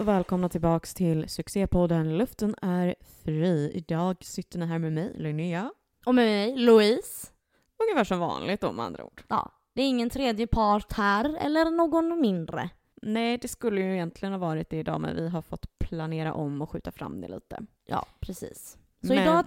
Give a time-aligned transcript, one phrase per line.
[0.00, 3.70] och välkomna tillbaks till succépodden Luften är fri.
[3.74, 5.72] Idag sitter ni här med mig, Linnea.
[6.06, 7.28] Och med mig, Louise.
[7.82, 9.22] Ungefär som vanligt med andra ord.
[9.28, 12.70] Ja, det är ingen tredje part här, eller någon mindre.
[13.02, 16.62] Nej, det skulle ju egentligen ha varit det idag, men vi har fått planera om
[16.62, 17.58] och skjuta fram det lite.
[17.86, 18.78] Ja, precis.
[19.02, 19.44] Så men, idag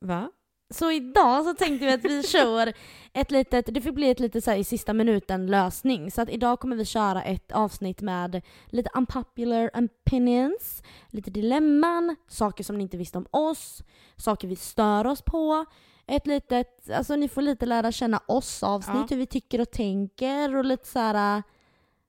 [0.00, 0.30] Va?
[0.70, 2.72] Så idag så tänkte vi att vi kör
[3.12, 6.10] ett litet, det får bli ett lite så i sista minuten lösning.
[6.10, 12.64] Så att idag kommer vi köra ett avsnitt med lite unpopular opinions, lite dilemman, saker
[12.64, 13.82] som ni inte visste om oss,
[14.16, 15.64] saker vi stör oss på.
[16.06, 19.06] Ett litet, alltså ni får lite lära känna oss avsnitt, Ja.
[19.10, 21.42] hur vi tycker och tänker och lite så här.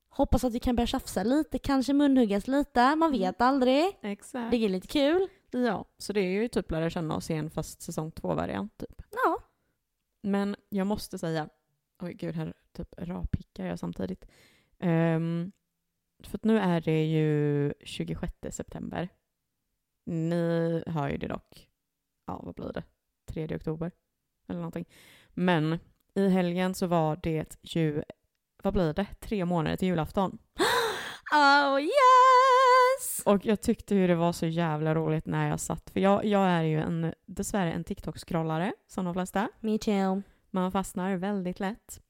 [0.10, 3.98] Hoppas att vi kan börja tjafsa lite, kanske munhuggas lite, man vet aldrig.
[4.04, 4.52] Exakt.
[4.52, 5.28] Det är lite kul.
[5.52, 9.02] Ja, så det är ju typ lära känna oss igen fast säsong två-variant typ.
[9.12, 9.38] Ja.
[10.24, 11.50] Men jag måste säga,
[12.00, 14.26] oj gud här typ rapickar jag samtidigt.
[14.80, 15.52] Ehm,
[16.24, 19.10] för att nu är det ju 26 september.
[20.06, 21.70] Ni hör ju det dock,
[22.26, 22.84] ja vad blir det,
[23.26, 23.92] 3 oktober
[24.48, 24.86] eller någonting.
[25.30, 25.80] Men
[26.14, 28.04] i helgen så var det ju,
[28.64, 30.38] vad blir det, tre månader till julafton.
[31.34, 31.80] Oh
[33.02, 33.22] yes!
[33.26, 36.48] Och jag tyckte ju det var så jävla roligt när jag satt, för jag, jag
[36.48, 39.50] är ju en, dessvärre en TikTok-scrollare som de flesta.
[39.60, 40.22] Me too.
[40.52, 42.02] Man fastnar väldigt lätt.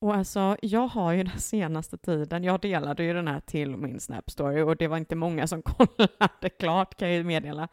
[0.00, 4.00] Och alltså, jag har ju den senaste tiden, jag delade ju den här till min
[4.00, 7.68] Snap story och det var inte många som kollade klart kan jag ju meddela.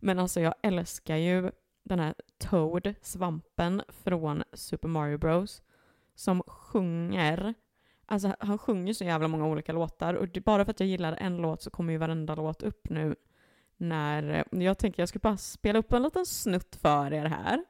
[0.00, 1.50] Men alltså jag älskar ju
[1.84, 5.62] den här Toad, svampen från Super Mario Bros.
[6.14, 7.54] Som sjunger,
[8.06, 11.12] alltså han sjunger så jävla många olika låtar och det, bara för att jag gillar
[11.12, 13.16] en låt så kommer ju varenda låt upp nu
[13.76, 17.64] när, eh, jag tänker jag ska bara spela upp en liten snutt för er här.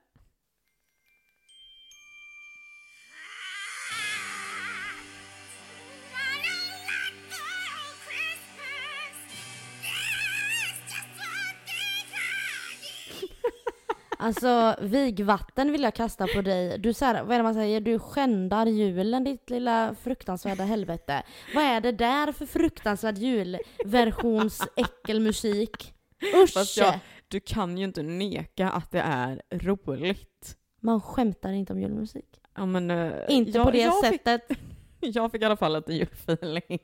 [14.19, 16.79] Alltså vigvatten vill jag kasta på dig.
[16.79, 17.81] Du så här, vad är det man säger?
[17.81, 21.23] Du skändar julen ditt lilla fruktansvärda helvete.
[21.55, 25.95] Vad är det där för fruktansvärd julversions äckelmusik?
[26.43, 26.75] Usch!
[26.79, 30.57] jag- Du kan ju inte neka att det är roligt.
[30.81, 32.41] Man skämtar inte om julmusik.
[32.57, 34.47] Ja, men, eh, Inte jag, på det jag sättet.
[34.49, 34.59] Fick,
[35.01, 36.79] jag fick i alla fall lite julfeeling.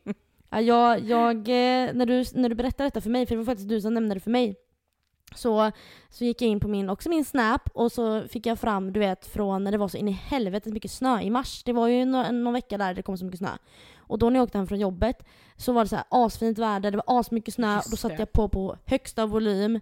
[0.51, 3.45] Ja, jag, jag, eh, när, du, när du berättade detta för mig, för det var
[3.45, 4.57] faktiskt du som nämnde det för mig,
[5.37, 5.71] så,
[6.11, 9.01] så gick jag in på min, också min Snap och så fick jag fram, du
[9.01, 11.63] vet, från när det var så in i helvete mycket snö i mars.
[11.65, 13.51] Det var ju nå- någon vecka där det kom så mycket snö.
[13.99, 15.17] Och då när jag åkte hem från jobbet
[15.57, 18.33] så var det så här asfint väder, det var asmycket snö och då satte jag
[18.33, 19.81] på på högsta volym.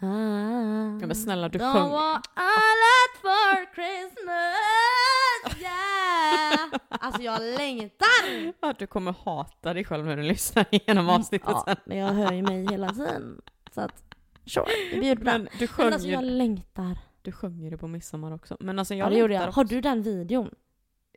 [0.00, 6.80] Ah, Ja, men snälla, du Don't sjöng- lot for Christmas, yeah!
[6.88, 8.72] Alltså jag längtar!
[8.78, 11.76] Du kommer hata dig själv när du lyssnar igenom avsnittet Ja, sen.
[11.86, 13.40] men jag hör ju mig hela tiden.
[13.76, 14.04] Så att,
[14.46, 15.24] sure, vi bjuder på.
[15.24, 16.98] Men du Men sjöng, alltså ju, jag längtar.
[17.22, 18.56] du sjöng ju det på midsommar också.
[18.60, 19.40] Men alltså jag Ja det gjorde jag.
[19.40, 19.64] Har också.
[19.64, 20.54] du den videon?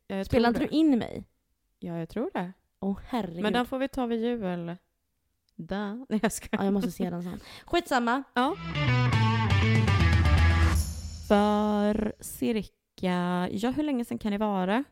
[0.08, 1.26] Jag Spelade inte du in mig?
[1.80, 2.54] Ja, jag tror det.
[2.80, 3.42] Åh herregud.
[3.42, 4.76] Men den får vi ta vid jul.
[5.56, 5.94] Da.
[6.10, 6.48] Nej, jag ska.
[6.52, 7.40] Ja jag måste se den sen.
[7.66, 8.24] Skitsamma.
[8.34, 8.56] Ja.
[11.28, 14.84] För cirka, ja hur länge sedan kan det vara?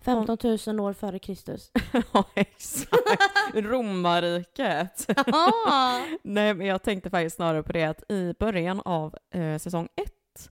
[0.00, 1.72] 15 000 år före Kristus.
[2.12, 2.92] ja, exakt.
[3.54, 5.06] Romarriket.
[6.22, 10.50] Nej, men jag tänkte faktiskt snarare på det att i början av eh, säsong ett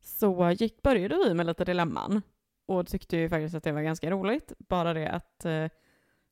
[0.00, 2.22] så gick, började vi med lite dilemman
[2.66, 4.52] och tyckte ju faktiskt att det var ganska roligt.
[4.58, 5.66] Bara det att eh,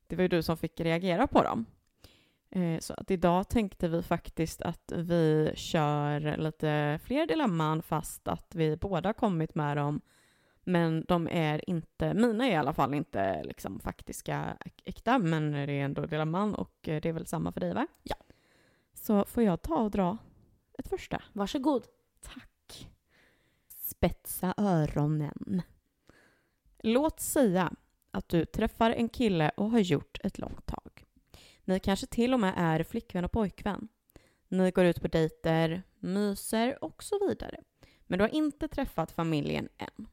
[0.07, 1.67] det var ju du som fick reagera på dem.
[2.51, 8.55] Eh, så att idag tänkte vi faktiskt att vi kör lite fler dilemman fast att
[8.55, 10.01] vi båda kommit med dem.
[10.69, 15.53] Men de är inte, mina är i alla fall inte liksom faktiska äk- äkta, men
[15.53, 17.87] det är ändå dilemman och eh, det är väl samma för dig va?
[18.03, 18.17] Ja.
[18.95, 20.19] Så får jag ta och dra
[20.79, 21.23] ett första.
[21.33, 21.87] Varsågod.
[22.21, 22.91] Tack.
[23.69, 25.63] Spetsa öronen.
[26.79, 27.73] Låt säga
[28.11, 31.05] att du träffar en kille och har gjort ett långt tag.
[31.65, 33.89] Ni kanske till och med är flickvän och pojkvän.
[34.49, 37.61] Ni går ut på dejter, myser och så vidare.
[38.07, 40.07] Men du har inte träffat familjen än.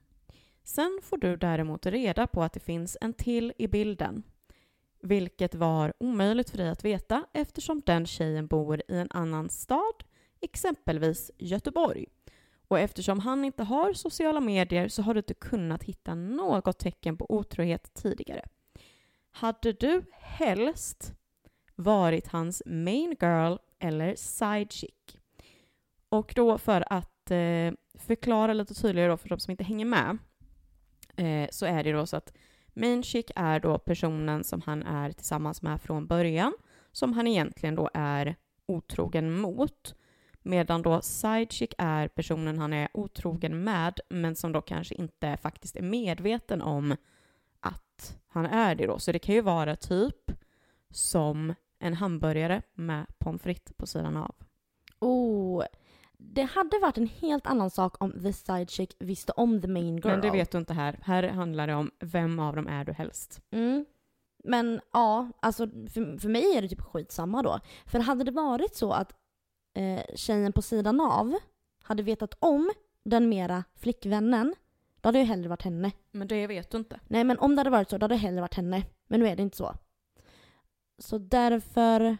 [0.63, 4.23] Sen får du däremot reda på att det finns en till i bilden.
[5.01, 10.03] Vilket var omöjligt för dig att veta eftersom den tjejen bor i en annan stad,
[10.41, 12.05] exempelvis Göteborg.
[12.67, 17.17] Och eftersom han inte har sociala medier så har du inte kunnat hitta något tecken
[17.17, 18.45] på otrohet tidigare.
[19.31, 21.13] Hade du helst
[21.75, 25.19] varit hans main girl eller side chick?
[26.09, 30.17] Och då för att eh, förklara lite tydligare då för de som inte hänger med
[31.17, 32.33] eh, så är det då så att
[32.73, 36.53] Main chick är då personen som han är tillsammans med från början,
[36.91, 39.95] som han egentligen då är otrogen mot.
[40.41, 45.37] Medan då side chick är personen han är otrogen med, men som då kanske inte
[45.37, 46.95] faktiskt är medveten om
[47.59, 48.99] att han är det då.
[48.99, 50.31] Så det kan ju vara typ
[50.89, 54.35] som en hamburgare med pommes frites på sidan av.
[54.99, 55.63] Oh,
[56.31, 59.97] det hade varit en helt annan sak om the side chick visste om the main
[59.97, 60.07] girl.
[60.07, 60.99] Men det vet du inte här.
[61.01, 63.41] Här handlar det om vem av dem är du helst.
[63.51, 63.85] Mm.
[64.43, 67.59] Men ja, alltså för, för mig är det typ skitsamma då.
[67.85, 69.13] För hade det varit så att
[69.73, 71.37] eh, tjejen på sidan av
[71.83, 72.71] hade vetat om
[73.03, 74.55] den mera flickvännen,
[75.01, 75.91] då hade jag hellre varit henne.
[76.11, 76.99] Men det vet du inte.
[77.07, 78.83] Nej men om det hade varit så, då hade jag hellre varit henne.
[79.07, 79.75] Men nu är det inte så.
[80.97, 82.17] Så därför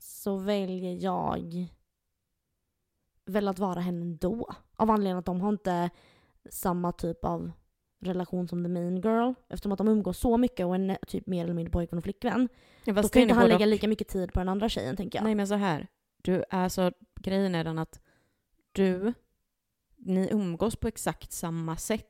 [0.00, 1.68] så väljer jag
[3.26, 4.48] väl att vara henne ändå.
[4.76, 5.90] Av anledningen att de har inte
[6.50, 7.52] samma typ av
[8.00, 9.32] relation som the main girl.
[9.48, 12.48] Eftersom att de umgås så mycket och är typ mer eller mindre pojkvän och flickvän.
[12.84, 13.66] Ja, Då kan inte han lägga och.
[13.68, 15.24] lika mycket tid på den andra tjejen tänker jag.
[15.24, 15.86] Nej men så här.
[16.22, 18.00] Du, alltså grejen är den att
[18.72, 19.12] du,
[19.96, 22.08] ni umgås på exakt samma sätt.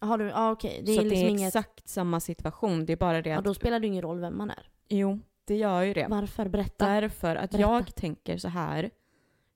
[0.00, 0.82] Har du, ja okej.
[0.86, 1.48] Det är så liksom det är inget...
[1.56, 2.86] exakt samma situation.
[2.86, 4.68] Det är bara det Ja att, då spelar det ingen roll vem man är.
[4.88, 6.06] jo, det gör ju det.
[6.10, 6.48] Varför?
[6.48, 6.86] Berätta.
[6.86, 7.60] Därför att Berätta.
[7.70, 8.90] jag tänker så här.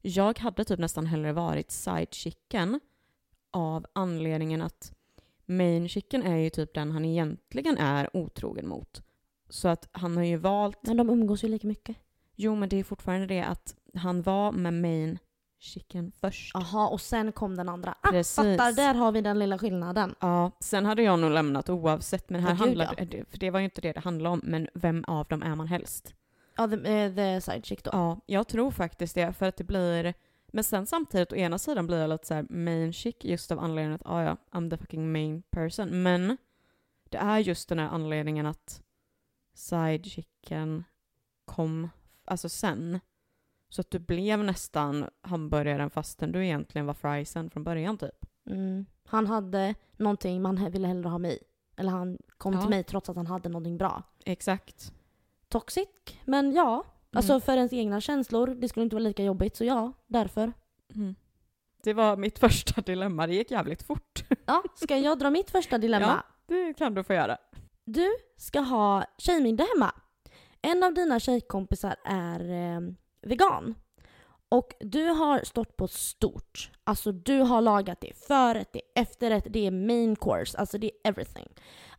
[0.02, 2.81] Jag hade typ nästan hellre varit sidechicken
[3.50, 4.93] av anledningen att
[5.46, 9.02] main chicken är ju typ den han egentligen är otrogen mot.
[9.49, 11.96] Så att han har ju valt, Men de umgås ju lika mycket.
[12.37, 15.19] jo men det är fortfarande det att han var med main
[15.58, 16.50] chicken först.
[16.55, 17.94] Jaha, och sen kom den andra.
[18.00, 18.37] Ah, Precis.
[18.37, 20.14] fattar, där har vi den lilla skillnaden.
[20.20, 23.58] Ja, sen hade jag nog lämnat oavsett, men här Ja, handlade, det- för det var
[23.60, 26.14] ju inte det det handlade om, men vem av dem är man helst?
[26.56, 27.90] Ja, the, eh, the side chick då.
[27.93, 30.14] Ja, jag tror faktiskt det, för att det blir...
[30.54, 33.58] Men sen samtidigt, å ena sidan blir jag lite så här main chick just av
[33.58, 36.02] anledningen att, ah, ja, I'm the fucking main person.
[36.02, 36.37] Men
[37.10, 38.82] det är just den här anledningen att
[39.54, 40.84] sidechicken
[41.44, 41.88] kom,
[42.25, 43.00] alltså sen.
[43.69, 48.26] Så att du blev nästan hamburgaren fastän du egentligen var friesen från början typ.
[48.50, 48.87] Mm.
[49.05, 51.38] Han hade någonting man ville hellre ha mig.
[51.76, 52.60] Eller han kom Ja.
[52.60, 54.02] till mig trots att han hade någonting bra.
[54.25, 54.93] Exakt.
[55.52, 55.88] Toxic,
[56.25, 56.84] men ja.
[57.14, 57.40] Alltså Mm.
[57.40, 59.56] för ens egna känslor, det skulle inte vara lika jobbigt.
[59.56, 60.52] Så ja, därför.
[60.94, 61.14] Mm.
[61.82, 64.25] Det var mitt första dilemma, det gick jävligt fort.
[64.46, 66.22] Ja, ska jag dra mitt första dilemma?
[66.46, 67.38] Det kan du få göra.
[67.84, 69.93] Du ska ha tjejmiddag hemma.
[70.62, 72.40] En av dina tjejkompisar är
[72.75, 72.81] eh,
[73.22, 73.75] vegan.
[74.48, 76.70] Och du har stått på stort.
[76.84, 80.58] Alltså du har lagat det förrätt, det är efterrätt, det är main course.
[80.58, 81.48] Alltså det är everything.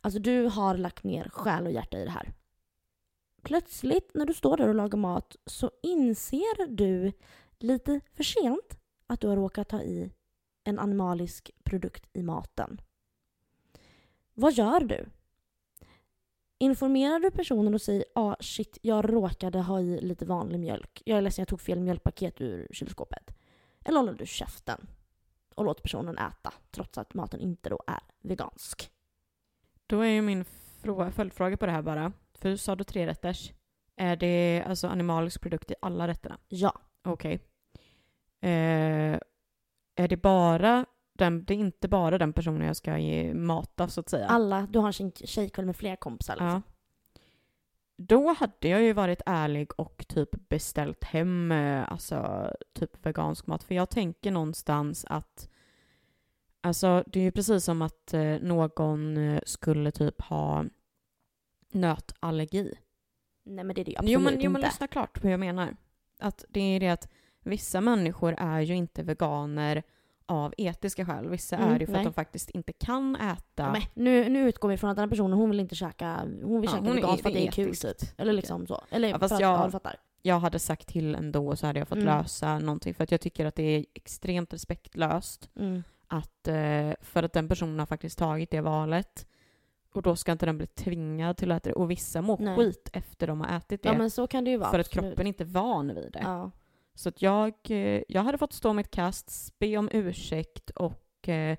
[0.00, 2.32] Alltså du har lagt ner själ och hjärta i det här.
[3.44, 7.12] Plötsligt när du står där och lagar mat så inser du
[7.58, 10.10] lite för sent att du har råkat ta i
[10.64, 12.80] en animalisk produkt i maten.
[14.34, 15.06] Vad gör du?
[16.58, 21.02] Informerar du personen och säger ah, shit, jag råkade ha i lite vanlig mjölk.
[21.04, 23.34] Jag är ledsen, jag tog fel mjölkpaket ur kylskåpet.
[23.84, 24.86] Eller håller du käften
[25.54, 28.90] och låter personen äta trots att maten inte då är vegansk?
[29.86, 30.44] Då är ju min
[31.12, 32.12] följdfråga på det här bara.
[32.44, 33.52] För sa du tre rätters.
[33.96, 36.38] Är det alltså animalisk produkt i alla rätterna?
[36.48, 36.80] Ja.
[37.04, 37.34] Okej.
[38.40, 39.18] Eh,
[39.96, 43.88] är det bara den, det är inte bara den personen jag ska ge mat av
[43.88, 44.26] så att säga?
[44.26, 46.46] Alla, du har en tjej- tjejkväll med fler kompisar liksom.
[46.48, 46.62] Ja.
[47.96, 53.62] Då hade jag ju varit ärlig och typ beställt hem eh, alltså typ vegansk mat.
[53.64, 55.48] För jag tänker någonstans att
[56.60, 60.64] alltså det är ju precis som att eh, någon eh, skulle typ ha
[61.74, 62.74] nötallergi.
[63.44, 64.44] Nej men det är det ju absolut Jo men, inte.
[64.44, 65.76] jo men lyssna klart på hur jag menar.
[66.18, 67.08] Att det är det att
[67.42, 69.82] vissa människor är ju inte veganer
[70.26, 71.28] av etiska skäl.
[71.28, 72.00] Vissa Mm, är det ju för nej.
[72.00, 73.72] att de faktiskt inte kan äta.
[73.72, 76.60] Men nu, nu utgår vi från att den här personen hon vill inte käka, hon
[76.60, 77.96] vill Ja, käka veganskt för att det är kul typ.
[78.16, 78.84] Eller liksom så.
[78.90, 79.96] Eller Ja, för fast att, jag- ja, fattar.
[80.22, 82.18] jag hade sagt till ändå så hade jag fått Mm.
[82.18, 82.94] lösa någonting.
[82.94, 85.82] För att jag tycker att det är extremt respektlöst Mm.
[86.06, 89.26] att, eh, för att den personen har faktiskt tagit det valet.
[89.94, 91.74] Och då ska inte den bli tvingad till att äta det.
[91.74, 92.56] Och vissa mår Nej.
[92.56, 93.88] skit efter de har ätit det.
[93.88, 94.70] Ja men så kan det ju vara.
[94.70, 95.10] för att absolut.
[95.10, 96.20] kroppen inte är van vid det.
[96.22, 96.50] Ja.
[96.94, 101.56] Så att jag, eh, jag hade fått stå mitt kast, be om ursäkt och eh,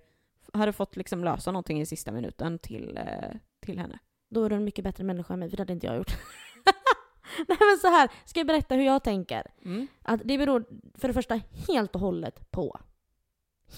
[0.54, 4.00] hade fått liksom lösa någonting i sista minuten till, eh, till henne.
[4.30, 6.18] Då är du en mycket bättre människa än mig, för det hade inte jag gjort.
[7.48, 9.44] Nej men så här, ska jag berätta hur jag tänker?
[9.66, 9.88] Mm.
[10.02, 12.80] Att det beror för det första helt och hållet på.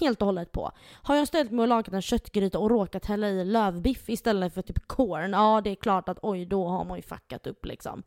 [0.00, 0.70] Helt och hållet på.
[1.02, 4.62] Har jag ställt mig och lagat en köttgryta och råkat hälla i lövbiff istället för
[4.62, 8.02] typ corn, ja det är klart att oj då har man ju fuckat upp liksom.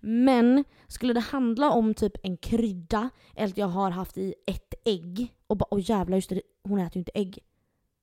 [0.00, 4.74] Men skulle det handla om typ en krydda eller att jag har haft i ett
[4.84, 7.38] ägg och bara oj jävlar just det, hon äter ju inte ägg.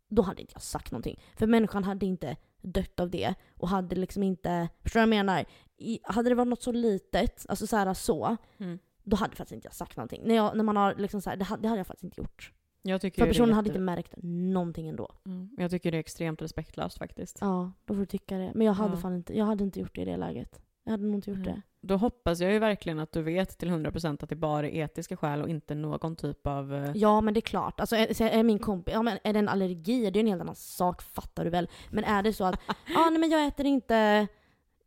[0.09, 1.19] då hade inte jag sagt någonting.
[1.35, 5.25] För människan hade inte dött av det och hade liksom inte, förstår du vad jag
[5.25, 5.45] menar?
[5.77, 8.79] I, hade det varit något så litet, alltså så här så, Mm.
[9.03, 10.21] då hade faktiskt inte jag sagt någonting.
[10.25, 12.51] När, jag, när man har liksom så här, det, det hade jag faktiskt inte gjort.
[12.83, 15.11] För ju personen hade jätte- inte märkt någonting ändå.
[15.25, 15.49] Mm.
[15.57, 17.37] Jag tycker det är extremt respektlöst faktiskt.
[17.41, 18.51] Ja, då får du tycka det.
[18.55, 18.97] Men jag hade Ja.
[18.97, 20.61] fan inte, jag hade inte gjort det i det läget.
[20.83, 21.53] Jag hade nog inte gjort Mm.
[21.53, 21.61] det.
[21.87, 25.17] Då hoppas jag ju verkligen att du vet till 100% att det bara är etiska
[25.17, 26.73] skäl och inte någon typ av...
[26.73, 27.79] eh, Ja men det är klart.
[27.79, 30.41] Alltså är, är min kompis, ja, men är det en allergi, det är en helt
[30.41, 31.69] annan sak, fattar du väl.
[31.91, 34.27] Men är det så att, ja nej men jag äter inte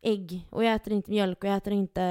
[0.01, 2.01] ägg och jag äter inte mjölk och jag äter inte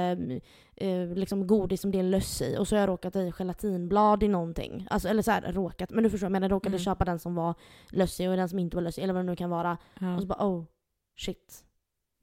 [0.75, 4.23] eh, liksom godis som det är löss i och så har jag råkat i gelatinblad
[4.23, 4.87] i någonting.
[4.89, 6.79] Alltså eller så här råkat, men du förstår, men jag råkade Mm.
[6.83, 7.53] köpa den som var
[7.91, 9.77] löss i och den som inte var löss i eller vad det nu kan vara.
[9.99, 10.15] Ja.
[10.15, 10.65] Och så bara oh,
[11.19, 11.63] shit.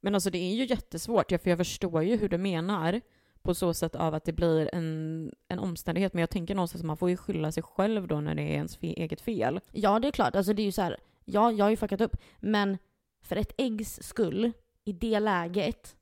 [0.01, 3.01] Men alltså det är ju jättesvårt, för jag förstår ju hur du menar
[3.43, 6.15] på så sätt av att det blir en, en omständighet.
[6.15, 8.53] Men jag tänker någonstans att man får ju skylla sig själv då när det är
[8.55, 9.61] ens fe- eget fel.
[9.73, 10.97] Ja det är klart, alltså det är ju så här.
[11.25, 12.79] ja jag har ju fuckat upp, men
[13.23, 14.53] för ett äggs skull,
[14.85, 15.97] i det läget,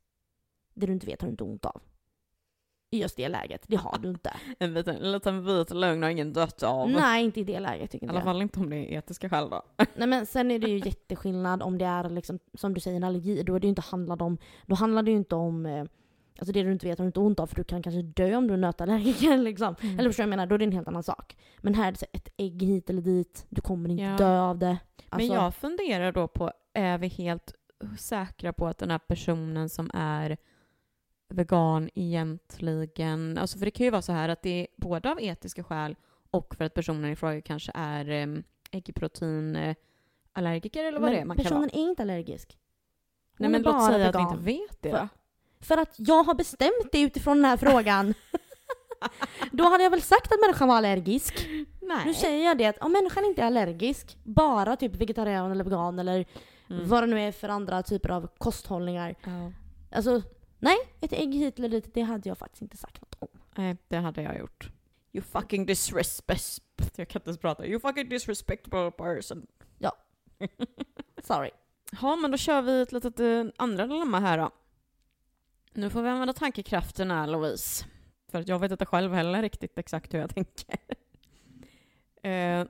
[0.73, 1.81] det du inte vet har du inte ont av.
[2.91, 4.33] I just det läget, det har du inte.
[4.59, 6.89] En liten, en liten vit lögn har ingen dött av.
[6.89, 8.25] Nej, inte i det läget tycker I inte alla jag.
[8.25, 9.61] fall inte om det är etiska skäl då.
[9.95, 13.03] Nej men sen är det ju jätteskillnad om det är liksom, som du säger en
[13.03, 15.85] allergi, då är det ju inte handlat om, då handlar det ju inte om eh,
[16.39, 18.35] Alltså det du inte vet har du inte ont av för du kan kanske dö
[18.35, 19.75] om du är nötallergiker liksom.
[19.81, 19.99] Mm.
[19.99, 20.45] Eller förstår du jag menar?
[20.47, 21.37] Då är det en helt annan sak.
[21.61, 24.17] Men här är det så ett ägg hit eller dit, du kommer inte Ja.
[24.17, 24.77] dö av det.
[25.09, 27.53] Alltså, Men jag funderar då på, är vi helt
[27.97, 30.37] säkra på att den här personen som är
[31.29, 35.21] vegan egentligen, alltså för det kan ju vara så här att det är både av
[35.21, 35.95] etiska skäl
[36.31, 41.25] och för att personen i fråga kanske är um, äggproteinallergiker eller vad men det är
[41.25, 41.71] man kan personen vara.
[41.71, 42.57] är inte allergisk.
[43.37, 44.31] Hon Nej men låt säga att vi vegan.
[44.33, 45.09] inte vet det För-.
[45.59, 48.13] För att jag har bestämt det utifrån den här frågan.
[49.51, 51.47] Då hade jag väl sagt att människan var allergisk.
[51.81, 52.05] Nej.
[52.05, 55.99] Nu säger jag det att om människan inte är allergisk, bara typ vegetarian eller vegan
[55.99, 56.25] eller
[56.69, 56.89] Mm.
[56.89, 59.15] vad det nu är för andra typer av kosthållningar.
[59.23, 59.51] Ja.
[59.91, 60.21] Alltså,
[60.59, 63.27] nej, ett ägg hit eller dit, det hade jag faktiskt inte sagt något om.
[63.55, 64.69] Nej, det hade jag gjort.
[65.11, 66.59] You fucking disrespect...
[66.95, 67.65] Jag kan inte ens prata.
[67.65, 69.47] You fucking disrespectable person.
[71.23, 71.49] Sorry.
[72.01, 74.51] Ja, men då kör vi ett litet eh, andra dilemma här då.
[75.73, 77.85] Nu får vi använda tankekrafterna, Louise.
[78.27, 80.77] För jag vet inte själv heller riktigt exakt hur jag tänker.
[82.29, 82.67] eh,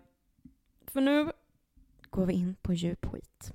[0.88, 1.31] för nu
[2.09, 3.53] går vi in på djup skit.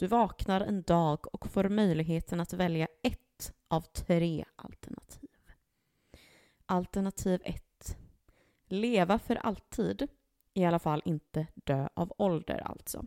[0.00, 5.30] Du vaknar en dag och får möjligheten att välja ett av tre alternativ.
[6.66, 7.62] Alternativ 1.
[8.66, 10.08] Leva för alltid.
[10.54, 13.04] I alla fall inte dö av ålder alltså.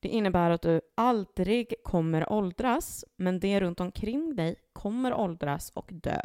[0.00, 5.88] Det innebär att du aldrig kommer åldras, men det runt omkring dig kommer åldras och
[5.92, 6.20] dö.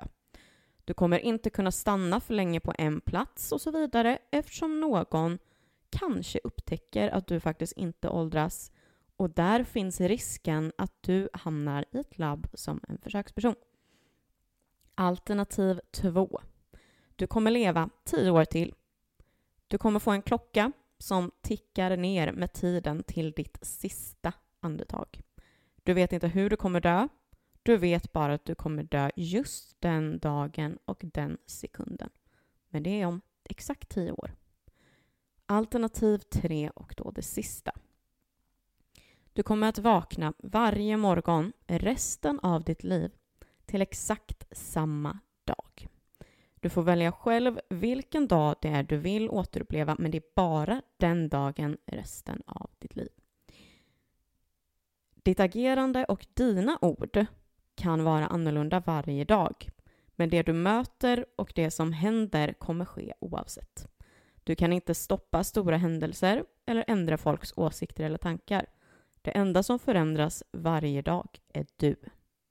[0.86, 5.39] Du kommer inte kunna stanna för länge på en plats och så vidare eftersom någon
[5.89, 8.72] kanske upptäcker att du faktiskt inte åldras
[9.22, 13.56] och där finns risken att du hamnar i ett labb som en försöksperson.
[14.96, 16.42] Alternativ 2.
[17.16, 18.74] Du kommer leva 10 år till.
[19.68, 25.22] Du kommer få en klocka som tickar ner med tiden till ditt sista andetag.
[25.84, 27.08] Du vet inte hur du kommer dö.
[27.63, 32.10] Du vet bara att du kommer dö just den dagen och den sekunden.
[32.70, 34.36] Men det är om exakt tio år.
[35.46, 37.72] Alternativ 3 och då det sista.
[39.34, 43.12] Du kommer att vakna varje morgon resten av ditt liv
[43.66, 45.88] till exakt samma dag.
[46.60, 50.82] Du får välja själv vilken dag det är du vill återuppleva men det är bara
[50.98, 53.10] den dagen resten av ditt liv.
[55.16, 57.26] Ditt agerande och dina ord
[57.76, 59.70] kan vara annorlunda varje dag
[60.16, 63.88] men det du möter och det som händer kommer ske oavsett.
[64.44, 68.66] Du kan inte stoppa stora händelser eller ändra folks åsikter eller tankar.
[69.22, 71.96] Det enda som förändras varje dag är du.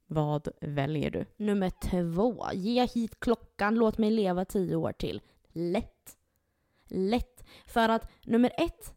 [0.06, 1.26] Vad väljer du?
[1.36, 2.46] Nummer två.
[2.52, 5.20] Ge hit klockan, låt mig leva tio år till.
[5.52, 6.16] Lätt.
[6.86, 7.44] Lätt.
[7.66, 8.94] För att nummer ett,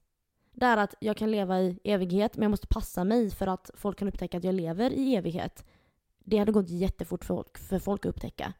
[0.51, 3.71] det är att jag kan leva i evighet, men jag måste passa mig för att
[3.73, 5.65] folk kan upptäcka att jag lever i evighet.
[6.19, 8.53] Det hade gått jättefort för folk, för folk att upptäcka.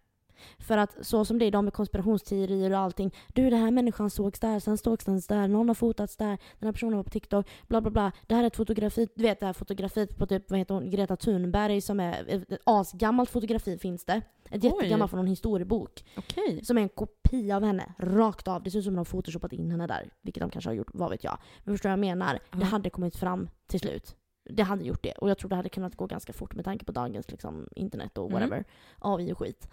[0.60, 3.16] För att så som det är idag med konspirationsteorier och allting.
[3.34, 6.28] Du, den här människan sågs där, sen sågs den där, någon har fotats där,
[6.60, 8.12] den här personen var på TikTok, bla bla bla.
[8.28, 10.90] Det här är ett fotografi, du vet det här fotografiet på typ, vad heter hon,
[10.90, 14.22] Greta Thunberg som är ett ett asgammalt fotografi finns det.
[14.50, 16.04] Ett jättegammalt från någon historiebok.
[16.18, 16.66] Okej.
[16.66, 18.64] Som är en kopia av henne, rakt av.
[18.64, 20.10] Det ser ut som att de har photoshopat in henne där.
[20.22, 21.38] Vilket de kanske har gjort, vad vet jag.
[21.64, 22.34] Men förstår du vad jag menar?
[22.52, 22.66] Det Ja.
[22.66, 24.16] hade kommit fram till slut.
[24.50, 25.12] Det hade gjort det.
[25.12, 28.18] Och jag tror det hade kunnat gå ganska fort med tanke på dagens liksom, internet
[28.18, 28.34] och Mm.
[28.40, 28.64] whatever.
[29.00, 29.68] AI och skit.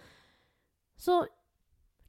[1.01, 1.27] Så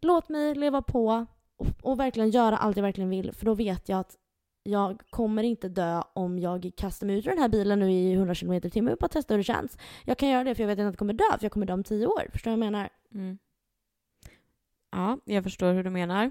[0.01, 3.33] låt mig leva på och, och verkligen göra allt jag verkligen vill.
[3.33, 4.17] För då vet jag att
[4.63, 8.13] jag kommer inte dö om jag kastar mig ut ur den här bilen nu i
[8.13, 9.79] 100 km i timmen och testar hur det känns.
[10.05, 11.67] Jag kan göra det för jag vet inte att jag kommer dö, för jag kommer
[11.67, 12.29] dö om tio år.
[12.33, 12.89] Förstår du vad jag menar?
[13.15, 13.39] Mm.
[14.91, 16.31] Ja, jag förstår hur du menar.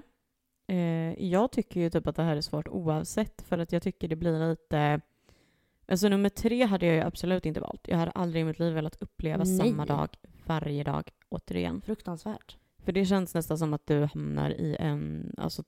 [0.66, 4.08] Eh, jag tycker ju typ att det här är svårt oavsett för att jag tycker
[4.08, 5.00] det blir lite...
[5.86, 7.88] Alltså nummer tre hade jag ju absolut inte valt.
[7.88, 9.58] Jag hade aldrig i mitt liv velat uppleva Nej.
[9.58, 10.08] samma dag
[10.46, 11.82] varje dag återigen.
[11.82, 12.56] Fruktansvärt.
[12.78, 15.64] För det känns nästan som att du hamnar i en alltså,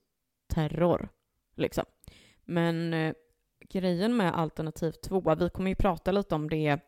[0.47, 1.09] terror.
[1.55, 1.85] Liksom.
[2.43, 3.13] Men eh,
[3.59, 6.79] grejen med alternativ två, vi kommer ju prata lite om det,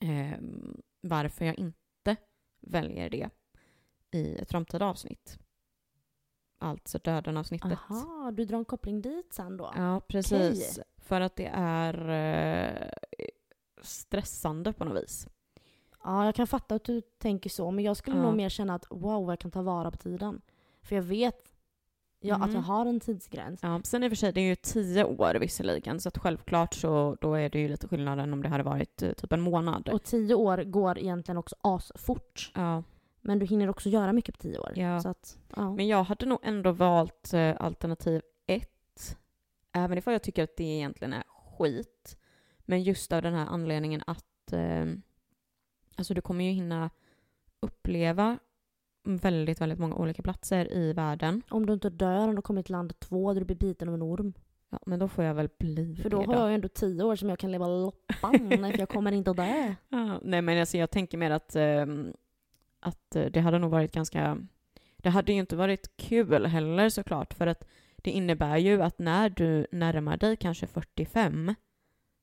[0.00, 0.38] eh,
[1.00, 2.16] varför jag inte
[2.60, 3.30] väljer det
[4.10, 5.38] i ett framtida avsnitt.
[6.58, 7.78] Alltså döden-avsnittet.
[7.90, 9.72] Aha, du drar en koppling dit sen då?
[9.76, 10.80] Ja, precis.
[10.96, 12.88] För att det är eh,
[13.82, 15.28] stressande på något vis.
[16.04, 18.22] Ja, jag kan fatta att du tänker så, men jag skulle Ja.
[18.22, 20.40] nog mer känna att wow, jag kan ta vara på tiden.
[20.82, 21.54] För jag vet
[22.20, 22.54] ja, att Mm.
[22.54, 23.60] jag har en tidsgräns.
[23.62, 26.74] Ja, sen i och för sig, det är ju tio år visserligen, så att självklart
[26.74, 29.40] så då är det ju lite skillnad än om det hade varit eh, typ en
[29.40, 29.88] månad.
[29.88, 32.52] Och tio år går egentligen också asfort.
[32.54, 32.82] Ja.
[33.20, 34.72] Men du hinner också göra mycket på tio år.
[34.76, 35.00] Ja.
[35.00, 35.74] Så att, ja.
[35.74, 39.16] Men jag hade nog ändå valt eh, alternativ ett.
[39.72, 41.22] Även ifall jag tycker att det egentligen är
[41.58, 42.16] skit.
[42.58, 44.86] Men just av den här anledningen att eh,
[46.00, 46.90] alltså du kommer ju hinna
[47.60, 48.38] uppleva
[49.04, 51.42] väldigt, väldigt många olika platser i världen.
[51.48, 53.94] Om du inte dör om du kommer till land två där du blir biten av
[53.94, 54.32] en orm.
[54.70, 57.04] Ja, men då får jag väl bli För då det har jag ju ändå tio
[57.04, 59.74] år som jag kan leva loppan, för jag kommer inte att dö.
[59.88, 62.12] Ja, nej men alltså jag tänker mer att, ehm,
[62.80, 64.38] att eh, det hade nog varit ganska...
[64.96, 67.64] Det hade ju inte varit kul heller såklart för att
[67.96, 71.54] det innebär ju att när du närmar dig kanske 45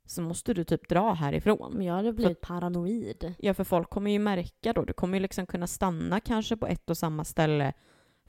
[0.07, 1.73] så måste du typ dra härifrån.
[1.73, 3.33] Men jag hade blivit paranoid.
[3.39, 4.81] Ja, för folk kommer ju märka då.
[4.85, 7.73] Du kommer ju liksom kunna stanna kanske på ett och samma ställe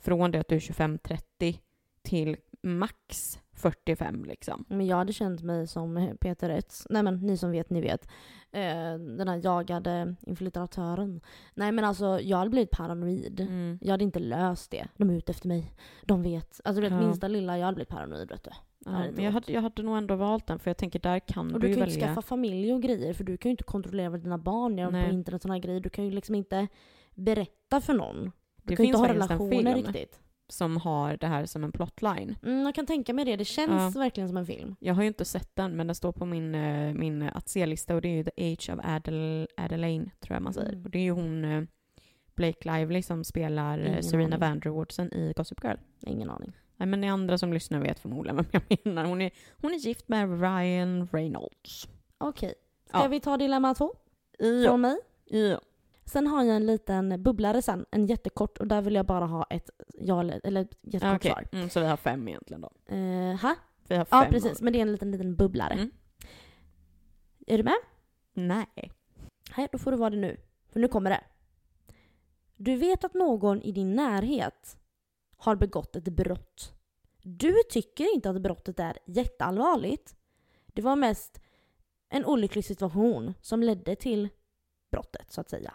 [0.01, 1.59] från det att du är 25-30
[2.03, 4.65] till max 45 liksom.
[4.69, 6.87] Men jag hade känt mig som Peter Rätz.
[6.91, 8.09] Nej men ni som vet, ni vet.
[8.53, 11.21] Eh, den här jagade infiltratören.
[11.55, 13.41] Nej men alltså jag hade blivit paranoid.
[13.41, 13.79] Mm.
[13.83, 14.89] Jag hade inte löst det.
[14.97, 15.73] De är ute efter mig.
[16.03, 16.61] De vet.
[16.65, 17.07] Alltså du vet Ja.
[17.07, 18.51] minsta lilla, jag hade blivit paranoid vet du.
[18.93, 21.19] Ja, Nej, men jag hade, jag hade nog ändå valt den för jag tänker där
[21.19, 22.07] kan Och du du kan ju inte välja.
[22.15, 25.13] skaffa familj och grejer för du kan ju inte kontrollera vad dina barn gör på
[25.15, 25.81] internet och här grejer.
[25.81, 26.69] Du kan ju liksom inte
[27.15, 28.25] berätta för någon.
[28.25, 28.31] Du
[28.63, 30.21] Det kan ju inte ha relationer riktigt.
[30.49, 32.37] som har det här som en plotline.
[32.43, 33.37] Mm, jag kan tänka mig det.
[33.37, 34.77] Det känns verkligen som en film.
[34.81, 37.95] Jag har ju inte sett den, men den står på min, eh, min att se-lista
[37.95, 40.73] och det är ju The Age of Adel, Adelaine, tror jag man säger.
[40.73, 40.85] Mm.
[40.85, 41.63] Och det är ju hon, eh,
[42.35, 44.41] Blake Lively, som spelar eh, Ingen Serena aning.
[44.41, 45.77] Vanderwoodsen i Gossip Girl.
[46.07, 46.53] Ingen aning.
[46.81, 49.05] Nej, men ni andra som lyssnar vet förmodligen vem jag menar.
[49.05, 49.31] Hon är,
[49.63, 51.89] hon är gift med Ryan Reynolds.
[52.19, 52.55] Okej.
[52.89, 53.09] Ska Ja.
[53.09, 53.95] vi ta dilemma två
[54.39, 54.69] Ja.
[54.69, 54.97] från mig?
[55.25, 55.61] ja.
[56.05, 59.47] Sen har jag en liten bubblare sen, en jättekort och där vill jag bara ha
[59.51, 61.45] ett ja eller, eller ett jättekort Okej, svar.
[61.53, 62.71] mm, så vi har fem egentligen då.
[62.95, 63.55] Eh, ha?
[63.89, 65.73] Vi har fem Ja precis, men det är en liten, liten bubblare.
[65.75, 65.91] Mm.
[67.47, 67.75] Är du med?
[68.35, 68.93] Nej.
[69.57, 70.37] Nej, då får du vara det nu.
[70.73, 71.21] För nu kommer det.
[72.57, 74.77] Du vet att någon i din närhet
[75.39, 76.73] har begått ett brott.
[77.23, 80.17] Du tycker inte att brottet är jätteallvarligt.
[80.67, 81.41] Det var mest
[82.09, 84.29] en olycklig situation som ledde till
[84.91, 85.75] brottet, så att säga.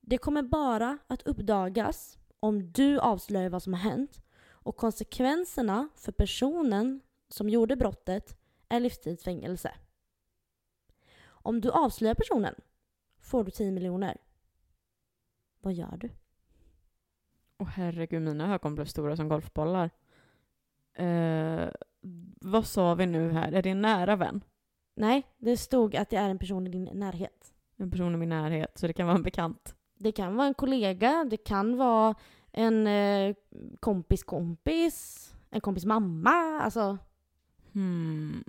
[0.00, 6.12] Det kommer bara att uppdagas om du avslöjar vad som har hänt och konsekvenserna för
[6.12, 8.38] personen som gjorde brottet
[8.68, 9.74] är livstidsfängelse.
[11.24, 12.54] Om du avslöjar personen
[13.20, 14.16] får du 10 miljoner.
[15.60, 16.10] Vad gör du?
[17.58, 19.90] Åh herregud, mina ögon blev stora som golfbollar.
[20.94, 21.68] Eh,
[22.40, 23.52] vad sa vi nu här?
[23.52, 24.44] Är det en nära vän?
[24.94, 27.54] Nej, det stod att det är en person i din närhet.
[27.76, 29.74] En person i min närhet, så det kan vara en bekant.
[29.98, 32.14] Det kan vara en kollega, det kan vara
[32.52, 33.34] en eh,
[33.80, 36.98] kompis kompis, en kompis mamma, alltså.
[37.72, 38.44] Hmm.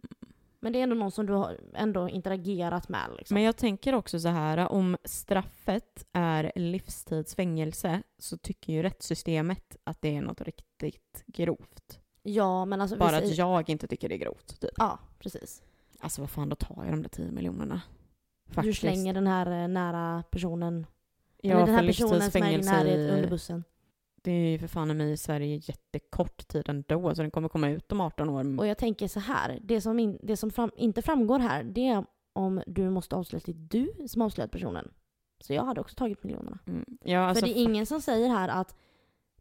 [0.62, 3.34] Men det är ändå någon som du har ändå interagerat med liksom.
[3.34, 10.02] Men jag tänker också så här, om straffet är livstidsfängelse så tycker ju rättssystemet att
[10.02, 12.00] det är något riktigt grovt.
[12.24, 12.98] Ja, men alltså.
[12.98, 14.60] Bara att säger- jag inte tycker det är grovt.
[14.62, 14.72] Typ.
[14.78, 15.62] Ja, precis.
[16.00, 17.82] Alltså vad fan, då tar jag de där 10 miljonerna.
[18.48, 18.80] Du Faktiskt.
[18.80, 20.86] slänger den här eh, nära personen,
[21.38, 23.64] ja, eller den här personen som är i närhet under bussen.
[24.24, 27.50] Det är ju för fan i mig i Sverige jättekort tid ändå, så den kommer
[27.50, 28.60] komma ut om 18 år.
[28.60, 31.88] Och jag tänker så här, det som, in, det som fram, inte framgår här, det
[31.88, 34.92] är om du måste avslöja att det är du som avslöjat personen.
[35.42, 36.60] Så jag hade också tagit miljonerna.
[36.68, 36.86] Mm.
[37.04, 38.76] Ja, alltså, För det är ingen som säger här att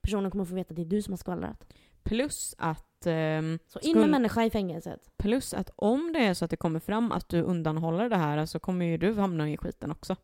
[0.01, 1.73] personen kommer få veta att det är du som har skvallrat.
[2.03, 5.11] Plus att, ehm, Så in med människa i fängelset.
[5.17, 8.47] plus att om det är så att det kommer fram att du undanhåller det här
[8.47, 10.17] så kommer ju du hamna i skiten också.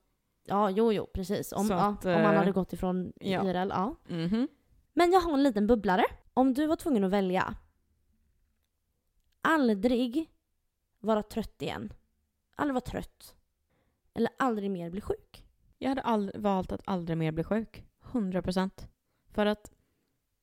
[0.45, 1.53] Ja, jo, jo, precis.
[1.53, 3.51] Om, ja, att, om man eh, hade gått ifrån ja.
[3.51, 3.97] IRL, ja.
[4.09, 4.49] Mhm.
[4.93, 6.05] Men jag har en liten bubblare.
[6.35, 7.55] Om du var tvungen att välja
[9.45, 10.31] aldrig
[11.01, 11.93] vara trött igen.
[12.57, 13.37] Aldrig vara trött.
[14.15, 15.45] Eller aldrig mer bli sjuk.
[15.79, 17.85] Jag hade all, valt att aldrig mer bli sjuk.
[18.05, 18.89] 100 procent.
[19.31, 19.73] För att...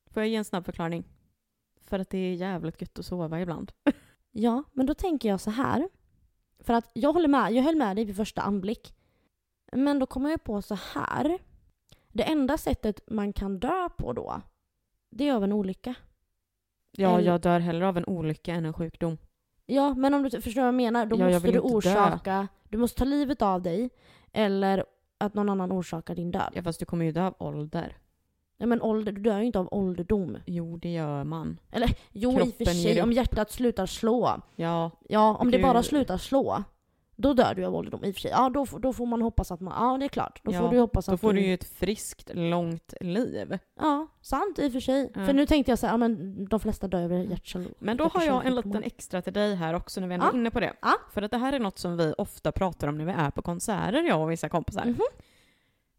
[0.09, 1.03] Får jag ge en snabb förklaring?
[1.81, 3.71] För att det är jävligt gött att sova ibland.
[4.33, 5.89] Ja, men då tänker jag så här.
[6.59, 8.93] För att jag håller med, jag höll med dig vid första anblick.
[9.71, 11.37] Men då kommer jag på så här.
[12.13, 14.41] Det enda sättet man kan dö på då,
[15.09, 15.95] det är av en olycka.
[16.91, 19.17] Ja, Eller- jag dör hellre av en olycka än en sjukdom.
[19.65, 21.75] Ja, men om du förstår vad jag menar, då Ja, måste du inte dö.
[21.75, 23.89] orsaka, du måste ta livet av dig.
[24.33, 24.85] Eller
[25.17, 26.51] att någon annan orsakar din död.
[26.55, 27.97] Ja, fast du kommer ju dö av ålder.
[28.57, 30.37] Ja, men ålder, du dör ju inte av ålderdom.
[30.45, 31.59] Jo, det gör man.
[32.11, 34.41] Jo, i och för Kroppen sig, om hjärtat slutar slå.
[34.55, 36.63] Ja, Ja, om det bara slutar slå.
[37.15, 38.31] Då dör du av ålderdom i och för sig.
[38.31, 39.73] Ja, då, då får man hoppas att man...
[39.91, 40.41] Ja, det är klart.
[40.43, 43.57] Då Ja, får du hoppas då att får du ju ett friskt, långt liv.
[43.79, 45.11] Ja, sant i och för sig.
[45.15, 45.25] Ja.
[45.25, 48.03] För nu tänkte jag så här, ja, men de flesta dör över hjärt Men då
[48.07, 50.37] har jag en liten extra till dig här också när vi ändå är Ja.
[50.37, 50.73] inne på det.
[50.81, 50.93] Ja.
[51.13, 53.41] För att det här är något som vi ofta pratar om när vi är på
[53.41, 54.85] konserter, jag och vissa kompisar.
[54.85, 54.99] Mhm.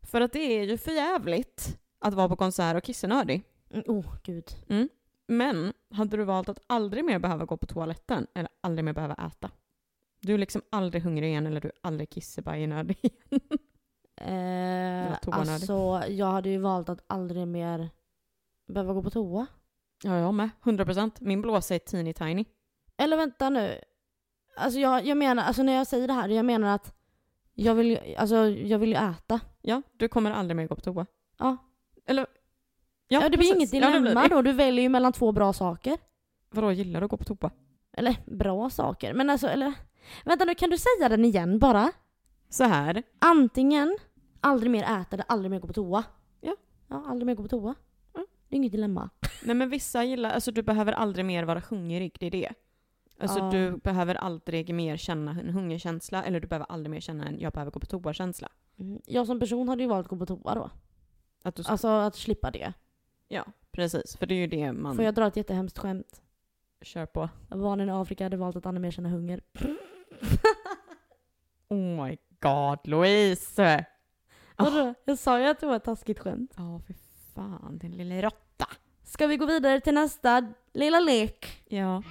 [0.03, 3.42] För att det är ju för jävligt att vara på konsert och kissnödig.
[3.70, 4.44] Mm, Oh, gud.
[5.27, 9.14] Men hade du valt att aldrig mer behöva gå på toaletten eller aldrig mer behöva
[9.14, 9.51] äta?
[10.22, 13.40] Du är liksom aldrig hungrig igen eller du är aldrig kissebajnödig igen.
[14.16, 17.90] Eh, alltså, jag hade ju valt att aldrig mer
[18.66, 19.46] behöva gå på toa.
[20.04, 20.50] Ja, jag med.
[20.62, 21.11] 100%.
[21.20, 22.44] Min blåsa är teeny tiny.
[22.96, 23.80] Eller vänta nu.
[24.56, 26.94] Alltså jag, jag menar, alltså när jag säger det här, jag menar att
[27.54, 29.40] jag vill ju, alltså jag vill ju äta.
[29.61, 31.06] Ja, du kommer aldrig mer gå på toa.
[31.38, 31.56] Ja.
[32.06, 32.26] Eller?
[33.08, 33.54] Ja, det blir precis.
[33.56, 34.35] inget Ja, dilemma blir det.
[34.35, 35.98] då, du väljer ju mellan två bra saker.
[36.50, 37.50] Vadå, gillar du att gå på toa?
[37.92, 39.72] Eller bra saker, men alltså eller...
[40.24, 41.92] Vänta nu, kan du säga den igen bara?
[42.48, 43.02] Så här.
[43.18, 43.96] Antingen
[44.40, 46.04] aldrig mer äta eller aldrig mer gå på toa.
[46.40, 46.56] Ja.
[46.88, 47.74] Ja, aldrig mer gå på toa.
[48.14, 48.24] Ja.
[48.48, 49.10] Det är inget dilemma.
[49.44, 52.52] Nej men vissa gillar, alltså du behöver aldrig mer vara hungrig, det är det.
[53.20, 53.50] Alltså Ja.
[53.50, 57.52] du behöver aldrig mer känna en hungerkänsla eller du behöver aldrig mer känna en jag
[57.52, 58.48] behöver gå på toa-känsla.
[58.78, 59.00] Mm.
[59.06, 60.70] Jag som person hade ju valt att gå på toa då.
[61.42, 62.72] Att du, Alltså att slippa det.
[63.28, 64.16] Ja, precis.
[64.16, 66.22] För det är ju det man Får jag dra ett jättehemskt skämt?
[66.82, 67.28] kör på.
[67.48, 69.40] Barnen i Afrika hade valt att aldrig mer känna hunger.
[71.68, 73.85] Oh my god, Louise!
[74.57, 74.94] Vadå?
[75.05, 76.55] Jag sa ju att det var ett taskigt skämt.
[76.57, 76.94] Ja, för
[77.35, 78.66] fan, din lilla råtta.
[79.03, 81.62] Ska vi gå vidare till nästa lilla lek?
[81.68, 82.03] Ja.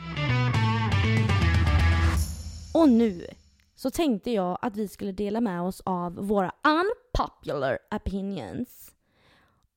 [2.73, 3.27] Och nu
[3.75, 8.91] så tänkte jag att vi skulle dela med oss av våra unpopular opinions.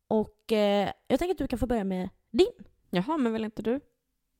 [0.08, 2.52] Och eh, jag tänker att du kan få börja med din.
[2.90, 3.80] Jaha, men väl inte du?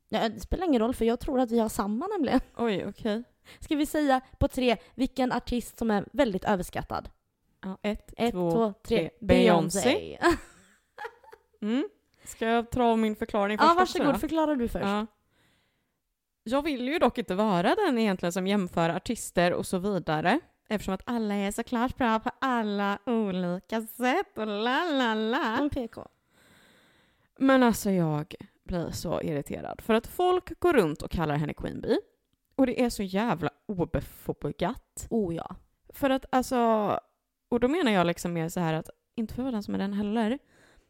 [0.09, 2.41] Ja, det spelar ingen roll för jag tror att vi har samma nämligen.
[2.57, 3.25] Oj, okej.
[3.61, 7.09] Ska vi säga på tre vilken artist som är väldigt överskattad?
[7.63, 9.11] Ja, ett, Ett, två, två, tre.
[9.21, 10.19] Beyoncé.
[11.63, 11.89] Mm.
[12.25, 14.15] Ska jag dra min förklaring först ja, också varsågod.
[14.15, 14.19] då?
[14.19, 14.85] Förklara du först.
[14.85, 15.07] Ja.
[16.43, 20.41] Jag vill ju dock inte vara den egentligen som jämför artister och så vidare.
[20.69, 25.69] Eftersom att alla är såklart bra på alla olika sätt och la la la.
[25.73, 26.07] PK.
[27.39, 29.81] Men alltså jag blir så irriterad.
[29.81, 31.99] För att folk går runt och kallar henne Queen Bee.
[32.57, 35.07] Och det är så jävla obefogat.
[35.11, 35.57] Oh ja.
[35.89, 36.59] För att alltså,
[37.49, 39.75] och då menar jag liksom mer så här att, inte för att vara den som
[39.75, 40.39] är den heller,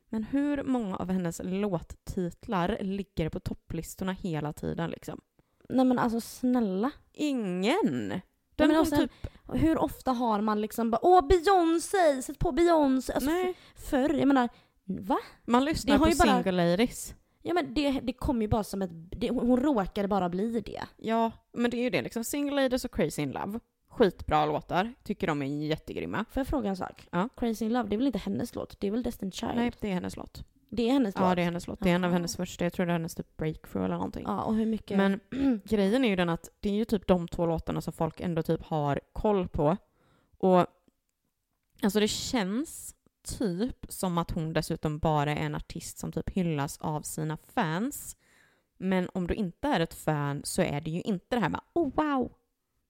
[0.08, 5.20] men hur många av hennes låttitlar ligger på topplistorna hela tiden liksom?
[5.68, 6.90] Nej men alltså snälla.
[7.12, 8.08] Ingen!
[8.56, 9.12] men Den och sen- typ,
[9.52, 13.12] Hur ofta har man liksom bara åh Beyoncé, sätt på Beyoncé.
[13.12, 14.48] Alltså, nej, Förr, jag menar,
[14.84, 15.18] va?
[15.44, 17.14] man lyssnar på bara- single ladies.
[17.46, 20.82] Ja men det, det kom ju bara som ett, det, hon råkade bara bli det.
[20.96, 22.24] Ja, men det är ju det liksom.
[22.24, 23.60] Single ladies och Crazy in Love.
[23.88, 24.94] Skitbra låtar.
[25.02, 26.24] Tycker de är jättegrymma.
[26.30, 27.08] Får jag fråga en sak?
[27.10, 27.28] Ja.
[27.36, 28.80] Crazy in Love, det är väl inte hennes låt?
[28.80, 29.52] Det är väl Destiny's Child?
[29.56, 30.44] Nej, det är hennes låt.
[30.70, 31.36] Det är hennes Ja, låt?
[31.36, 31.80] det är hennes låt.
[31.80, 32.16] Det är en av Jaha.
[32.16, 32.64] hennes första.
[32.64, 34.24] Jag tror det är hennes typ breakthrough eller någonting.
[34.26, 34.96] Ja, och hur mycket?
[34.96, 35.20] Men
[35.64, 38.42] grejen är ju den att det är ju typ de två låtarna som folk ändå
[38.42, 39.76] typ har koll på.
[40.38, 40.66] Och
[41.82, 46.78] alltså det känns typ som att hon dessutom bara är en artist som typ hyllas
[46.80, 48.16] av sina fans.
[48.78, 51.60] Men om du inte är ett fan så är det ju inte det här med
[51.72, 52.32] oh wow.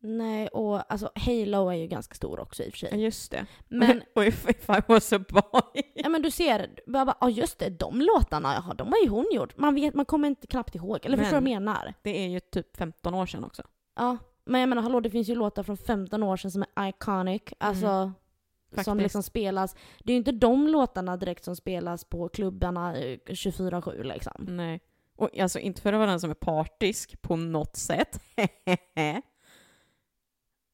[0.01, 3.03] Nej, och alltså Halo är ju ganska stor också i och för sig.
[3.03, 3.47] just det.
[3.69, 5.83] Men, och if, if I was a boy.
[5.95, 9.59] ja men du ser, ja just det, de låtarna, jaha, de har ju hon gjort.
[9.59, 10.99] Man vet, man kommer inte knappt ihåg.
[11.03, 11.95] Eller förstår du vad jag menar?
[12.03, 13.63] Det är ju typ 15 år sedan också.
[13.97, 16.89] Ja, men jag menar hallå, det finns ju låtar från 15 år sedan som är
[16.89, 17.43] iconic.
[17.59, 18.13] Alltså, som
[18.77, 18.97] Faktiskt.
[18.97, 19.77] liksom spelas.
[19.99, 24.33] Det är ju inte de låtarna direkt som spelas på klubbarna eh, 24-7 liksom.
[24.49, 24.81] Nej.
[25.17, 28.21] Och alltså inte för att vara den som är partisk på något sätt.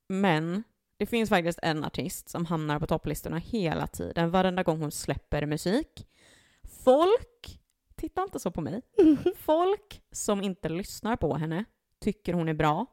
[0.09, 0.63] Men
[0.97, 5.47] det finns faktiskt en artist som hamnar på topplistorna hela tiden, varenda gång hon släpper
[5.47, 6.07] musik.
[6.85, 7.61] Folk,
[7.97, 8.83] titta inte så på mig,
[9.37, 11.65] folk som inte lyssnar på henne
[12.01, 12.87] tycker hon är bra.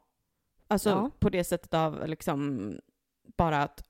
[0.67, 1.11] Alltså Ja.
[1.19, 2.71] på det sättet av liksom
[3.37, 3.83] bara att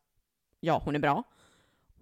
[0.60, 1.24] ja, hon är bra.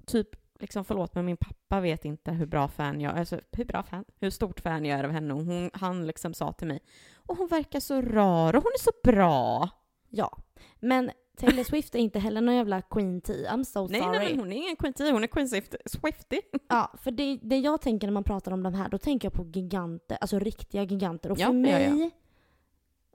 [0.06, 3.84] Typ, liksom förlåt men min pappa vet inte hur bra fan jag alltså hur bra
[3.84, 5.34] fan, hur stort fan jag är av henne.
[5.34, 6.80] Och hon, han liksom sa till mig,
[7.15, 9.70] och hon verkar så rar och hon är så bra.
[10.10, 10.38] Ja.
[10.80, 13.34] Men Taylor Swift är inte heller någon jävla Queen T.
[13.34, 14.18] I'm so Nej, sorry.
[14.18, 16.41] nej men hon är ingen Queen T, hon är Queen Swift, Swifty.
[16.70, 19.34] Ja, för det, det jag tänker när man pratar om de här, då tänker jag
[19.34, 21.32] på giganter, alltså riktiga giganter.
[21.32, 21.96] Och för ja, mig, ja.
[22.04, 22.10] Ja,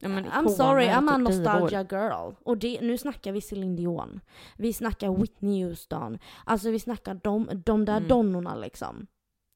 [0.08, 2.34] men I'm sorry, I'm a typ nostalgia girl.
[2.44, 4.20] Och det, nu snackar vi Celine Dion.
[4.56, 6.18] Vi snackar Whitney Houston.
[6.44, 8.08] Alltså vi snackar de, de där Mm.
[8.08, 9.06] donnorna liksom.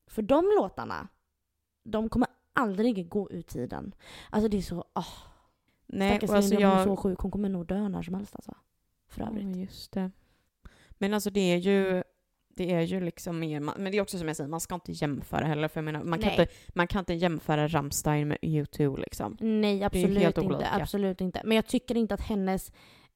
[0.06, 1.08] För de låtarna,
[1.84, 3.94] de kommer aldrig gå ur tiden.
[4.30, 5.06] Alltså det är så, åh.
[5.86, 6.96] Nej, Stackars alltså Celine Dion, hon är jag...
[6.98, 7.18] så sjuk.
[7.18, 8.54] Hon kommer nog dö när som helst alltså.
[9.08, 9.56] För Ja, övrigt.
[9.56, 10.10] just det.
[10.90, 12.02] Men alltså det är ju,
[12.56, 14.92] det är ju liksom mer, men det är också som jag säger, man ska inte
[14.92, 16.40] jämföra heller för jag menar, man kan, Nej.
[16.40, 19.36] inte, man kan inte jämföra Rammstein med U2 liksom.
[19.40, 20.68] Nej, absolut inte.
[20.70, 21.40] Absolut inte.
[21.44, 22.72] Men jag tycker inte att hennes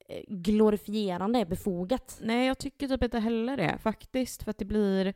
[0.08, 2.18] eh, glorifierande är befogat.
[2.22, 5.14] Nej, jag tycker typ inte heller det faktiskt, för att det blir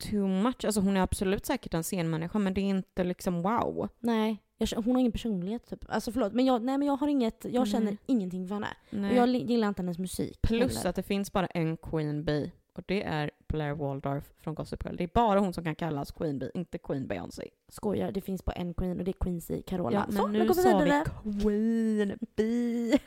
[0.00, 0.64] too much.
[0.64, 3.88] Alltså hon är absolut säkert en scenmänniska, men det är inte liksom wow.
[3.98, 5.84] Nej, jag, hon har ingen personlighet typ.
[5.88, 7.98] Alltså förlåt, men jag, nej, men jag har inget, jag känner Nej.
[8.06, 8.68] ingenting för henne.
[8.90, 9.10] Nej.
[9.10, 10.42] Och jag gillar inte hennes musik.
[10.42, 10.90] Plus heller.
[10.90, 14.96] att det finns bara en Queen Bee, och det är Blair Waldorf från Gossip Girl.
[14.96, 17.48] Det är bara hon som kan kallas Queen Bee, inte Queen Beyoncé.
[17.68, 20.06] Skojar, det finns bara en Queen och det är Queen C, Carola.
[20.08, 22.98] Ja, Så, men nu nu går vi sa vi Queen Bee.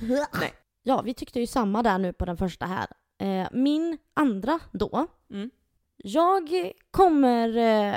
[0.40, 0.52] Nej.
[0.82, 2.86] Ja, vi tyckte ju samma där nu på den första här.
[3.18, 5.06] Eh, min andra då.
[5.30, 5.50] Mm.
[5.96, 7.56] Jag kommer...
[7.56, 7.96] Eh,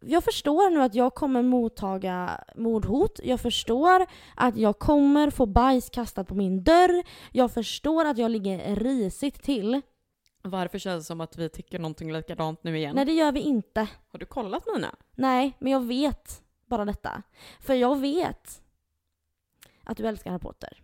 [0.00, 3.20] jag förstår nu att jag kommer mottaga mordhot.
[3.24, 7.02] Jag förstår att jag kommer få bajs kastat på min dörr.
[7.32, 9.80] Jag förstår att jag ligger risigt till.
[10.42, 12.96] Varför känns det som att vi tycker någonting likadant nu igen?
[12.96, 13.88] Nej, det gör vi inte.
[14.08, 14.94] Har du kollat mina?
[15.14, 17.22] Nej, men jag vet bara detta.
[17.60, 18.62] För jag vet
[19.84, 20.82] att du älskar Harry Potter.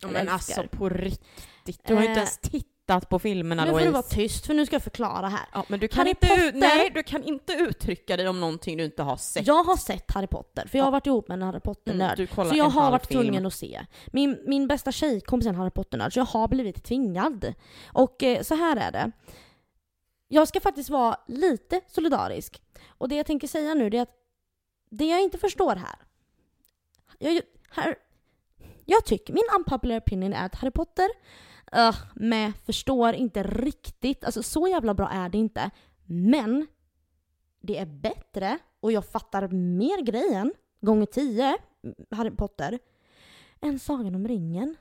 [0.00, 0.32] Ja, men älskar.
[0.62, 1.86] alltså på riktigt.
[1.86, 3.88] Du har ju inte Eh, ens tittat på filmerna Nu får Louise.
[3.88, 5.46] du vara tyst för nu ska jag förklara här.
[5.52, 8.76] Ja, men du kan, Harry inte, Potter- nej, du kan inte uttrycka dig om någonting
[8.76, 9.46] du inte har sett.
[9.46, 12.20] Jag har sett Harry Potter, för jag har varit ihop med en Harry Potter-nörd.
[12.20, 13.20] Mm, Så jag har varit film.
[13.22, 13.86] tvungen att se.
[14.12, 17.54] Min, min bästa tjejkompis är en Harry Potter-nörd, så jag har blivit tvingad.
[17.86, 19.10] Och eh, så här är det.
[20.28, 22.62] Jag ska faktiskt vara lite solidarisk.
[22.88, 24.10] Och det jag tänker säga nu är att
[24.90, 25.94] det jag inte förstår här.
[27.18, 27.94] Jag, här,
[28.84, 31.08] jag tycker, min unpopular opinion är att Harry Potter
[31.76, 35.70] uh, med förstår inte riktigt, alltså så jävla bra är det inte.
[36.04, 36.66] Men
[37.60, 41.56] det är bättre och jag fattar mer grejen, gånger tio,
[42.10, 42.78] Harry Potter,
[43.60, 44.76] än Sagan om ringen.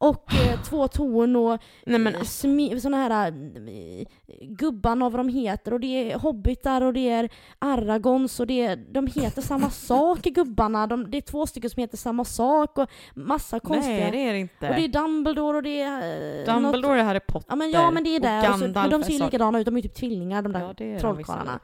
[0.00, 4.06] Och eh, två torn och Nej men eh, alltså, smi- såna här eh,
[4.42, 8.64] gubbarna och vad de heter och det är hobbitar och det är aragons och det
[8.64, 10.86] är, de heter samma sak gubbarna.
[10.86, 13.96] De, det är två stycken som heter samma sak och massa konstiga.
[13.96, 14.68] nej det är det inte.
[14.68, 16.38] och det är Dumbledore och det är...
[16.48, 17.46] eh, något- Dumbledore är Harry Potter.
[17.48, 18.48] Ja men, ja men det är det.
[18.48, 20.60] Och så, men de ser ju likadana ut, de är ju typ tvillingar de där
[20.60, 21.60] Ja, de trollkarlarna.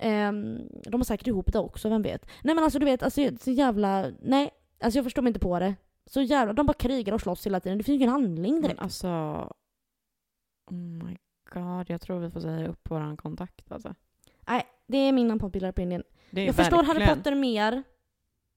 [0.00, 2.26] Ehm, de har säkert ihop det också, vem vet.
[2.42, 4.06] Nej men alltså du vet, alltså, så jävla...
[4.22, 4.50] Nej,
[4.82, 5.74] alltså jag förstår mig inte på det.
[6.12, 6.52] Så jävla...
[6.52, 7.78] De bara krigar och slåss hela tiden.
[7.78, 8.80] Det finns ingen handling Men direkt.
[8.80, 9.08] alltså...
[10.70, 11.16] Oh my
[11.52, 13.94] god, jag tror vi får säga upp våran kontakt alltså.
[14.48, 16.02] Nej, det är min unpopular opinion.
[16.30, 17.82] Det är Jag förstår Harry verkligen- Potter mer.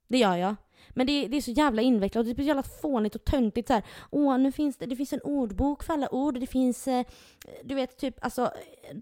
[0.07, 0.55] Det gör jag.
[0.89, 3.67] Men det, det är så jävla invecklat och det blir så jävla fånigt och töntigt
[3.67, 3.83] så här.
[4.11, 6.39] Åh, nu finns det, det finns en ordbok för alla ord.
[6.39, 7.05] Det finns, eh,
[7.63, 8.97] du vet, typ alltså eh,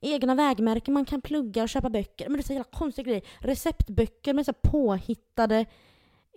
[0.00, 2.28] egna vägmärken man kan plugga och köpa böcker.
[2.28, 3.22] Men det är så jävla konstiga grejer.
[3.38, 5.66] Receptböcker med så här påhittade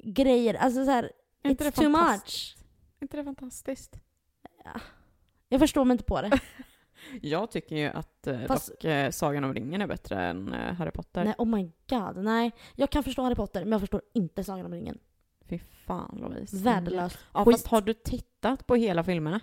[0.04, 0.54] grejer.
[0.54, 1.12] Alltså så här,
[1.44, 2.58] it's det too fantastiskt?
[2.58, 2.66] much.
[3.00, 4.00] Är inte det fantastiskt?
[5.50, 6.40] Jag förstår mig inte på det.
[7.22, 10.74] Jag tycker ju att eh, Fast- dock, eh, Sagan om ringen är bättre än eh,
[10.74, 11.24] Harry Potter.
[11.24, 12.18] Nej, oh my god.
[12.24, 15.00] Nej, jag kan förstå Harry Potter men jag förstår inte Sagan om ringen.
[15.50, 16.58] Fy fan Louise.
[16.58, 17.18] Värdelöst.
[17.34, 17.54] Ja, Skit.
[17.56, 19.40] fast har du tittat på hela filmerna?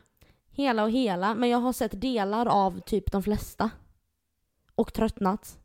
[0.50, 3.70] Hela och hela, men jag har sett delar av typ de flesta.
[4.74, 5.58] Och tröttnat.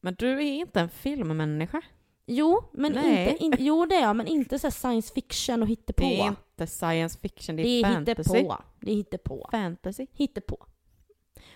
[0.00, 1.82] Men du är inte en filmmänniska.
[2.32, 3.28] Jo, men Nej.
[3.30, 6.02] inte, in, jo det är jag, men inte så science fiction och hittepå.
[6.02, 8.36] Det är inte science fiction, det är, det är fantasy.
[8.38, 8.56] hittepå.
[8.80, 9.48] Det är hittepå.
[9.50, 10.06] Fantasy.
[10.12, 10.66] Hittepå.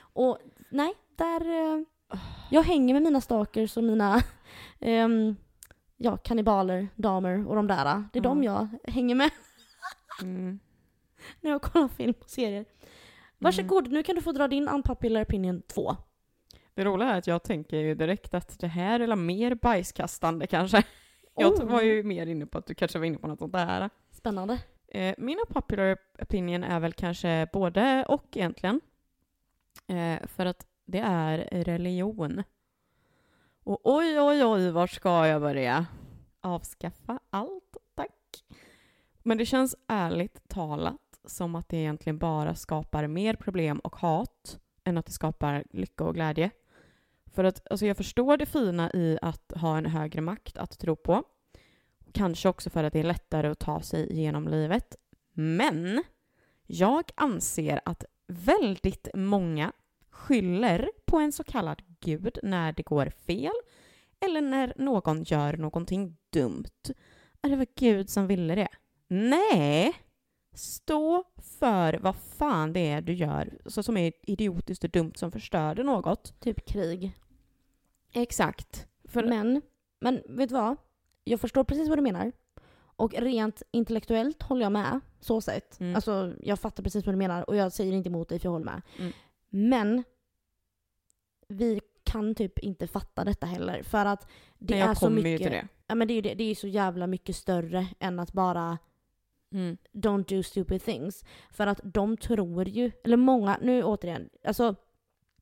[0.00, 0.38] Och
[0.70, 1.40] nej, där...
[1.74, 1.82] eh,
[2.50, 4.22] Jag hänger med mina stalkers och mina
[4.80, 5.36] ehm,
[5.96, 8.04] ja, kannibaler, damer och de där.
[8.12, 9.30] Det är de jag hänger med
[10.22, 10.58] Mm.
[11.40, 12.64] när jag kollar film och serier.
[13.38, 15.96] Varsågod, nu kan du få dra din unpopular opinion 2.
[16.74, 20.82] Det roliga är att jag tänker ju direkt att det här är mer bajskastande kanske.
[21.36, 21.64] Jag Oh.
[21.64, 23.90] var ju mer inne på att du kanske var inne på något sånt där.
[24.10, 24.58] Spännande.
[24.88, 28.80] Eh, min popular opinion är väl kanske både och egentligen.
[29.86, 32.42] Eh, för att det är religion.
[33.64, 35.86] Och oj, oj, oj, var ska jag börja?
[36.40, 38.44] avskaffa allt, tack.
[39.22, 44.58] Men det känns ärligt talat som att det egentligen bara skapar mer problem och hat
[44.84, 46.50] än att det skapar lycka och glädje.
[47.34, 50.96] För att alltså jag förstår det fina i att ha en högre makt att tro
[50.96, 51.22] på.
[52.12, 54.96] Kanske också för att det är lättare att ta sig genom livet.
[55.32, 56.04] Men
[56.66, 59.72] jag anser att väldigt många
[60.10, 63.52] skyller på en så kallad gud när det går fel
[64.20, 66.94] eller när någon gör någonting dumt.
[67.42, 68.68] Är det var Gud som ville det?
[69.08, 69.94] Nej!
[70.54, 71.24] Stå
[71.60, 75.82] för vad fan det är du gör så som är idiotiskt och dumt som förstörde
[75.82, 76.40] något.
[76.40, 77.12] Typ krig.
[78.14, 78.86] Exakt.
[79.04, 79.62] För, Men,
[80.00, 80.76] men vet du vad?
[81.24, 82.32] Jag förstår precis vad du menar.
[82.96, 85.80] Och rent intellektuellt håller jag med, så sett.
[85.80, 85.94] Mm.
[85.94, 88.52] Alltså jag fattar precis vad du menar och jag säger inte emot dig för jag
[88.52, 88.82] håller med.
[88.98, 89.12] Mm.
[89.48, 90.04] Men
[91.48, 93.82] vi kan typ inte fatta detta heller.
[93.82, 95.30] För att det är så mycket...
[95.32, 95.68] ju till det.
[95.86, 96.34] Ja men det är ju det.
[96.34, 98.78] Det är så jävla mycket större än att bara
[99.52, 99.76] Mm.
[99.92, 101.24] don't do stupid things.
[101.50, 104.74] För att de tror ju, eller många, nu återigen, alltså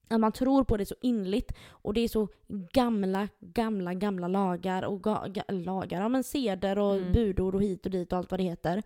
[0.09, 2.29] att man tror på det så inligt och det är så
[2.73, 7.13] gamla, gamla, gamla lagar och ga, ga, lagar, ja men seder och Mm.
[7.13, 8.83] budord och hit och dit och allt vad det heter.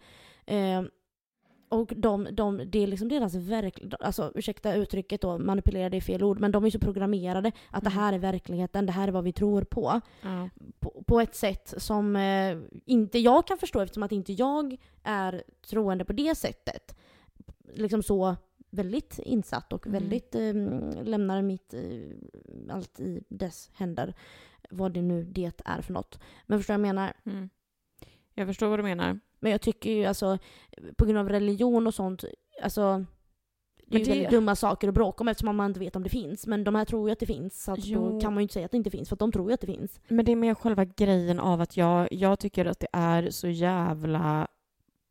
[0.46, 0.82] Eh,
[1.68, 3.82] och de, de, det är liksom deras verk...
[4.00, 7.84] Alltså ursäkta uttrycket då, manipulera det är fel ord, men de är så programmerade att
[7.84, 8.02] det Mm.
[8.02, 10.48] här är verkligheten, det här är vad vi tror på Ja.
[10.80, 15.42] på, på ett sätt som eh, inte jag kan förstå eftersom att inte jag är
[15.70, 16.96] troende på det sättet.
[17.74, 18.36] Liksom så
[18.76, 20.00] väldigt insatt och Mm.
[20.00, 24.14] väldigt eh, lämnar mitt eh, allt i dess händer.
[24.70, 26.20] Vad det nu det är för något.
[26.46, 27.12] Men förstår du vad jag menar?
[27.26, 27.48] Mm.
[28.34, 29.20] Jag förstår vad du menar.
[29.40, 30.38] Men jag tycker ju alltså
[30.96, 32.24] på grund av religion och sånt,
[32.62, 33.04] alltså
[33.86, 36.08] det är ju väldigt dumma saker att bråka om eftersom man inte vet om det
[36.08, 36.46] finns.
[36.46, 37.64] Men de här tror ju att det finns.
[37.64, 39.50] Så då kan man ju inte säga att det inte finns för att de tror
[39.50, 40.00] ju att det finns.
[40.08, 43.48] Men det är mer själva grejen av att jag, jag tycker att det är så
[43.48, 44.48] jävla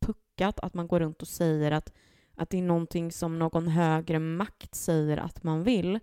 [0.00, 1.92] puckat att man går runt och säger att,
[2.36, 6.00] att det är någonting som någon högre makt säger att man vill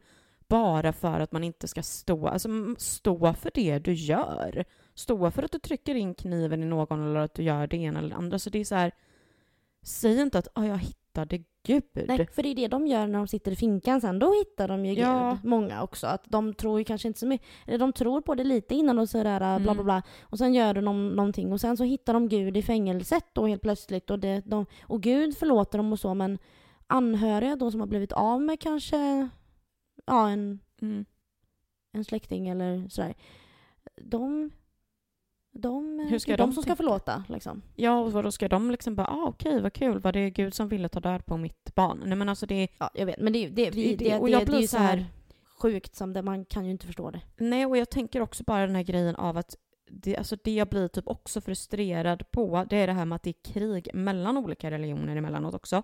[0.48, 4.66] bara för att man inte ska stå, alltså stå för det du gör.
[4.96, 8.00] Stå för att du trycker in kniven i någon eller att du gör det ena
[8.00, 8.40] eller det andra.
[8.40, 8.92] Så det är så här,
[9.82, 11.03] säg inte att ah, jag hittade
[11.66, 11.84] Gud.
[11.94, 14.20] Nej, för det är det de gör när de sitter i finkan sen.
[14.20, 15.32] Då hittar de ju Ja.
[15.42, 15.50] Gud.
[15.50, 16.08] Många också.
[16.08, 17.48] Att de tror ju kanske inte så mycket.
[17.68, 19.86] Eller de tror på det lite innan och sådär bla bla Mm.
[19.86, 20.04] bla.
[20.22, 23.48] Och sen gör de någon, någonting och sen så hittar de Gud i fängelset då
[23.48, 24.10] helt plötsligt.
[24.10, 26.38] Och, det, de, och Gud förlåter dem och så men
[26.88, 29.30] anhöriga då som har blivit av med kanske
[30.06, 31.06] ja, en, Mm.
[31.94, 33.14] en släkting eller sådär.
[34.02, 34.52] De,
[35.54, 36.76] de, Hur ska det de de som ska tänka?
[36.76, 37.62] förlåta liksom.
[37.76, 40.54] Ja, och vad då ska de liksom bara, ah, okej, vad kul, var det Gud
[40.54, 42.02] som ville ta död på mitt barn?
[42.06, 43.20] Nej men alltså det Ja, jag vet.
[43.20, 44.76] Men det, det, vi, Det- det, det- och det, jag det, blir är ju så
[44.76, 45.06] så här- här
[45.62, 47.22] sjukt som det, man kan ju inte förstå det.
[47.38, 49.56] nej och jag tänker också bara den här grejen av att
[49.90, 53.24] det, alltså det jag blir typ också frustrerad på, det är det här med att
[53.24, 55.84] det är krig mellan olika religioner emellanåt också.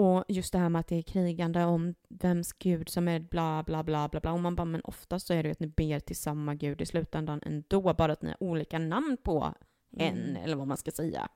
[0.00, 3.62] Och just det här med att det är krigande om vems gud som är bla
[3.66, 4.32] bla bla bla bla.
[4.32, 6.80] Och man bara, men oftast så är det ju att ni ber till samma gud
[6.80, 9.54] i slutändan ändå, bara att ni har olika namn på
[9.96, 10.36] en, Mm.
[10.44, 11.28] eller vad man ska säga.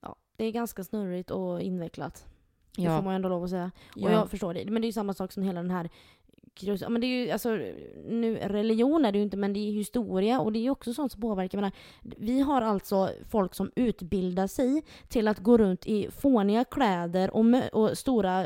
[0.00, 2.26] Ja, det är ganska snurrigt och invecklat.
[2.76, 3.70] Det får Ja, man ju ändå lov att säga.
[3.94, 4.06] ja.
[4.06, 4.64] Och jag förstår det.
[4.70, 5.90] Men det är ju samma sak som hela den här
[6.56, 7.48] krus- Ja, men det är ju, alltså,
[8.08, 10.94] nu, religion är det ju inte, men det är historia och det är ju också
[10.94, 11.58] sånt som påverkar.
[11.58, 17.30] Menar, vi har alltså folk som utbildar sig till att gå runt i fåniga kläder
[17.36, 18.44] och, och stora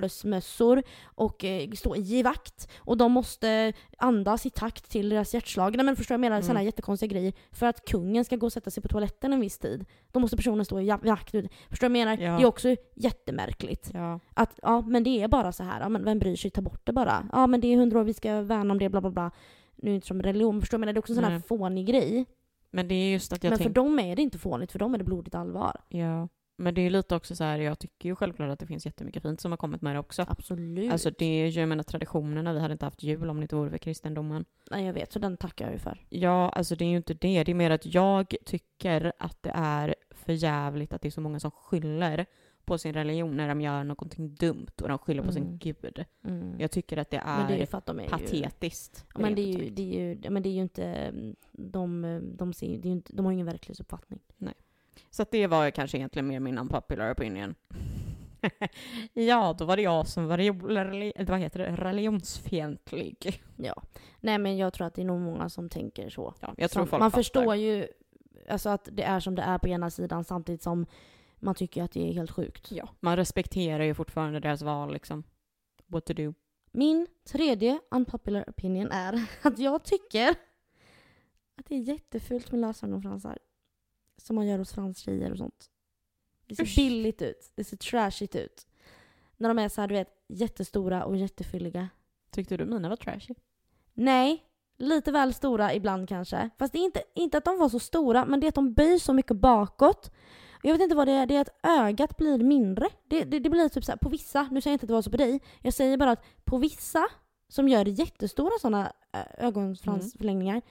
[0.00, 2.68] pölsmössor och eh, stå i givakt.
[2.78, 5.76] Och de måste andas i takt till deras hjärtslag.
[5.76, 6.36] Nej men förstår jag menar?
[6.36, 6.42] Mm.
[6.46, 7.32] Sådana jättekonstiga grejer.
[7.52, 9.84] För att kungen ska gå och sätta sig på toaletten en viss tid.
[10.12, 11.30] Då måste personen stå i jakt.
[11.30, 12.18] Förstår du vad jag menar?
[12.18, 12.36] Ja.
[12.36, 13.90] Det är också jättemärkligt.
[13.94, 14.20] ja.
[14.34, 15.80] Att ja, men det är bara så här.
[15.80, 16.50] Ja, men vem bryr sig?
[16.50, 17.28] Ta bort det bara.
[17.32, 19.30] Ja, men det är hundra år, vi ska värna om det, bla bla bla.
[19.76, 20.80] Nu är det inte som religion, förstår du?
[20.80, 21.42] Men det är också en sån här Nej.
[21.42, 22.26] fånig grej.
[22.70, 23.80] Men det är just att jag men för tänker...
[23.80, 25.80] dem är det inte fånigt, för dem är det blodigt allvar.
[25.88, 26.28] Ja.
[26.58, 28.86] Men det är ju lite också så här, jag tycker ju självklart att det finns
[28.86, 30.24] jättemycket fint som har kommit med det också.
[30.28, 30.92] Absolut.
[30.92, 33.56] Alltså det är ju, jag menar traditionerna, vi hade inte haft jul om det inte
[33.56, 34.44] vore för kristendomen.
[34.70, 36.06] Nej, jag vet, så den tackar jag ju för.
[36.08, 37.44] Ja, alltså det är ju inte det.
[37.44, 41.20] Det är mer att jag tycker att det är för jävligt att det är så
[41.20, 42.26] många som skyller
[42.66, 45.58] på sin religion när de gör någonting dumt och de skyller på sin Mm.
[45.58, 46.04] gud.
[46.24, 46.60] Mm.
[46.60, 48.08] Jag tycker att det är, men det är ju för att de är ju...
[48.08, 49.06] patetiskt.
[49.14, 51.12] Ja, men det är ju, det är ju, men det är ju inte...
[51.52, 54.20] De, de, ser, det är ju inte, de har ju ingen verklighetsuppfattning.
[54.38, 54.54] sagt.
[55.10, 57.54] Så det var ju kanske egentligen mer min unpopular opinion.
[59.12, 60.38] ja, då var det jag som var
[61.30, 61.76] vad heter det?
[61.76, 63.42] religionsfientlig.
[63.56, 63.82] Ja.
[64.20, 66.34] Nej, men jag tror att det är nog många som tänker så.
[66.40, 67.22] Ja, jag tror Som- folk man fattar.
[67.22, 67.86] förstår ju
[68.48, 70.86] alltså, att det är som det är på ena sidan samtidigt som
[71.36, 72.72] man tycker att det är helt sjukt.
[72.72, 75.24] Ja, man respekterar ju fortfarande deras val liksom.
[75.86, 76.34] What to do.
[76.70, 80.30] Min tredje unpopular opinion är att jag tycker
[81.56, 83.38] att det är jättefult med lösögonfransar.
[84.16, 85.70] Som man gör hos franstjejer och sånt.
[86.46, 86.76] Det ser Usch.
[86.76, 87.52] billigt ut.
[87.54, 88.66] Det ser trashigt ut.
[89.36, 91.88] När de är så här, du vet, jättestora och jättefylliga.
[92.30, 93.34] Tyckte du mina var trashy?
[93.94, 94.44] Nej,
[94.76, 96.50] lite väl stora ibland kanske.
[96.58, 98.72] Fast det är inte, inte att de var så stora, men det är att de
[98.74, 100.10] böjs så mycket bakåt.
[100.66, 102.88] Jag vet inte vad det är, det är att ögat blir mindre.
[103.08, 104.94] Det, det, det blir typ så här, på vissa, nu säger jag inte att det
[104.94, 107.08] var så på dig, jag säger bara att på vissa
[107.48, 108.92] som gör jättestora sådana
[109.38, 110.62] ögonfransförlängningar,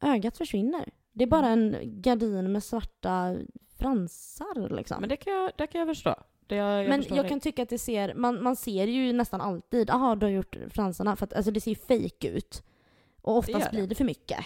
[0.00, 0.88] ögat försvinner.
[1.12, 3.36] Det är bara en gardin med svarta
[3.78, 5.00] fransar liksom.
[5.00, 6.14] Men det kan jag, det kan jag förstå.
[6.46, 7.28] Det jag, jag Men jag dig.
[7.28, 10.56] kan tycka att det ser, man, man ser ju nästan alltid, jaha du har gjort
[10.70, 12.62] fransarna, för att alltså, det ser ju fake ut.
[13.22, 13.76] Och Det oftast det.
[13.76, 14.44] blir det för mycket.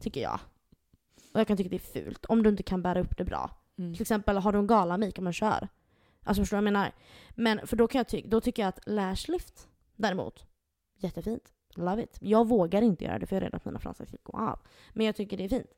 [0.00, 0.40] Tycker jag.
[1.32, 3.50] Och jag kan tycka det är fult, om du inte kan bära upp det bra.
[3.78, 3.92] Mm.
[3.94, 5.68] Till exempel, har du en galamik om man kör?
[6.22, 6.92] Alltså förstår du vad jag menar?
[7.34, 10.46] Men för då, kan jag ty- då tycker jag att lashlift däremot,
[10.96, 11.52] jättefint.
[11.74, 12.18] Love it.
[12.20, 14.58] Jag vågar inte göra det för jag är rädd att mina fransar ska gå av.
[14.92, 15.72] Men jag tycker det är fint.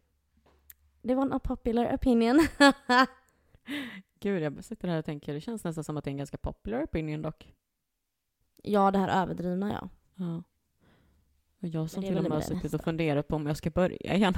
[1.02, 2.46] Det var en unpopular opinion.
[4.20, 6.36] Gud, jag sitter här och tänker, det känns nästan som att det är en ganska
[6.38, 7.54] popular opinion dock.
[8.62, 9.88] ja, det här överdrivna ja.
[10.14, 10.42] Ja.
[11.60, 13.96] Och jag som till och med har suttit och funderat på om jag ska börja
[14.14, 14.34] igen.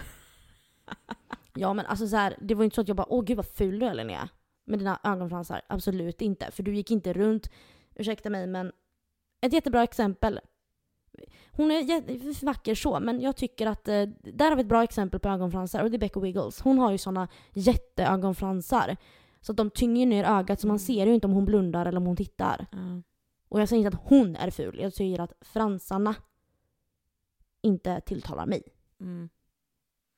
[1.54, 3.46] Ja men alltså så här, det var inte så att jag bara åh gud vad
[3.46, 4.28] ful du är Linnea.
[4.64, 5.62] Med dina ögonfransar.
[5.68, 6.50] Absolut inte.
[6.50, 7.50] För du gick inte runt,
[7.94, 8.72] ursäkta mig men,
[9.40, 10.40] ett jättebra exempel.
[11.50, 15.20] Hon är vacker så, men jag tycker att eh, där har vi ett bra exempel
[15.20, 16.60] på ögonfransar och det är Becca Wiggles.
[16.60, 18.96] Hon har ju såna jätteögonfransar.
[19.40, 20.78] Så att de tynger ner ögat så man Mm.
[20.78, 22.66] ser ju inte om hon blundar eller om hon tittar.
[22.72, 23.02] Ja.
[23.48, 26.14] Och jag säger inte att hon är ful, jag säger att fransarna
[27.62, 28.62] inte tilltalar mig.
[29.00, 29.28] Mm.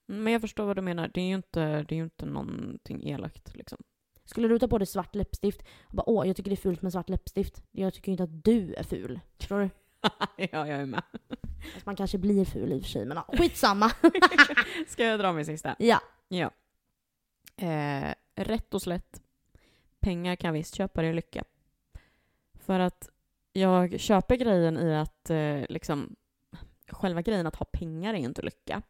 [0.07, 1.11] Men jag förstår vad du menar.
[1.15, 3.79] Det är ju inte, det är inte någonting elakt liksom.
[4.25, 6.83] Skulle du ta på dig svart läppstift och bara åh, jag tycker det är fult
[6.83, 7.63] med svart läppstift.
[7.71, 9.21] Jag tycker inte att du är ful.
[9.39, 9.71] Förstår du?
[10.37, 11.03] ja, jag är med.
[11.75, 13.91] Fast man kanske blir ful i och för sig, men ja, skitsamma.
[14.89, 15.77] Ska jag dra min sista?
[15.79, 16.01] ja.
[16.29, 16.51] Ja.
[17.57, 19.23] Eh, rätt och slätt.
[20.01, 21.45] Pengar kan visst köpa dig lycka.
[22.55, 23.11] För att
[23.53, 26.17] jag köper grejen i att eh, liksom
[26.89, 28.83] själva grejen att ha pengar är inte lycka.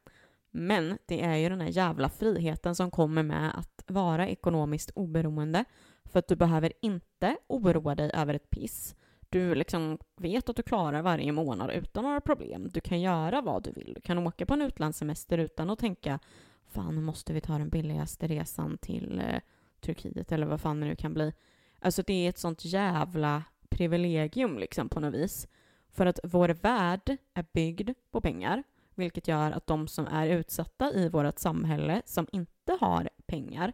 [0.57, 5.65] Men det är ju den här jävla friheten som kommer med att vara ekonomiskt oberoende.
[6.05, 8.95] För att du behöver inte oroa dig över ett piss.
[9.29, 12.69] Du liksom vet att du klarar varje månad utan några problem.
[12.69, 13.93] Du kan göra vad du vill.
[13.95, 16.19] Du kan åka på en utlandssemester utan att tänka
[16.67, 19.41] fan, nu måste vi ta den billigaste resan till eh,
[19.81, 21.33] Turkiet eller vad fan det nu kan bli.
[21.79, 25.49] Alltså det är ett sånt jävla privilegium liksom på något vis.
[25.91, 28.63] För att vår värld är byggd på pengar,
[28.95, 33.73] vilket gör att de som är utsatta i vårt samhälle som inte har pengar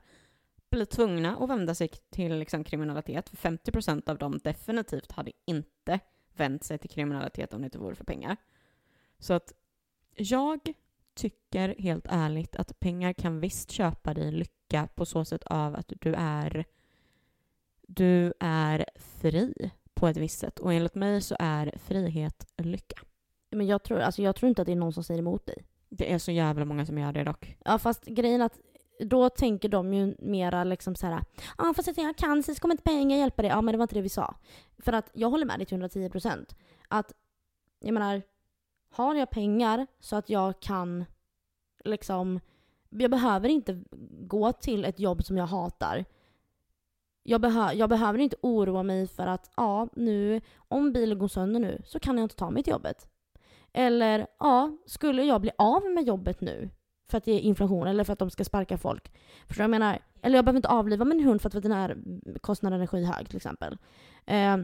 [0.71, 3.29] blir tvungna att vända sig till liksom, kriminalitet.
[3.29, 6.01] För 50% av dem definitivt hade inte
[6.37, 8.37] vänt sig till kriminalitet om det inte vore för pengar.
[9.19, 9.53] Så att
[10.15, 10.61] jag
[11.15, 15.93] tycker helt ärligt att pengar kan visst köpa dig lycka på så sätt av att
[16.01, 16.65] du är
[17.87, 20.59] du är fri på ett visst sätt.
[20.59, 22.97] Och enligt mig så är frihet lycka.
[23.51, 25.65] Men jag tror, alltså jag tror inte att det är någon som säger emot dig.
[25.89, 27.57] Det är så jävla många som gör det dock.
[27.65, 28.59] Ja fast grejen att
[29.01, 31.25] då tänker de ju mera liksom så här.
[31.59, 33.51] Ja fast jag kan så kommer inte pengar hjälpa dig.
[33.51, 34.35] Ja men det var inte det vi sa.
[34.79, 36.55] För att jag håller med dig till 110%.
[36.89, 37.13] Att,
[37.81, 38.23] jag menar,
[38.91, 41.05] har jag pengar så att jag kan
[41.85, 42.41] liksom,
[42.89, 43.83] jag behöver inte
[44.21, 46.05] gå till ett jobb som jag hatar.
[47.23, 51.61] Jag, behö jag behöver inte oroa mig för att, ja nu, om bilen går sönder
[51.61, 53.10] nu så kan jag inte ta mig till jobbet.
[53.73, 56.71] Eller, ja, skulle jag bli av med jobbet nu
[57.11, 59.13] för att det är inflation eller för att de ska sparka folk.
[59.47, 59.99] Förstår du jag menar?
[60.23, 63.79] Eller jag behöver inte avliva min hund för att veterinärkostnaden är skyhög till exempel.
[64.27, 64.57] Eh,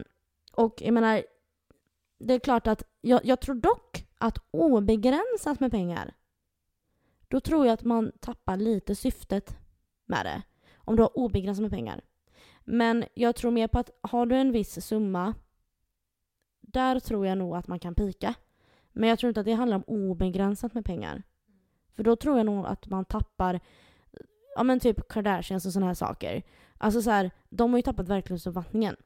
[0.53, 1.23] och jag menar,
[2.19, 6.15] det är klart att jag, jag tror dock att obegränsat med pengar,
[7.29, 9.57] då tror jag att man tappar lite syftet
[10.07, 10.43] med det.
[10.77, 12.01] Om du har obegränsat med pengar.
[12.65, 15.35] Men jag tror mer på att har du en viss summa,
[16.61, 18.35] där tror jag nog att man kan pika.
[18.97, 21.23] Men jag tror inte att det handlar om obegränsat med pengar.
[21.97, 23.61] För då tror jag nog att man tappar,
[24.57, 26.43] ja men typ Kardashians och sådana här saker.
[26.79, 28.97] Alltså så här, de har ju tappat verklighetsuppfattningen.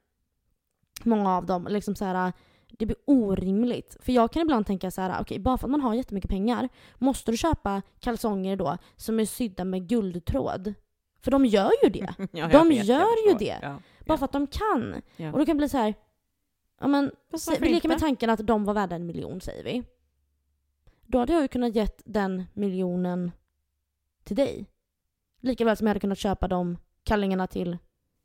[1.03, 1.67] Många av dem.
[1.69, 2.33] Liksom så här,
[2.67, 3.97] det blir orimligt.
[3.99, 6.69] För jag kan ibland tänka så här, okej bara för att man har jättemycket pengar,
[6.97, 10.73] måste du köpa kalsonger då som är sydda med guldtråd?
[11.21, 12.13] För de gör ju det.
[12.31, 13.59] Ja, De vet, gör ju det.
[13.61, 15.01] Ja, Bara för att de kan.
[15.17, 15.31] ja.
[15.31, 15.93] Och då kan det bli så här,
[16.81, 17.11] ja men
[17.59, 19.83] vi leker med tanken att de var värda en miljon säger vi.
[21.01, 23.31] Då hade jag ju kunnat gett den miljonen
[24.23, 24.65] till dig.
[25.39, 27.77] Lika väl som jag hade kunnat köpa de kallingarna till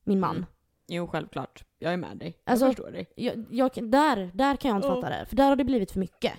[0.05, 0.37] min man.
[0.37, 0.47] Mm.
[0.89, 1.65] Jo, självklart.
[1.79, 2.39] Jag är med dig.
[2.45, 3.07] Jag Alltså- förstår dig.
[3.17, 5.27] Jag, jag, där, där kan jag inte fatta det.
[5.29, 6.33] För där har det blivit för mycket.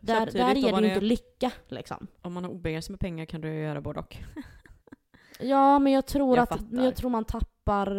[0.00, 2.06] Där, där var det ju inte lycka liksom.
[2.22, 4.16] Om man har obegränsat med pengar kan du göra både och.
[5.40, 6.84] Ja, men jag tror Jag att fattar.
[6.84, 7.90] jag tror man tappar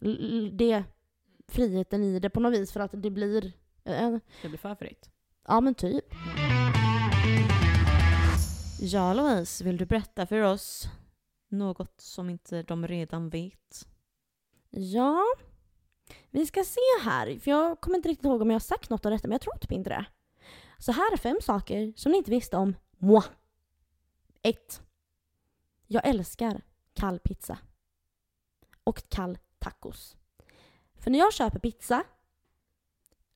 [0.00, 0.84] l- det,
[1.48, 3.52] friheten i det på något vis för att det blir,
[3.84, 5.10] eh, Det blir för fritt.
[5.48, 6.04] ja men typ.
[8.80, 10.88] Ja Louise, vill du berätta för oss
[11.48, 13.88] något som inte de redan vet?
[14.70, 15.22] Ja,
[16.30, 19.06] vi ska se här, för jag kommer inte riktigt ihåg om jag har sagt något
[19.06, 20.06] av detta, men jag tror typ inte det.
[20.78, 23.22] Så här är fem saker som ni inte visste om moi.
[24.42, 24.82] 1.
[25.86, 26.62] Jag älskar
[26.94, 27.58] kall pizza.
[28.84, 30.16] Och kall tacos.
[30.98, 32.04] För när jag köper pizza,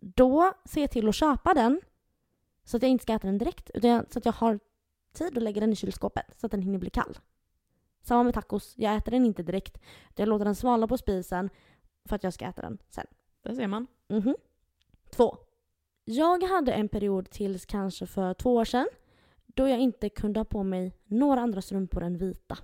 [0.00, 1.80] då ser jag till att köpa den
[2.64, 4.60] så att jag inte ska äta den direkt, utan så att jag har
[5.12, 7.18] tid att lägga den i kylskåpet så att den hinner bli kall.
[8.02, 9.78] Samma med tacos, jag äter den inte direkt,
[10.16, 11.50] jag låter den svalna på spisen
[12.04, 13.06] för att jag ska äta den sen.
[13.42, 13.86] Där ser man.
[14.08, 14.36] Mhm.
[15.10, 15.36] Två.
[16.04, 18.88] Jag hade en period tills kanske för två år sedan
[19.46, 22.58] då jag inte kunde ha på mig några andra strumpor än vita.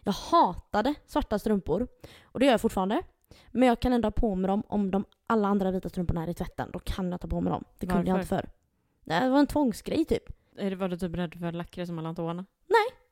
[0.00, 1.88] Jag hatade svarta strumpor
[2.22, 3.02] och det gör jag fortfarande.
[3.50, 6.28] Men jag kan ändå ha på mig dem om de alla andra vita strumporna är
[6.28, 6.70] i tvätten.
[6.72, 7.64] Då kan jag ta på mig dem.
[7.78, 8.48] Det kunde jag inte förr.
[9.04, 10.22] Nej, Det var en tvångsgrej typ.
[10.56, 12.46] Är det, var du typ rädd för lakrits mellan tårna?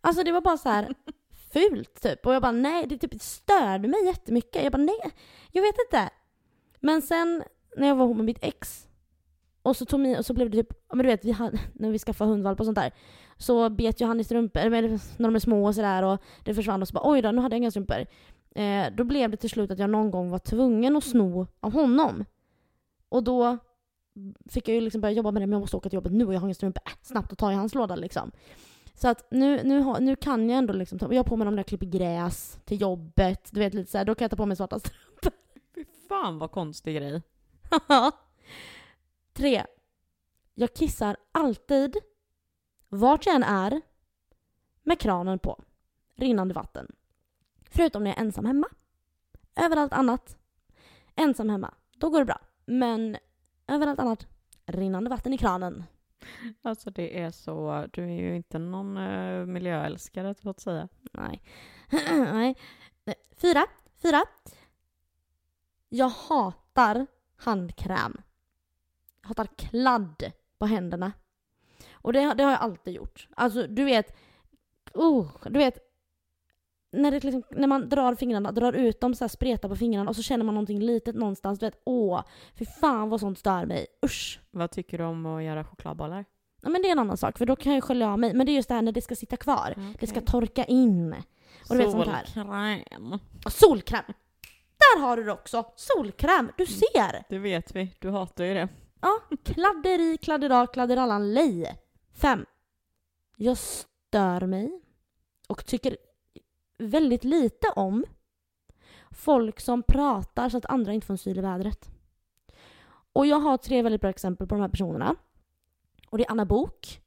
[0.00, 0.94] Alltså det var bara så här
[1.52, 2.26] fult typ.
[2.26, 4.62] Och jag bara nej, det typ störde mig jättemycket.
[4.62, 5.00] Jag bara nej,
[5.52, 6.10] jag vet inte.
[6.80, 7.44] Men sen
[7.76, 8.88] när jag var ihop med mitt ex
[9.62, 11.90] och så tog mig, och så blev det typ, men du vet vi hade, när
[11.90, 12.92] vi skaffade hundvalp och sånt där.
[13.36, 16.82] Så bet ju han i strumpor, när de är små och sådär och det försvann
[16.82, 18.06] och så bara oj då, nu hade jag inga strumpor.
[18.54, 21.72] Eh, då blev det till slut att jag någon gång var tvungen att sno av
[21.72, 22.24] honom.
[23.08, 23.58] Och då
[24.48, 26.26] fick jag ju liksom börja jobba med det, men jag måste åka till jobbet nu
[26.26, 26.82] och jag har inga strumpor.
[26.86, 28.30] Äh, snabbt att ta i hans låda liksom.
[28.94, 31.44] Så att nu, nu, har, nu kan jag ändå liksom ta, jag har på mig
[31.44, 34.36] dem när jag klipper gräs till jobbet, du vet lite såhär, då kan jag ta
[34.36, 35.32] på mig svarta strumpor.
[35.74, 37.22] Fy fan vad konstig grej.
[39.32, 39.64] Tre.
[40.54, 41.96] Jag kissar alltid,
[42.88, 43.80] vart jag än är,
[44.82, 45.62] med kranen på.
[46.16, 46.92] Rinnande vatten.
[47.76, 48.68] Förutom när jag är ensam hemma.
[49.56, 50.36] Överallt annat,
[51.14, 51.74] ensam hemma.
[51.98, 52.40] Då går det bra.
[52.64, 53.16] Men
[53.66, 54.26] överallt annat,
[54.66, 55.84] rinnande vatten i kranen.
[56.62, 60.88] Alltså det är så, du är ju inte någon uh, miljöälskare så att säga.
[61.12, 61.42] Nej.
[62.10, 62.54] Nej.
[63.36, 63.66] Fyra.
[64.02, 64.22] Fyra.
[65.88, 67.06] Jag hatar
[67.36, 68.22] handkräm.
[69.20, 71.12] Jag hatar kladd på händerna.
[71.92, 73.28] Och det, det har jag alltid gjort.
[73.36, 74.16] Alltså du vet,
[74.94, 75.93] oh, du vet
[77.02, 80.10] när, det liksom, när man drar fingrarna, drar ut dem så här, spretar på fingrarna
[80.10, 81.58] och så känner man någonting litet någonstans.
[81.58, 82.22] Du vet, åh,
[82.54, 83.86] fy fan vad sånt stör mig.
[84.04, 84.40] Usch.
[84.50, 86.24] Vad tycker du om att göra chokladbollar?
[86.62, 88.34] Ja, men det är en annan sak, för då kan jag skölja av mig.
[88.34, 89.74] Men det är just det här när det ska sitta kvar.
[90.00, 91.14] Det ska torka in.
[91.68, 92.24] Och du vet sånt här.
[92.24, 93.18] Solkräm.
[93.50, 94.04] Solkräm!
[94.76, 95.64] Där har du det också!
[95.76, 96.50] Solkräm!
[96.56, 97.24] Du ser!
[97.28, 98.68] Det vet vi, du hatar ju det.
[99.00, 101.76] Ja, kladderi, kladderak, kladderallan, lej.
[102.14, 102.46] Fem.
[103.36, 104.80] Jag stör mig
[105.48, 105.96] och tycker
[106.78, 108.04] väldigt lite om
[109.10, 111.90] folk som pratar så att andra inte får en syl i vädret.
[113.12, 115.16] Och jag har tre väldigt bra exempel på de här personerna.
[116.10, 117.00] Och det är Anna Bok,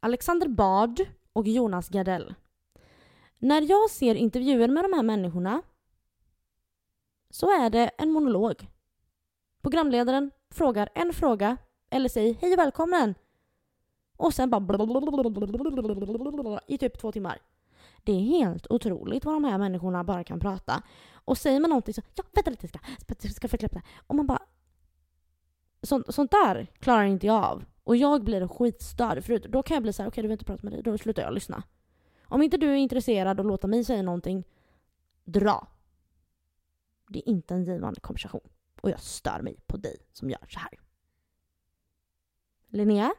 [0.00, 1.00] Alexander Bard
[1.32, 2.34] och Jonas Gardell.
[3.38, 5.62] När jag ser intervjuer med de här människorna
[7.30, 8.66] så är det en monolog.
[9.62, 11.56] Programledaren frågar en fråga
[11.90, 13.14] eller säger hej och välkommen.
[14.16, 17.38] Och sen bara i typ två timmar.
[18.04, 20.82] Det är helt otroligt vad de här människorna bara kan prata.
[21.12, 22.68] Och säger man någonting så ja vänta lite
[23.06, 23.82] jag ska, ska förklara det.
[24.06, 24.42] Och man bara
[25.82, 27.64] sånt, sånt där klarar inte jag av.
[27.84, 29.24] Och jag blir skitstörd.
[29.24, 30.98] För då kan jag bli så här: okej du vill inte prata med dig, då
[30.98, 31.62] slutar jag lyssna.
[32.24, 34.44] Om inte du är intresserad och låta mig säga någonting,
[35.24, 35.68] dra.
[37.08, 38.48] Det är inte en givande konversation.
[38.80, 40.70] Och jag stör mig på dig som gör så här.
[42.68, 43.12] Linnea?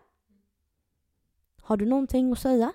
[1.62, 2.74] Har du någonting att säga?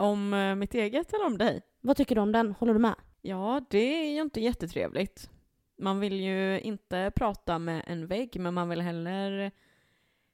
[0.00, 1.62] Om eh, mitt eget eller om dig?
[1.80, 2.52] Vad tycker du om den?
[2.52, 2.94] Håller du med?
[3.20, 5.30] Ja, det är ju inte jättetrevligt.
[5.78, 9.50] Man vill ju inte prata med en vägg, men man vill heller,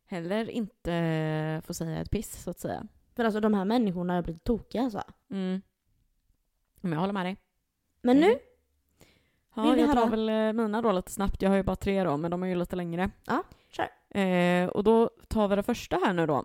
[0.07, 2.87] heller inte få säga ett piss, så att säga.
[3.17, 5.03] För alltså de här människorna har blivit tokiga alltså.
[5.31, 5.63] Mm.
[6.81, 7.37] Men jag håller med dig.
[8.03, 8.27] Men nu,
[9.57, 9.69] Mm.
[9.69, 11.43] Ja, jag tar väl eh, mina då lite snabbt.
[11.43, 13.11] Jag har ju bara tre då, men de är ju lite längre.
[13.27, 14.21] Ja, kör.
[14.21, 16.45] Eh, och då tar vi det första här nu då.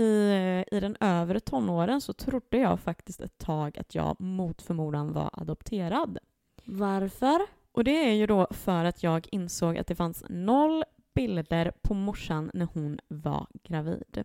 [0.00, 5.12] I, I den övre tonåren så trodde jag faktiskt ett tag att jag mot förmodan
[5.12, 6.18] var adopterad.
[6.64, 7.40] varför?
[7.72, 10.84] Och det är ju då för att jag insåg att det fanns noll
[11.14, 14.24] bilder på morsan när hon var gravid.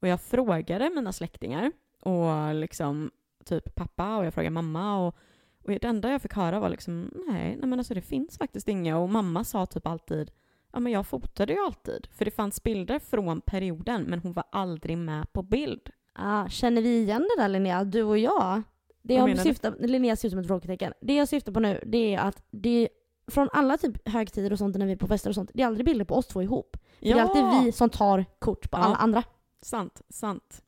[0.00, 3.10] Och jag frågade mina släktingar och liksom
[3.44, 5.16] typ pappa och jag frågade mamma och,
[5.64, 8.68] och det enda jag fick höra var liksom nej, nej men alltså det finns faktiskt
[8.68, 10.30] inga och mamma sa typ alltid
[10.74, 12.06] ja men jag fotade ju alltid.
[12.10, 15.90] För det fanns bilder från perioden men hon var aldrig med på bild.
[16.12, 18.62] Ah, känner vi igen det där Linnea, du och jag?
[19.02, 19.50] Det Vad jag menar du?
[19.50, 20.92] syftar, Linnea ser ut som ett frågetecken.
[21.00, 22.88] Det jag syftar på nu, det är att det
[23.26, 25.66] från alla typ högtider och sånt när vi är på fester och sånt, det är
[25.66, 26.76] aldrig bilder på oss två ihop.
[26.98, 28.82] För Det är alltid vi som tar kort på Ja.
[28.84, 29.22] alla andra.
[29.62, 30.62] Sant, sant.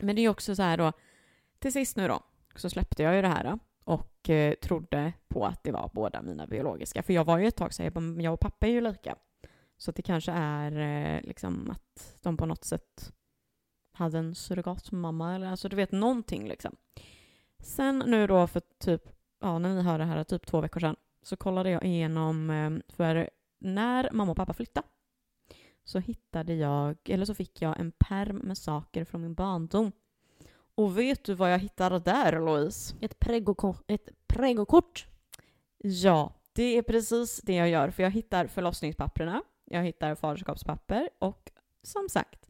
[0.00, 0.92] Men det är ju också så här då,
[1.58, 2.20] till sist nu då,
[2.56, 3.58] så släppte jag ju det här då,
[4.22, 7.02] och eh, trodde på att det var båda mina biologiska.
[7.02, 9.16] För jag var ju ett tag så jag bara, jag och pappa är ju lika.
[9.76, 10.72] Så att det kanske är
[11.16, 13.12] eh, liksom att de på något sätt
[13.92, 16.76] hade en surrogatmamma eller alltså du vet någonting liksom.
[17.58, 19.02] Sen nu då för typ,
[19.40, 22.70] ja när ni hör det här, typ två veckor sedan, så kollade jag igenom, eh,
[22.88, 24.86] för när mamma och pappa flyttade
[25.84, 29.92] så hittade jag, eller så fick jag en perm med saker från min barndom.
[30.74, 32.94] Och vet du vad jag hittade där Louise?
[33.00, 33.84] Ett pregokort.
[33.86, 35.06] Ett pregokort.
[35.78, 37.90] Ja, det är precis det jag gör.
[37.90, 41.50] För jag hittar förlossningspapperna, jag hittar faderskapspapper och
[41.82, 42.48] som sagt,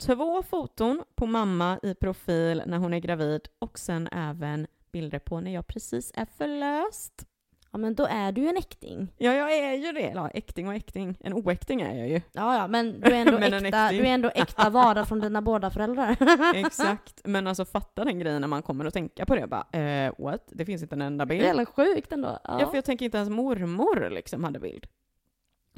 [0.00, 5.40] två foton på mamma i profil när hon är gravid och sen även bilder på
[5.40, 7.26] när jag precis är förlöst.
[7.70, 9.12] Ja men då är du ju en äkting.
[9.18, 10.12] Ja, jag är ju det.
[10.14, 11.18] Ja, äkting och äkting.
[11.20, 12.20] En oäkting är jag ju.
[12.32, 15.70] Ja ja, men du är ändå, äkta, du är ändå äkta vara från dina båda
[15.70, 16.16] föräldrar.
[16.54, 17.20] Exakt.
[17.24, 19.46] Men alltså fatta den grejen när man kommer att tänka på det.
[19.46, 20.44] Bara, eh, what?
[20.46, 21.42] Det finns inte en enda Det bild.
[21.42, 22.38] är jävla sjukt ändå.
[22.44, 22.60] Ja.
[22.60, 24.86] Ja, för jag tänker inte ens mormor liksom hade bild.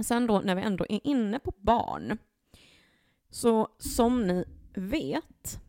[0.02, 2.18] Sen då när vi ändå är inne på barn.
[3.30, 5.60] Så som ni vet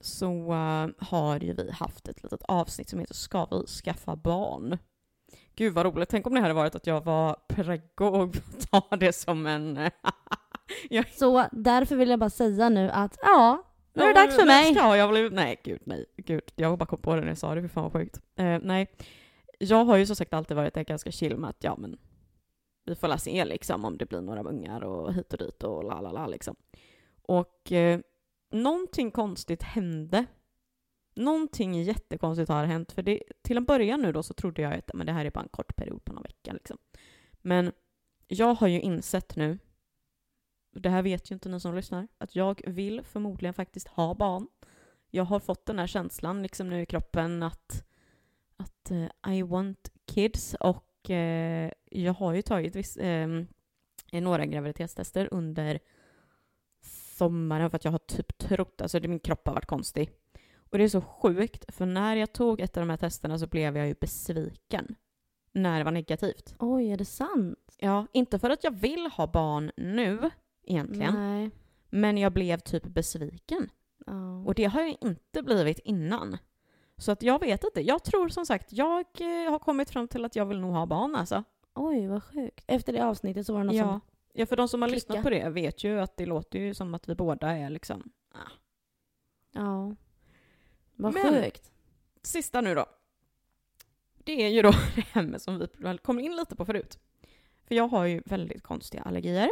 [0.00, 4.78] så eh, har ju vi haft ett litet avsnitt som heter Ska vi skaffa barn?
[5.56, 6.08] Gud vad roligt.
[6.08, 8.34] Tänk om det hade varit att jag var preggo och
[8.70, 9.76] tar det som en...
[10.90, 14.46] eh, Så därför vill jag bara säga nu att ja, nu är det dags för
[14.46, 14.74] mig.
[14.74, 15.30] Ska jag bli...
[15.30, 16.06] Nej, gud nej.
[16.16, 18.20] Gud, jag bara kom på det när jag sa det, för fan vad sjukt.
[18.36, 18.86] Eh, nej,
[19.58, 21.98] jag har ju som sagt alltid varit ganska chill med att ja men
[22.84, 25.84] vi får la se liksom om det blir några ungar och hit och dit och
[25.84, 26.56] la la la liksom.
[27.22, 28.00] Och eh,
[28.52, 30.26] någonting konstigt hände.
[31.16, 32.92] Någonting jättekonstigt har hänt.
[32.92, 35.30] För det, till en början nu då så trodde jag att men det här är
[35.30, 36.78] bara en kort period på någon vecka liksom.
[37.32, 37.72] Men
[38.28, 39.58] jag har ju insett nu,
[40.72, 44.48] det här vet ju inte ni som lyssnar, att jag vill förmodligen faktiskt ha barn.
[45.10, 47.84] Jag har fått den här känslan liksom nu i kroppen att,
[48.56, 53.44] att uh, I want kids och uh, jag har ju tagit viss, uh,
[54.12, 55.80] några graviditetstester under
[57.16, 60.10] sommaren för att jag har typ trott, alltså min kropp har varit konstig.
[60.70, 63.46] Och det är så sjukt, för när jag tog ett av de här testerna så
[63.46, 64.94] blev jag ju besviken.
[65.52, 66.54] När det var negativt.
[66.58, 67.76] Oj, är det sant?
[67.78, 70.30] Ja, inte för att jag vill ha barn nu
[70.62, 71.50] egentligen, Nej.
[71.90, 73.70] men jag blev typ besviken.
[74.06, 74.44] Ja.
[74.46, 76.36] Och det har jag inte blivit innan.
[76.98, 77.80] Så att jag vet inte.
[77.80, 80.86] Jag tror som sagt, jag eh, har kommit fram till att jag vill nog ha
[80.86, 81.44] barn alltså.
[81.74, 82.64] Oj, vad sjukt.
[82.66, 83.84] Efter det avsnittet så var det något Ja.
[83.84, 84.00] som...
[84.32, 84.96] ja, för de som har klicka.
[84.96, 88.10] lyssnat på det vet ju att det låter ju som att vi båda är liksom...
[88.34, 88.50] Ah.
[89.52, 89.94] Ja.
[90.96, 91.70] Vad Men- sjukt.
[92.22, 92.86] Sista nu då.
[94.24, 96.98] Det är ju då det här som vi kom in lite på förut.
[97.68, 99.50] För jag har ju väldigt konstiga allergier.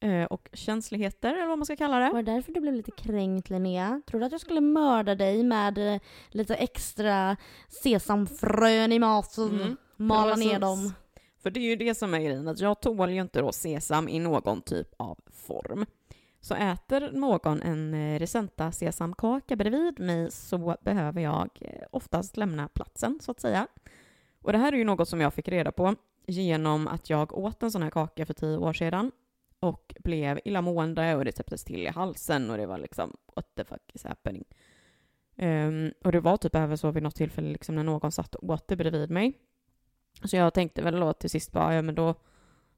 [0.00, 2.10] Eh, och känsligheter, eller vad man ska kalla det.
[2.10, 4.02] Var det därför du blev lite kränkt Linnea?
[4.06, 7.36] Tror du att jag skulle mörda dig med eh, lite extra
[7.68, 9.60] sesamfrön i maten?
[9.60, 10.52] Mm, Mala precis.
[10.52, 10.92] ner dem?
[11.42, 14.08] För det är ju det som är grejen, att jag tål ju inte då sesam
[14.08, 15.86] i någon typ av form.
[16.46, 22.68] Så äter någon en eh, Resenta sesamkaka bredvid mig så behöver jag eh, oftast lämna
[22.68, 23.66] platsen, så att säga.
[24.42, 25.94] Och det här är ju något som jag fick reda på
[26.26, 29.12] genom att jag åt en sån här kaka för tio år sedan
[29.60, 33.64] och blev illamående och det täpptes till i halsen och det var liksom what the
[33.64, 34.44] fuck is happening.
[35.36, 38.50] Um, och det var typ även så vid något tillfälle liksom när någon satt och
[38.50, 39.38] åt det bredvid mig.
[40.24, 42.14] Så jag tänkte väl då till sist bara, ja men då,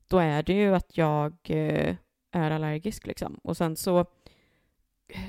[0.09, 1.97] då är det ju att jag eh,
[2.31, 3.41] är allergisk liksom.
[3.43, 4.05] Och sen så,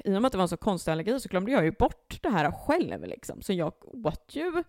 [0.04, 2.20] i och med att det var en så konstig allergi så glömde jag ju bort
[2.22, 3.42] det här själv liksom.
[3.42, 3.74] Så jag
[4.06, 4.64] åt ju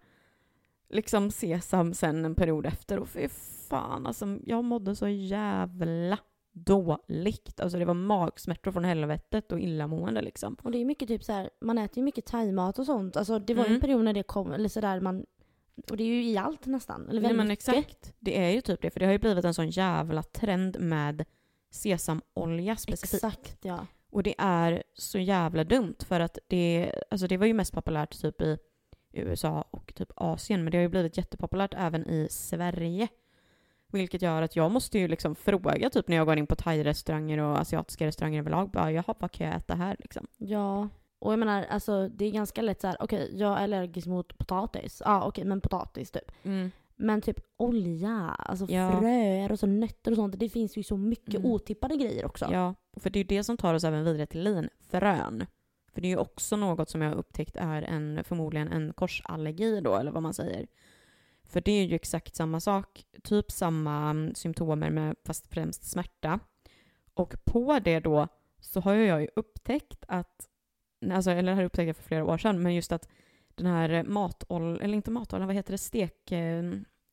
[0.89, 3.29] liksom sesam sen en period efter och fy
[3.69, 6.19] fan alltså, jag mådde så jävla
[6.53, 7.61] dåligt.
[7.61, 10.57] Alltså det var magsmärtor från helvetet och illamående liksom.
[10.63, 13.17] Och det är mycket typ så här, man äter ju mycket thaimat och sånt.
[13.17, 13.75] Alltså det var ju Mm.
[13.75, 15.27] en period när det kom, eller sådär man...
[15.91, 17.03] Och det är ju i allt nästan.
[17.03, 17.69] Eller Nej väldigt men mycket.
[17.69, 18.15] exakt.
[18.19, 21.25] Det är ju typ det, för det har ju blivit en sån jävla trend med
[21.71, 23.25] sesamolja specifikt.
[23.25, 23.87] Exakt ja.
[24.11, 28.21] Och det är så jävla dumt för att det, alltså det var ju mest populärt
[28.21, 28.59] typ i
[29.13, 33.09] USA och typ Asien, men det har ju blivit jättepopulärt även i Sverige.
[33.93, 37.39] Vilket gör att jag måste ju liksom fråga typ när jag går in på thai-restauranger
[37.39, 40.27] och asiatiska restauranger överlag, bara jaha, vad kan jag äta här liksom?
[40.37, 40.89] Ja.
[41.19, 42.97] Och jag menar, alltså det är ganska lätt så här.
[43.01, 45.03] okej jag är allergisk mot potatis.
[45.05, 46.33] Ja okej, men potatis typ.
[47.01, 49.01] Men typ olja, alltså Ja.
[49.01, 50.39] fröer och så nötter och sånt.
[50.39, 51.47] Det finns ju så mycket Mm.
[51.51, 52.49] otippade grejer också.
[52.53, 55.47] Ja, för det är ju det som tar oss även vidare till linfrön.
[55.93, 59.81] För det är ju också något som jag har upptäckt är en, förmodligen en korsallergi
[59.81, 60.67] då, eller vad man säger.
[61.45, 66.41] För det är ju exakt samma sak, typ samma mm, symptomer med fast främst smärta.
[67.15, 68.29] Och på det då
[68.61, 70.49] så har jag ju upptäckt att,
[71.13, 73.09] alltså, eller det här upptäckte jag för flera år sedan, men just att
[73.55, 76.33] den här matoljan, eller inte matoljan, vad heter det, stek...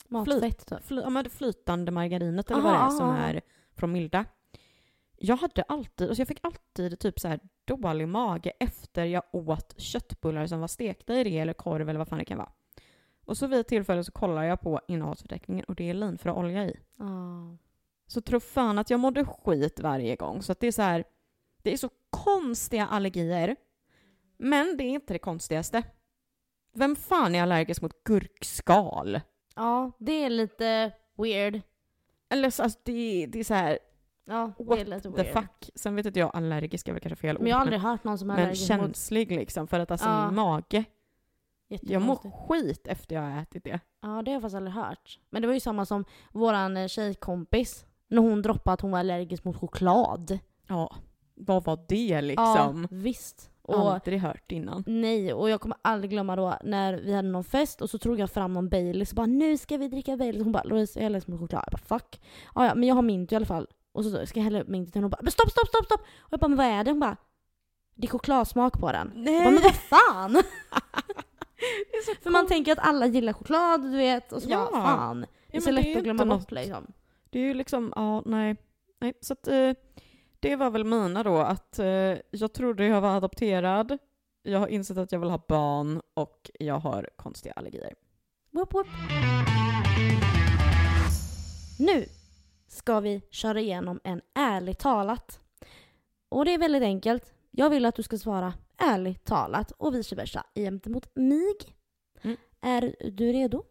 [0.07, 0.83] Matfett typ.
[0.83, 3.17] fly, ja, men flytande margarinet eller Aha, vad det är som aha.
[3.17, 3.41] är
[3.75, 4.25] från Milda.
[5.17, 9.73] Jag hade alltid, alltså jag fick alltid typ så här dålig mage efter jag åt
[9.77, 12.51] köttbullar som var stekta i det eller korv eller vad fan det kan vara.
[13.25, 16.79] Och så vid ett tillfälle så kollar jag på innehållsförteckningen och det är linfröolja i.
[16.97, 17.57] Ja.
[18.07, 20.41] Så tro fan att jag mådde skit varje gång.
[20.41, 21.03] Så att det är så här,
[21.61, 23.55] det är så konstiga allergier.
[24.37, 25.83] Men det är inte det konstigaste.
[26.73, 29.21] Vem fan är allergisk mot gurkskal?
[29.57, 31.61] Ja, det är lite weird.
[32.29, 33.79] Eller så, alltså, det, det är så här,
[34.29, 35.33] Ja, det är What lite the weird.
[35.33, 35.69] fuck.
[35.75, 38.03] Sen vet inte jag, allergisk är väl kanske fel Men jag har ord, aldrig hört
[38.03, 39.67] någon som är men allergisk mot känslig liksom.
[39.67, 40.25] För att alltså Ja.
[40.25, 40.83] min mage,
[41.67, 42.35] jag mår jättekonstigt.
[42.49, 43.79] skit efter jag har ätit det.
[44.01, 45.19] Ja, det har jag faktiskt aldrig hört.
[45.29, 47.85] Men det var ju samma som våran eh, tjejkompis.
[48.07, 50.39] När hon droppade att hon var allergisk mot choklad.
[50.67, 50.95] Ja,
[51.35, 52.87] vad var det liksom?
[52.91, 53.51] Ja, visst.
[53.67, 54.83] Och Aldrig hört innan.
[54.87, 58.19] nej, och jag kommer aldrig glömma då när vi hade någon fest och så tog
[58.19, 60.43] jag fram någon Baileys och bara nu ska vi dricka Baileys.
[60.43, 61.63] Hon bara Louise jag är allergisk mot choklad.
[61.71, 62.21] Jag bara fuck.
[62.55, 63.67] Ja, ja men jag har mint i alla fall.
[63.91, 66.01] Och så ska jag hälla upp mintet och bara men stopp stopp stopp stopp.
[66.01, 66.91] Och jag bara men vad är det?
[66.91, 67.17] Hon bara
[67.95, 69.11] det är chokladsmak på den.
[69.15, 70.35] Jag bara, men vad fan!
[71.91, 74.69] är För man tänker att alla gillar choklad du vet och så Ja.
[74.71, 75.19] bara fan.
[75.21, 76.87] Det är Ja, så är lätt ju att glömma bort liksom.
[77.29, 78.55] Det är ju liksom, ja, nej.
[79.01, 79.13] nej.
[79.21, 79.71] Så att eh,
[80.39, 83.97] det var väl mina då, att eh, jag trodde jag var adopterad,
[84.41, 87.93] jag har insett att jag vill ha barn och jag har konstiga allergier.
[88.51, 88.87] Whoop, whoop.
[91.79, 92.05] Nu
[92.67, 95.39] ska vi köra igenom en ärligt talat.
[96.29, 97.33] Och det är väldigt enkelt.
[97.51, 101.55] Jag vill att du ska svara ärligt talat och vice versa gentemot mig.
[102.21, 102.37] Mm.
[102.61, 103.63] Är du redo?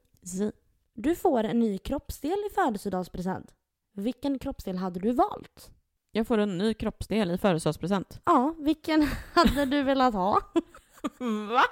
[0.95, 3.55] Du får en ny kroppsdel i födelsedagspresent.
[3.93, 5.71] Vilken kroppsdel hade du valt?
[6.17, 8.21] Jag får en ny kroppsdel i födelsedagspresent.
[8.25, 10.41] Ja, vilken hade du velat ha?
[11.51, 11.65] Va?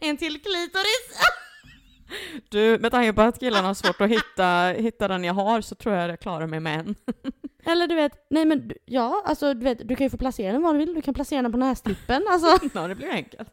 [0.00, 1.18] En till klitoris!
[2.48, 5.74] Du, med tanke på att killarna har svårt att hitta, hitta den jag har så
[5.74, 6.94] tror jag jag klarar mig med en.
[7.64, 10.62] Eller du vet, nej men ja, alltså du vet, du kan ju få placera den
[10.62, 10.94] var du vill.
[10.94, 12.22] Du kan placera den på nästippen.
[12.30, 12.68] Alltså.
[12.74, 13.48] Ja, det blir enkelt.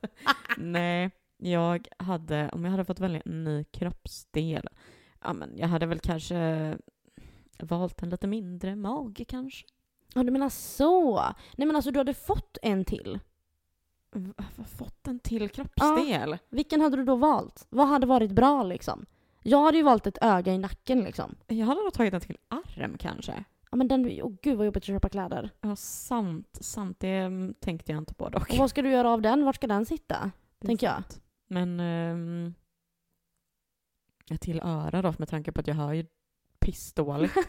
[0.58, 4.68] Nej, jag hade, om jag hade fått välja en ny kroppsdel,
[5.24, 6.78] ja men jag hade väl kanske
[7.64, 9.66] valt en lite mindre mage kanske.
[10.14, 11.16] Ja, du menar så.
[11.58, 13.20] Nej men alltså du hade fått en till.
[14.12, 14.34] V-
[14.78, 16.38] Fått en till kroppsdel?
[16.50, 17.66] Vilken hade du då valt?
[17.70, 19.06] Vad hade varit bra liksom?
[19.44, 21.36] Jag hade ju valt ett öga i nacken liksom.
[21.48, 23.44] Jag hade nog tagit en till arm kanske.
[23.72, 25.50] Ja men den, åh gud vad jobbigt att köpa kläder.
[25.62, 27.00] Ja, sant, sant.
[27.00, 28.50] Det mm, tänkte jag inte på dock.
[28.52, 29.46] Och vad ska du göra av den?
[29.46, 30.32] Vart ska den sitta?
[30.60, 30.96] Tänker jag.
[30.96, 31.22] sant.
[31.48, 32.54] Men ehm,
[34.32, 36.06] ett till öra då, med tanke på att jag hör ju
[36.60, 37.36] pissdåligt.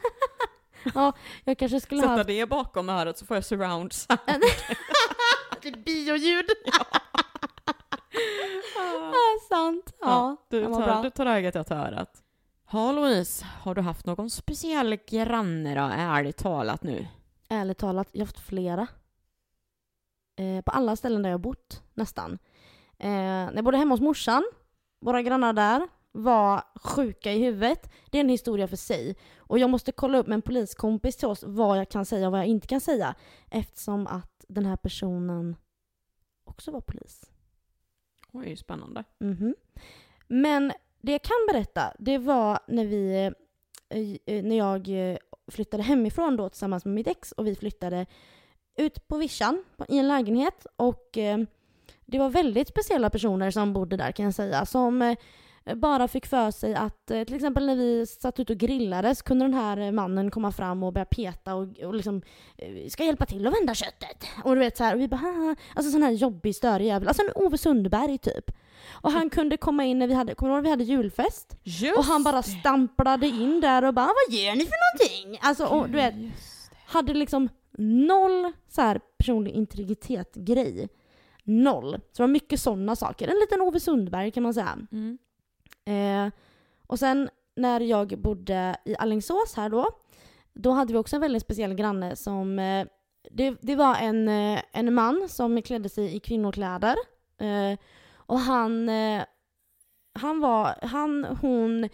[1.45, 2.25] Jag kanske skulle Sätta ha...
[2.25, 4.21] det bakom örat så får jag surround sound.
[5.63, 6.47] Det är bioljud!
[6.65, 7.01] Ja.
[9.13, 9.95] Ja, sant.
[10.01, 11.03] Ja, du, den var tar, bra.
[11.03, 12.23] du tar ögat, jag tar örat.
[12.73, 17.07] Ja, Louise, har du haft någon speciell granne då, ärligt talat nu?
[17.49, 18.87] Ärligt talat, jag har haft flera.
[20.37, 22.39] Eh, på alla ställen där jag har bott, nästan.
[22.99, 24.45] Eh, när jag bodde hemma hos morsan,
[25.01, 27.91] våra grannar där var sjuka i huvudet.
[28.11, 29.17] Det är en historia för sig.
[29.39, 32.33] Och jag måste kolla upp med en poliskompis till oss vad jag kan säga och
[32.33, 33.15] vad jag inte kan säga.
[33.51, 35.57] Eftersom att den här personen
[36.45, 37.31] också var polis.
[38.33, 39.05] Oj, spännande.
[39.19, 39.55] Mhm.
[40.29, 43.33] Men det jag kan berätta, det var när vi,
[43.89, 45.19] eh, eh, när jag eh,
[45.51, 48.07] flyttade hemifrån då tillsammans med mitt ex och vi flyttade
[48.77, 51.09] ut på vischan i en lägenhet och
[52.07, 55.17] det var väldigt speciella personer som bodde där kan jag säga som
[55.75, 59.25] bara fick för sig att eh, till exempel när vi satt ute och grillade så
[59.25, 62.23] kunde den här mannen komma fram och börja peta och, och liksom
[62.57, 64.25] eh, ska hjälpa till att vända köttet.
[64.45, 65.57] Och du vet så här, och vi bara Haha.
[65.75, 68.51] alltså sån här jobbig störig jävel, alltså en Ove Sundberg typ.
[68.91, 71.57] Och han kunde komma in när vi hade, kommer du ihåg vi hade julfest?
[71.63, 75.39] Just och han bara stamplade in där och bara vad gör ni för någonting?
[75.43, 76.15] Alltså och du vet,
[76.87, 77.49] hade liksom
[77.79, 80.89] noll så här personlig integritet-grej.
[81.45, 81.93] Noll.
[81.93, 83.29] Så det var mycket sådana saker.
[83.29, 84.79] En liten Ove Sundberg kan man säga.
[84.93, 85.19] Mm.
[85.89, 86.31] Eh,
[86.87, 89.89] och sen när jag bodde i Alingsås här då,
[90.53, 92.87] då hade vi också en väldigt speciell granne som, eh,
[93.31, 96.97] det, det var en, eh, en man som klädde sig i kvinnokläder.
[97.39, 97.79] Eh,
[98.17, 99.25] och han, eh,
[100.13, 101.89] Han var, han, hon,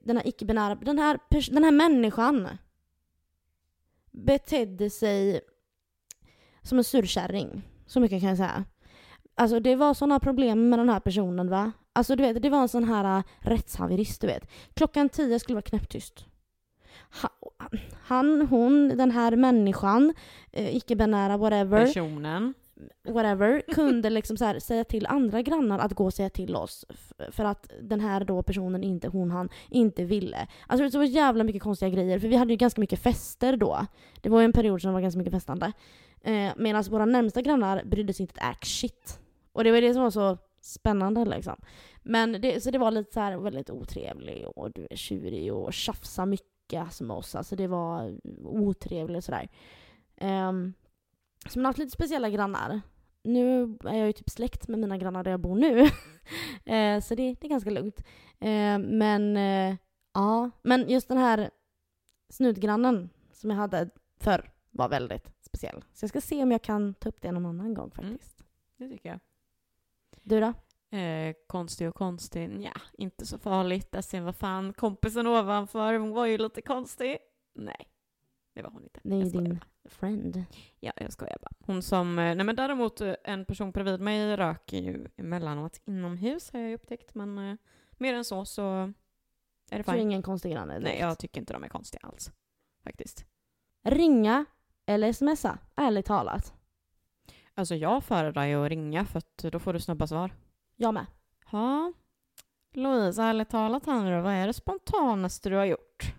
[0.00, 1.18] den här icke-binära, den här,
[1.50, 2.48] den här människan
[4.10, 5.40] betedde sig
[6.62, 7.62] som en surkärring.
[7.86, 8.64] Så mycket kan jag säga.
[9.34, 11.72] Alltså det var sådana problem med den här personen va.
[11.92, 14.50] Alltså du vet, det var en sån här äh, rättshaverist du vet.
[14.74, 16.26] Klockan tio skulle vara knäpptyst.
[17.22, 17.50] Ha-
[18.02, 20.14] Han, hon, den här människan,
[20.52, 22.54] eh, icke-binära, whatever Personen.
[23.08, 26.84] whatever, kunde liksom så här säga till andra grannar att gå och säga till oss.
[27.30, 30.46] För att den här då personen, inte hon, han, inte ville.
[30.66, 33.86] Alltså det var jävla mycket konstiga grejer, för vi hade ju ganska mycket fester då.
[34.20, 35.72] Det var ju en period som var ganska mycket festande.
[36.24, 39.18] Eh, Medan våra närmsta grannar brydde sig inte ett ack shit.
[39.52, 41.56] Och det var det som var så spännande liksom.
[42.02, 45.72] Men det, så det var lite så här väldigt otrevlig och du är tjurig och
[45.72, 47.34] tjafsa mycket alltså med oss.
[47.34, 49.48] Alltså det var otrevligt sådär.
[50.20, 50.72] Um,
[51.48, 52.80] så man har haft lite speciella grannar.
[53.24, 55.80] Nu är jag ju typ släkt med mina grannar där jag bor nu.
[56.74, 58.00] eh, så det, det är ganska lugnt.
[58.40, 59.76] Eh, men eh,
[60.14, 61.50] ja, men just den här
[62.28, 63.90] snutgrannen som jag hade
[64.20, 65.84] förr var väldigt speciell.
[65.92, 68.10] Så jag ska se om jag kan ta upp det någon annan gång Mm.
[68.10, 68.44] faktiskt.
[68.76, 69.20] Det tycker jag.
[70.22, 70.52] Du då?
[70.98, 73.92] Eh, konstig och konstig, ja, inte så farligt.
[73.92, 77.18] Där sen vad fan, kompisen ovanför, hon var ju lite konstig.
[77.54, 77.88] Nej,
[78.54, 79.00] det var hon inte.
[79.02, 79.90] Det är ju din bara.
[79.90, 80.44] friend.
[80.80, 81.52] Ja, jag skojar bara.
[81.66, 86.52] Hon som, eh, nej men däremot eh, en person bredvid mig röker ju emellanåt inomhus
[86.52, 87.56] har jag ju upptäckt, men eh,
[87.92, 88.92] mer än så så
[89.70, 90.00] är det Så fine.
[90.00, 92.30] ingen konstig granne Nej, jag tycker inte de är konstiga alls.
[92.84, 93.26] Faktiskt.
[93.84, 94.44] Ringa
[94.86, 95.58] eller smsa?
[95.76, 96.54] Ärligt talat.
[97.54, 100.30] Alltså jag föredrar ju att ringa för att då får du snabba svar.
[100.76, 101.06] Jag med.
[101.52, 101.92] Ja.
[102.74, 106.14] Louise, ärligt talat här nu vad är det spontanaste du har gjort?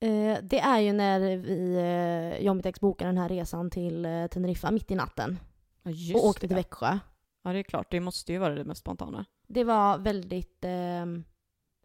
[0.00, 3.70] Eh, det är ju när vi, eh, jag och mitt ex bokade den här resan
[3.70, 5.38] till eh, Teneriffa mitt i natten.
[5.82, 6.48] Ja, just och åkte det.
[6.48, 6.98] till Växjö.
[7.42, 7.90] Ja, det är klart.
[7.90, 9.24] Det måste ju vara det mest spontana.
[9.46, 11.06] Det var väldigt, eh,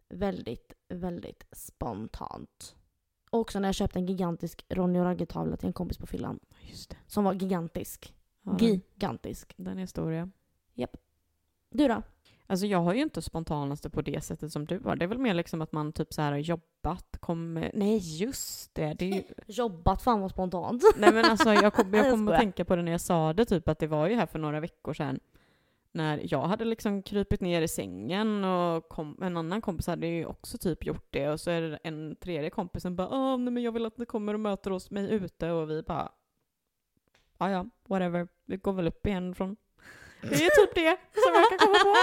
[0.08, 2.74] väldigt, väldigt spontant.
[3.30, 6.38] Och också när jag köpte en gigantisk Ronny och Ragge-tavla till en kompis på fyllan.
[6.62, 6.96] Just det.
[7.06, 8.14] Som var gigantisk.
[8.50, 9.54] Ja, den, Gigantisk.
[9.56, 10.30] den är historia.
[11.70, 12.02] Du då?
[12.46, 14.96] Alltså jag har ju inte spontanaste på det sättet som du har.
[14.96, 17.70] Det är väl mer liksom att man typ så här har jobbat, kommer...
[17.74, 18.94] Nej, just det.
[18.94, 19.22] det ju...
[19.46, 20.82] Jobbat fan vad spontant.
[20.96, 23.44] Nej men alltså jag kom, jag kom att tänka på det när jag sa det,
[23.44, 25.20] typ att det var ju här för några veckor sedan.
[25.92, 30.26] När jag hade liksom krypit ner i sängen och kom, en annan kompis hade ju
[30.26, 33.52] också typ gjort det och så är det en tredje kompis som bara Åh, nej
[33.52, 36.12] men jag vill att ni kommer och möter oss mig ute och vi bara
[37.38, 38.28] Ja ja, whatever.
[38.46, 39.56] Vi går väl upp igen från
[40.22, 41.94] Det är typ det som jag kan komma på.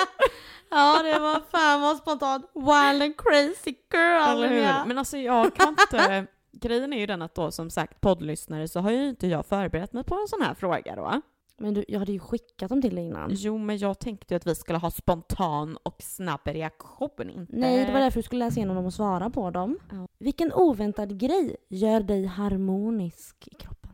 [0.69, 2.45] ja det var fan vad spontant.
[2.53, 4.29] Wild and crazy girl.
[4.29, 4.88] Eller hur?
[4.88, 6.27] Men alltså jag kan inte
[6.61, 9.93] Grejen är ju den att då som sagt poddlyssnare så har ju inte jag förberett
[9.93, 11.21] mig på en sån här fråga då.
[11.57, 13.29] Men du, jag hade ju skickat dem till dig innan.
[13.33, 17.55] Jo, men jag tänkte ju att vi skulle ha spontan och snabb reaktion, inte...
[17.55, 19.79] Nej, det var därför du skulle läsa igenom dem och svara på dem.
[19.91, 20.07] Ja.
[20.17, 23.84] Vilken oväntad grej gör dig harmonisk i kroppen?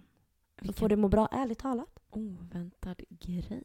[0.62, 1.99] Vilken får du må bra, ärligt talat.
[2.09, 3.64] oväntad grej.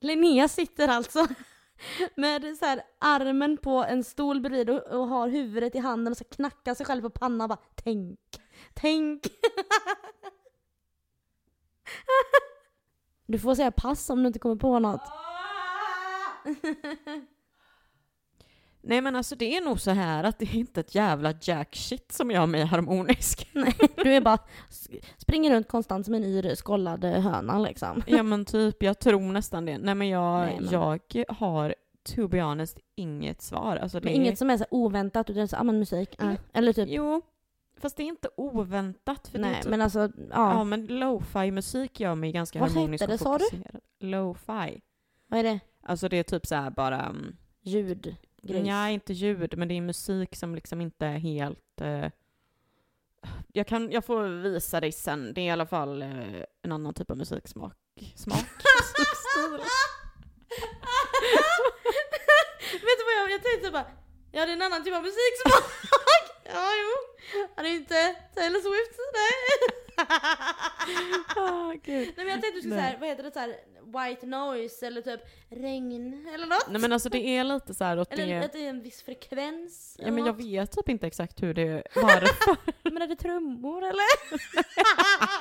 [0.00, 1.26] Linnea sitter alltså
[2.16, 6.16] med så här armen på en stol bredvid och, och har huvudet i handen och
[6.16, 8.20] så knackar sig själv på pannan och bara tänk,
[8.74, 9.22] tänk.
[13.26, 15.00] Du får säga pass om du inte kommer på något.
[18.84, 21.76] Nej, men alltså det är nog så här att det är inte ett jävla jack
[21.76, 23.48] shit som gör mig harmonisk.
[23.52, 24.38] Nej, du är bara
[25.16, 28.02] springer runt konstant som en yr skållad eh, höna liksom.
[28.06, 29.78] ja, men typ, jag tror nästan det.
[29.78, 31.74] Nej, men jag, Nej, men- jag har,
[32.16, 33.76] to be honest, inget svar.
[33.76, 34.16] Alltså, det Men är...
[34.16, 36.24] inget som är så oväntat utan så, ah, men musik, äh.
[36.26, 36.36] Mm.
[36.52, 37.22] eller typ Jo,
[37.80, 39.28] fast det är inte oväntat.
[39.28, 39.70] För det Nej typ...
[39.70, 40.64] men alltså, Ja, ja.
[40.64, 43.44] men lo-fi musik gör mig ganska Vad harmonisk hette och det, sa du?
[43.44, 43.80] fokuserad.
[44.00, 44.80] Lo-fi.
[45.26, 45.60] Vad är det?
[45.82, 47.08] Alltså det är typ så här bara...
[47.08, 48.16] um, Ljud?
[48.42, 48.66] Grejs.
[48.66, 51.80] Nej, inte ljud, men det är musik som liksom inte är helt...
[51.80, 52.08] eh,
[53.52, 55.34] jag, kan, jag får visa dig sen.
[55.34, 57.76] Det är i alla fall eh, en annan typ av musiksmak.
[58.16, 58.36] Smak?
[58.36, 59.52] Musikstil.
[62.72, 63.86] Vet du vad jag, jag tänkte bara,
[64.32, 65.64] ja det är en annan typ av musiksmak.
[66.44, 66.90] ja jo.
[67.56, 69.38] Han är inte Taylor Swift, nej.
[71.36, 71.84] Ah, gud.
[71.84, 73.56] nej men jag tänkte du skulle säga, vad heter det så här,
[74.08, 76.66] white noise eller typ regn eller något.
[76.68, 78.44] Nej men alltså det är lite så här att eller det...
[78.44, 79.96] att det är en viss frekvens.
[79.98, 80.44] Ja eller men jag något.
[80.46, 81.82] vet typ inte exakt hur det...
[81.94, 82.56] Varför.
[82.90, 84.36] Men är det trummor eller?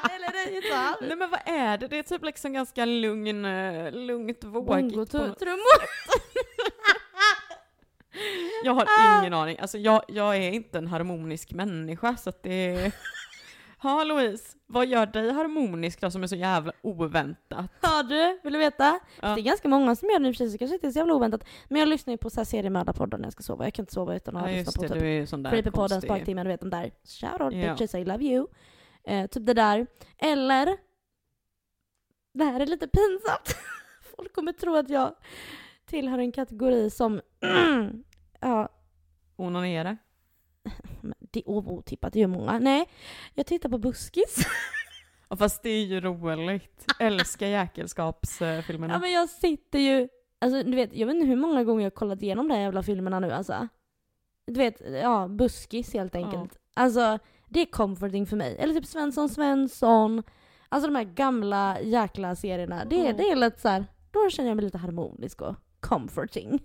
[0.15, 0.95] eller är det gitarr?
[1.07, 1.87] Nej men vad är det?
[1.87, 4.67] Det är typ liksom ganska lugn, eh, lugnt vågigt.
[4.67, 5.81] Bongo-trummor?
[8.63, 9.19] Jag har Ah.
[9.21, 9.57] ingen aning.
[9.59, 12.91] Alltså jag, jag är inte en harmonisk människa så att det är...
[13.83, 17.71] Ja, Louise, vad gör dig harmonisk då som är så jävla oväntat?
[17.81, 18.99] Ja du, vill du veta?
[19.21, 19.27] Ja.
[19.35, 21.43] Det är ganska många som gör det så det kanske inte är så jävla oväntat.
[21.69, 23.63] Men jag lyssnar ju på så här seriemördarpoddar när jag ska sova.
[23.63, 25.49] Jag kan inte sova utan att Ja, lyssna på det, typ du är sån där
[25.51, 26.07] Creepypodden, konstig.
[26.09, 26.91] Sparktimmen, du vet de där.
[27.03, 27.73] Shout out Ja.
[27.73, 28.47] bitches, I love you.
[29.03, 29.87] Eh, typ det där.
[30.17, 30.77] Eller,
[32.33, 33.55] det här är lite pinsamt.
[34.15, 35.15] Folk kommer tro att jag
[35.85, 37.21] tillhör en kategori som,
[38.39, 38.69] ja,
[39.35, 39.97] Onanera.
[41.31, 42.59] det är otippat, det gör många.
[42.59, 42.85] Nej,
[43.33, 44.35] jag tittar på Buskis.
[45.29, 46.85] Ja, fast det är ju roligt.
[46.99, 48.93] Älskar jäkelskapsfilmerna.
[48.93, 50.07] Ja men jag sitter ju,
[50.41, 52.61] alltså du vet, jag vet inte hur många gånger jag har kollat igenom de här
[52.61, 53.67] jävla filmerna nu alltså.
[54.47, 56.57] Du vet, ja, buskis helt enkelt.
[56.73, 57.19] Alltså,
[57.49, 58.57] det är comforting för mig.
[58.59, 60.23] Eller typ Svensson Svensson.
[60.69, 62.85] Alltså de här gamla jäkla serierna.
[62.85, 63.13] Det, Ja.
[63.13, 66.59] det är lite så här, då känner jag mig lite harmonisk och comforting.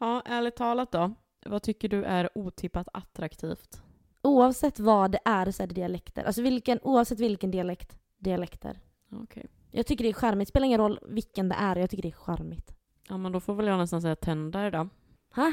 [0.00, 1.14] Ja, ärligt talat då.
[1.46, 3.82] Vad tycker du är otippat attraktivt?
[4.22, 6.24] Oavsett vad det är så är det dialekter.
[6.24, 8.80] Alltså vilken, oavsett vilken dialekt, dialekter.
[9.12, 9.46] Okej.
[9.70, 10.48] Jag tycker det är charmigt.
[10.48, 12.74] Spelar ingen roll vilken det är, jag tycker det är charmigt.
[13.08, 14.88] Ja, men då får väl jag nästan säga tänder då.
[15.34, 15.52] Ha?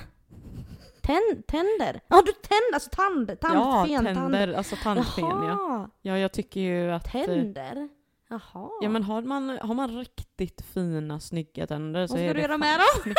[1.01, 2.01] Tänd, tänder?
[2.07, 4.15] Ja du tänder, alltså tand, ja, tandfen, tand.
[4.17, 4.53] tänder.
[4.53, 5.89] Alltså tandfen ja.
[6.01, 7.15] Ja, jag tycker ju att...
[7.15, 7.89] eh, tänder?
[8.29, 8.69] Jaha.
[8.81, 12.39] Ja men har man, har man riktigt fina snygga tänder så Vad är ska det
[12.39, 13.13] du göra fan med dem?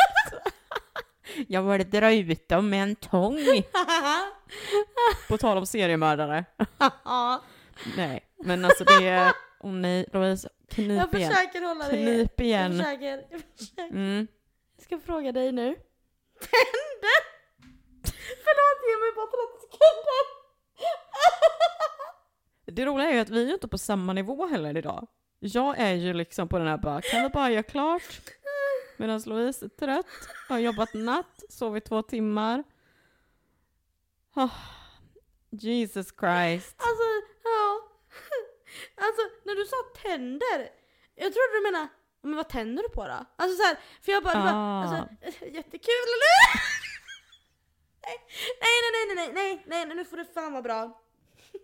[1.47, 3.37] Jag vill dra ut dem med en tång.
[5.27, 6.45] På tal om seriemördare.
[7.97, 9.33] Nej, men alltså det är...
[9.59, 11.29] Åh nej, Louise, jag knip igen.
[11.31, 11.89] försöker hålla det.
[11.97, 12.77] Knip Jag igen.
[12.77, 13.25] försöker.
[13.31, 13.83] Jag, försöker.
[13.83, 14.27] Mm.
[14.75, 15.75] jag ska fråga dig nu.
[16.39, 17.19] Tänder?
[18.45, 20.23] Förlåt, ge mig bara 30 sekunder.
[22.65, 25.07] Det roliga är ju att vi är inte på samma nivå heller idag.
[25.39, 28.03] Jag är ju liksom på den här bara, kan vi bara göra klart?
[28.97, 30.05] Medan Louise är trött,
[30.49, 32.63] har jobbat natt, sovit två timmar.
[34.33, 34.49] Ah,
[35.49, 36.75] Jesus Christ.
[36.77, 37.07] Alltså,
[37.43, 37.81] ja.
[38.95, 40.69] Alltså, när du sa tänder.
[41.15, 41.87] Jag trodde du menade,
[42.21, 43.25] men vad tänder du på då?
[43.35, 44.81] Alltså så här, för jag bara, det bara Ah.
[44.83, 46.61] alltså, jättekul eller?
[48.07, 48.17] nej,
[48.61, 51.01] nej, nej, nej, nej, nej, nej, nu får det fan vara bra.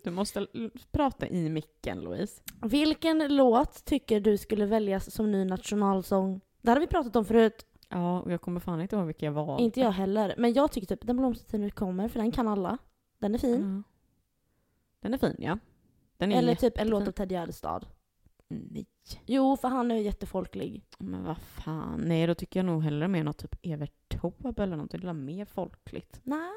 [0.04, 0.48] Du måste
[0.92, 2.42] prata i micken Louise.
[2.62, 6.42] Vilken låt tycker du skulle väljas som ny nationalsång?
[6.64, 9.34] Det hade vi pratat om förut, Ja, och jag kommer fan inte ihåg vilka jag
[9.34, 9.64] valde.
[9.64, 10.36] inte jag heller.
[10.38, 12.78] Men jag tycker typ Den blomstertid nu kommer, för den kan alla.
[13.20, 13.84] Den är fin.
[13.86, 13.92] Ja.
[15.00, 15.60] Den är fin ja.
[16.18, 17.12] Den är Eller typ en låt av.
[17.12, 17.86] Ted Gärdestad.
[18.48, 18.86] Nej.
[19.26, 20.86] Jo, för han är ju jättefolklig.
[21.00, 24.78] Men vad fan, nej då tycker jag nog hellre mer något typ Evert Taube eller
[24.78, 26.20] något, det är mer folkligt.
[26.24, 26.52] Nja,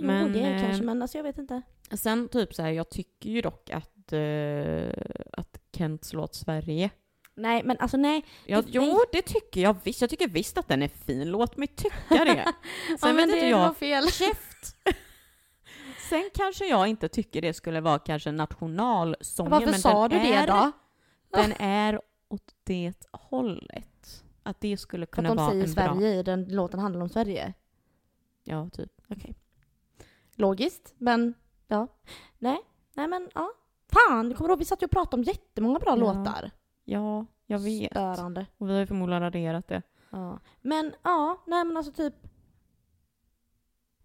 [0.00, 1.62] jo Men, det eh, kanske, men alltså jag vet inte.
[1.90, 4.92] Sen typ så här, jag tycker ju dock att, eh,
[5.32, 6.90] att Kents låt Sverige,
[7.34, 8.24] Nej, men alltså nej.
[8.46, 8.96] ja, Det- jo nej.
[9.12, 12.44] det tycker jag visst, jag tycker visst att den är fin, låt mig tycka det.
[12.86, 14.10] Sen ja, men vet inte jag, fel.
[14.12, 14.76] käft!
[16.10, 20.26] Sen kanske jag inte tycker det skulle vara kanske nationalsången, Varför men sa du den
[20.26, 20.72] det är, då?
[21.30, 24.24] Den är åt det hållet.
[24.42, 25.94] Att det skulle att kunna de vara säger en bra...
[25.94, 27.54] Sverige i den låten handlar om Sverige.
[28.44, 28.92] Ja, typ.
[30.36, 31.34] Logiskt, men
[31.68, 31.86] ja.
[32.38, 32.58] Nej,
[32.94, 33.50] nej men ja.
[33.92, 35.94] Fan, du kommer ihåg vi satt ju och pratade om jättemånga bra Ja.
[35.96, 36.50] låtar.
[36.90, 37.90] Ja, jag vet.
[37.90, 38.46] Störande.
[38.58, 39.82] Och vi har ju förmodligen raderat det.
[40.10, 40.38] Ja.
[40.60, 42.14] Men ja, nej men alltså typ.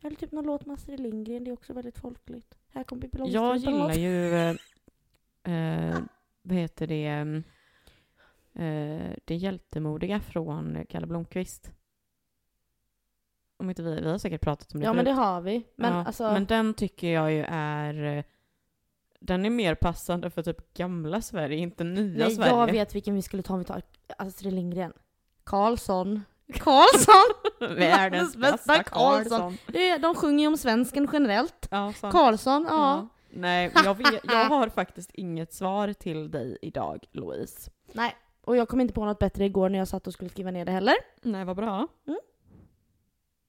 [0.02, 2.58] Eller typ någon låt med Astrid Lindgren, det är också väldigt folkligt.
[2.74, 6.00] Här kommer Pippi Jag Långstrump gillar ju, eh, eh,
[6.42, 7.06] vad heter det,
[8.54, 11.72] eh, det hjältemodiga från Kalle Blomkvist.
[13.58, 15.26] Om inte vi, vi har säkert pratat om det Ja men det förut.
[15.26, 15.68] har vi.
[15.76, 16.24] Men ja, alltså.
[16.24, 18.24] men den tycker jag ju är, eh,
[19.20, 22.52] den är mer passande för typ gamla Sverige, inte nya nej, Sverige.
[22.52, 23.82] jag vet vilken vi skulle ta om vi tar
[24.18, 24.94] Astrid Lindgren.
[25.44, 26.22] Karlsson.
[26.54, 27.56] Karlsson!
[27.76, 29.58] Världens bästa Karlsson.
[30.02, 31.68] De sjunger ju om svensken generellt.
[31.72, 32.14] Ja, sant.
[32.14, 33.08] Karlsson, ja.
[33.30, 37.72] Nej, men jag, vet, jag har faktiskt inget svar till dig idag, Louise.
[37.92, 38.16] Nej.
[38.42, 40.66] Och jag kom inte på något bättre igår när jag satt och skulle skriva ner
[40.66, 40.96] det heller.
[41.22, 41.88] Nej, vad bra.
[42.08, 42.20] Mm.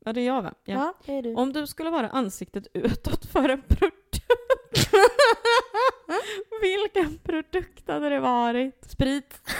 [0.04, 0.54] Ja, det är jag va?
[0.64, 0.74] Ja.
[0.74, 1.34] Ja, det är du.
[1.34, 4.05] Om du skulle vara ansiktet utåt för en produkt,
[6.62, 8.84] vilken produkt hade det varit?
[8.90, 9.40] Sprit.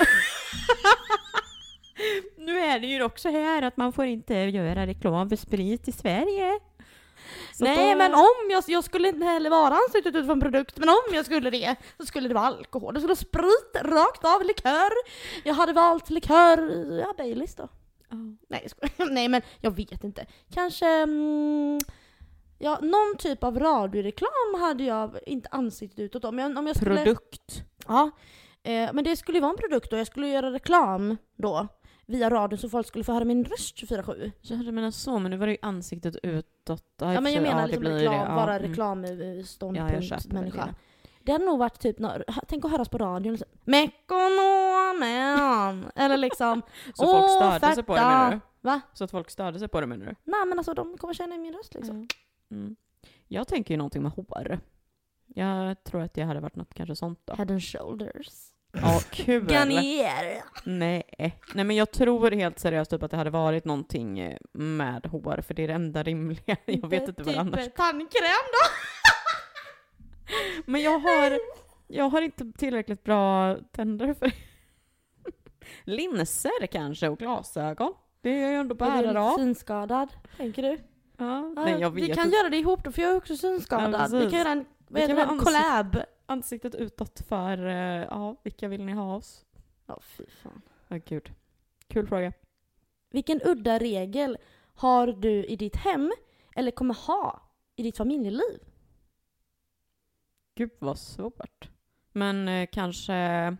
[2.37, 5.93] Nu är det ju också här att man får inte göra reklam för sprit i
[5.93, 6.61] Sverige.
[7.55, 10.41] Så Nej då- men om jag, jag skulle inte heller vara ansiktet ut för en
[10.41, 12.95] produkt, men om jag skulle det så skulle det vara alkohol.
[12.95, 14.91] Det skulle vara sprit rakt av, likör.
[15.45, 16.59] Jag hade valt likör,
[17.01, 17.68] ja Baileys då.
[18.11, 18.16] Ja.
[18.49, 19.11] Nej, jag skojar.
[19.14, 20.26] Nej men jag vet inte.
[20.55, 21.78] Kanske, mm,
[22.59, 26.39] ja någon typ av radioreklam hade jag inte ansiktet utåt om.
[26.39, 27.63] Jag, om jag skulle, Produkt.
[27.87, 28.11] Ja.
[28.63, 31.69] Eh, men det skulle ju vara en produkt och jag skulle göra reklam då.
[32.09, 34.33] Via radion så folk skulle få höra min röst 24-7.
[34.41, 36.85] Ja, du menar så, men nu var det ju ansiktet utåt.
[37.01, 38.19] Ja, Ja men jag menar det liksom reklam, det.
[38.29, 38.47] Ja, vara mm.
[38.49, 40.75] Ja, jag reklamståndpunkt köper väl människa.
[41.23, 41.33] det.
[41.33, 41.97] Hade nog varit typ,
[42.49, 43.33] tänk att höras på radion.
[43.33, 45.07] Liksom, Mekonomen!
[45.95, 46.63] Eller liksom,
[46.95, 48.41] Så folk störde sig på det menar du?
[48.61, 48.81] Va?
[48.95, 50.15] Så att folk störde sig på det menar du?
[50.25, 51.97] nej men alltså de kommer känna min röst liksom.
[51.97, 52.09] Mm.
[52.51, 52.77] Mm.
[53.29, 54.59] Jag tänker ju någonting med hår.
[55.27, 57.35] Jag tror att det hade varit något kanske sånt då.
[57.35, 58.53] Head and shoulders.
[58.73, 59.47] Ja, kul!
[59.51, 60.43] Garnier!
[60.65, 61.03] Nej.
[61.55, 65.41] Nej men jag tror helt seriöst typ att det hade varit någonting eh, med hår,
[65.47, 66.57] för det är det enda rimliga.
[66.65, 67.69] Jag vet inte vad typ annars.
[67.77, 68.69] tandkräm då?
[70.73, 71.39] Men jag har,
[71.87, 74.33] jag har inte tillräckligt bra tänder för
[75.85, 77.95] Linser kanske och glasögon.
[78.21, 79.37] Det är jag ju ändå bärare av.
[79.37, 80.79] synskadad, tänker du?
[81.17, 82.37] Ja, nej jag vi vet kan inte.
[82.37, 84.12] göra det ihop då, för jag är också synskadad.
[84.12, 86.03] Ja, vi kan göra en, Vi vad heter kan det, en collab.
[86.27, 87.75] Ansiktet utåt för, eh,
[88.11, 89.45] ja, vilka vill ni ha oss?
[89.87, 90.62] Ja, fy fan.
[90.89, 91.33] Ja, gud.
[91.89, 92.33] Kul fråga.
[93.11, 94.39] Vilken udda regel
[94.75, 96.12] har du i ditt hem,
[96.57, 97.41] eller kommer ha,
[97.77, 98.61] i ditt familjeliv?
[100.55, 101.69] Gud vad svårt.
[102.12, 103.57] Men eh, kanske...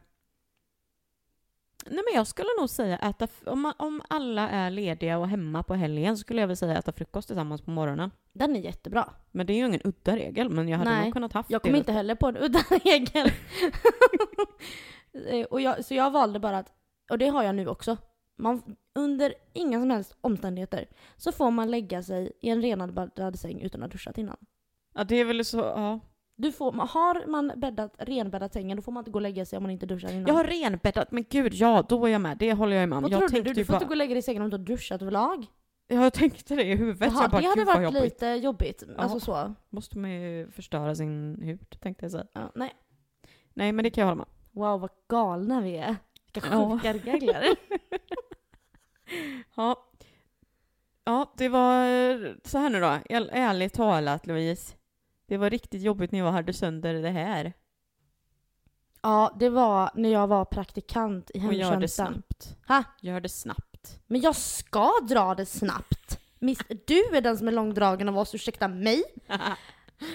[1.91, 5.75] Nej men jag skulle nog säga äta, om, om alla är lediga och hemma på
[5.75, 8.11] helgen skulle jag väl säga äta frukost tillsammans på morgonen.
[8.33, 9.11] Den är jättebra.
[9.33, 11.63] Men det är ju ingen udda regel, men jag hade Nej, nog kunnat haft Jag
[11.63, 11.69] det.
[11.69, 13.31] kom inte heller på en udda regel.
[15.29, 16.73] Eh, och jag, så jag valde bara att,
[17.11, 17.97] och det har jag nu också,
[18.39, 23.61] man, under inga som helst omständigheter så får man lägga sig i en renbäddad säng
[23.61, 24.37] utan att ha duschat innan.
[24.95, 26.01] Ja det är väl så, ja.
[26.37, 29.57] Du får, har man bäddat, renbäddat sängen då får man inte gå och lägga sig
[29.57, 30.27] om man inte duschar innan.
[30.27, 32.39] Jag har renbäddat, men gud ja, då är jag med.
[32.39, 33.03] Det håller jag med om.
[33.03, 33.53] Vad jag trodde du?
[33.55, 35.47] Du får bara, inte gå och lägga dig i sängen om du har duschat överlag.
[35.89, 38.03] Jag tänkte det i huvudet, Jaha, jag bara, det hade varit jobbigt.
[38.03, 38.83] lite jobbigt.
[38.89, 39.03] Ja.
[39.03, 39.55] Alltså så.
[39.71, 42.27] Måste man ju förstöra sin hud, tänkte jag säga.
[42.33, 42.73] Ja, nej.
[43.55, 44.27] Nej men det kan jag hålla med.
[44.53, 45.97] Wow vad galna vi är.
[46.35, 46.71] Vilka Ja.
[46.83, 47.45] sjuka regler.
[49.57, 49.87] Ja.
[51.05, 52.99] Ja, det var så här nu då.
[53.33, 54.75] Ärligt talat Louise.
[55.27, 57.53] Det var riktigt jobbigt när jag hade sönder det här.
[59.03, 62.07] ja, det var när jag var praktikant i Och gör det hemtjänsten.
[62.07, 62.57] snabbt.
[62.69, 62.85] Ha?
[63.01, 64.01] Gör det snabbt.
[64.07, 66.21] Men jag ska dra det snabbt.
[66.39, 69.03] Miss, du är den som är långdragen av oss, ursäkta mig.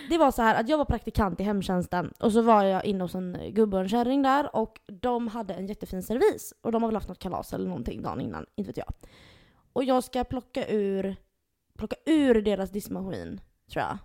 [0.10, 3.04] Det var så här att jag var praktikant i hemtjänsten och så var jag inne
[3.04, 6.54] hos en gubbe och en kärring där och de hade en jättefin servis.
[6.62, 8.94] Och de har väl haft något kalas eller någonting dagen innan, inte vet jag.
[9.74, 11.16] Och jag ska plocka ur,
[11.78, 13.42] plocka ur deras diskmaskin,
[13.72, 13.98] tror jag.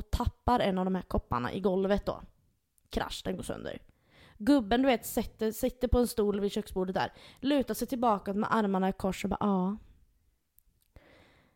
[0.00, 2.22] Och tappar en av de här kopparna i golvet då.
[2.90, 3.78] Krasch, den går sönder.
[4.38, 8.54] Gubben du vet sitter, sitter på en stol vid köksbordet där, lutar sig tillbaka med
[8.54, 9.76] armarna i kors och bara ja.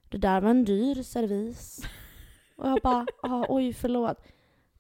[0.09, 1.81] Det där var en dyr servis.
[2.57, 4.19] Och jag bara, ah, oj förlåt.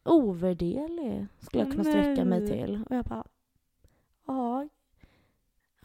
[0.04, 2.84] Ovärderlig skulle jag kunna sträcka mig till.
[2.90, 3.24] Och jag bara,
[4.26, 4.68] ja.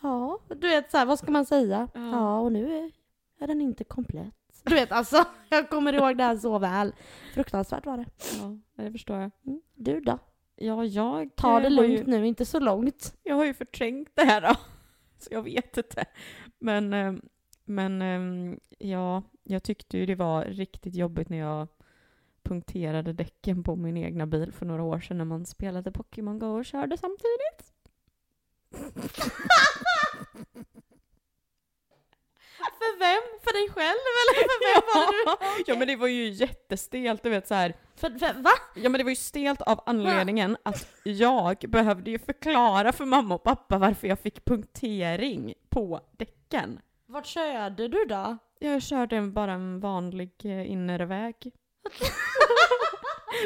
[0.02, 1.88] Ja, du vet så här, vad ska man säga?
[1.94, 2.12] Ja.
[2.12, 2.92] Ja, och nu är,
[3.40, 4.39] är den inte komplett.
[4.64, 6.96] Du vet alltså, jag kommer ihåg det här så väl.
[7.34, 8.06] Fruktansvärt var det.
[8.40, 9.32] Ja, det förstår jag.
[9.46, 9.62] Mm.
[9.76, 10.20] Du då?
[10.56, 13.16] Ja, jag Ta det eh, lugnt ju, nu, inte så långt.
[13.24, 14.56] Jag har ju förträngt det här då.
[15.18, 16.06] Så jag vet inte.
[16.60, 17.14] Men, eh,
[17.66, 21.68] men eh, ja, jag tyckte ju det var riktigt jobbigt när jag
[22.44, 26.48] punkterade däcken på min egna bil för några år sedan när man spelade Pokémon Go
[26.48, 27.74] och körde samtidigt.
[32.80, 33.40] För vem?
[33.44, 35.64] För dig själv eller för vem var det du?
[35.72, 37.74] Ja men det var ju jättestelt, du vet så här.
[37.96, 38.52] För, för, va?
[38.76, 43.36] Ja men det var ju stelt av anledningen att jag behövde ju förklara för mamma
[43.36, 46.80] och pappa varför jag fick punktering på däcken.
[47.06, 48.38] Vart körde du då?
[48.60, 51.36] Jag körde bara en vanlig eh, innerväg.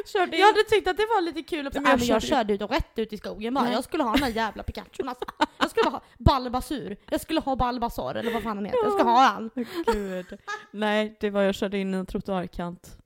[0.06, 2.54] körde Jag hade tyckt att det var lite kul att jag jag, jag körde körde
[2.54, 3.64] ut och rätt ut i skogen bara.
[3.64, 3.74] Nej.
[3.74, 5.26] Jag skulle ha den där jävla Pikachun alltså.
[5.58, 6.98] Jag skulle ha Balbasur.
[7.10, 8.80] Jag skulle ha Balbasar eller vad fan han heter.
[8.84, 9.50] Jag ska ha han.
[9.94, 10.40] Gud.
[10.72, 12.98] Nej, det var jag körde in i en trottoarkant.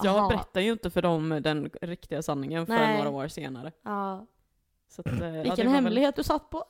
[0.00, 0.28] Så jag Aha.
[0.28, 2.96] berättar ju inte för dem den riktiga sanningen förrän Nej.
[2.96, 3.72] några år senare.
[3.82, 4.26] Ja.
[4.88, 6.64] Så att, eh, ja, det Vilken var väl- hemlighet du satt på.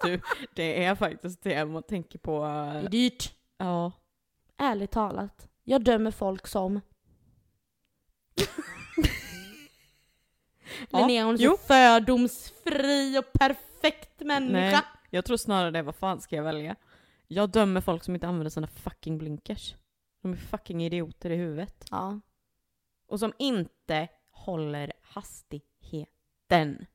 [0.54, 2.40] Det är faktiskt det man tänker på.
[2.42, 3.34] Det eh, är dyrt.
[3.58, 3.92] Ja.
[4.56, 5.48] Ärligt talat.
[5.64, 6.80] Jag dömer folk som...
[10.90, 14.52] Ja, Linnea hon är så fördomsfri och perfekt människa.
[14.70, 14.80] Nej,
[15.10, 15.82] jag tror snarare det.
[15.82, 16.76] Vad fan ska jag välja?
[17.28, 19.74] Jag dömer folk som inte använder sina fucking blinkers.
[20.22, 21.84] De är fucking idioter i huvudet.
[21.90, 22.20] Ja.
[23.08, 26.86] Och som inte håller hastigheten.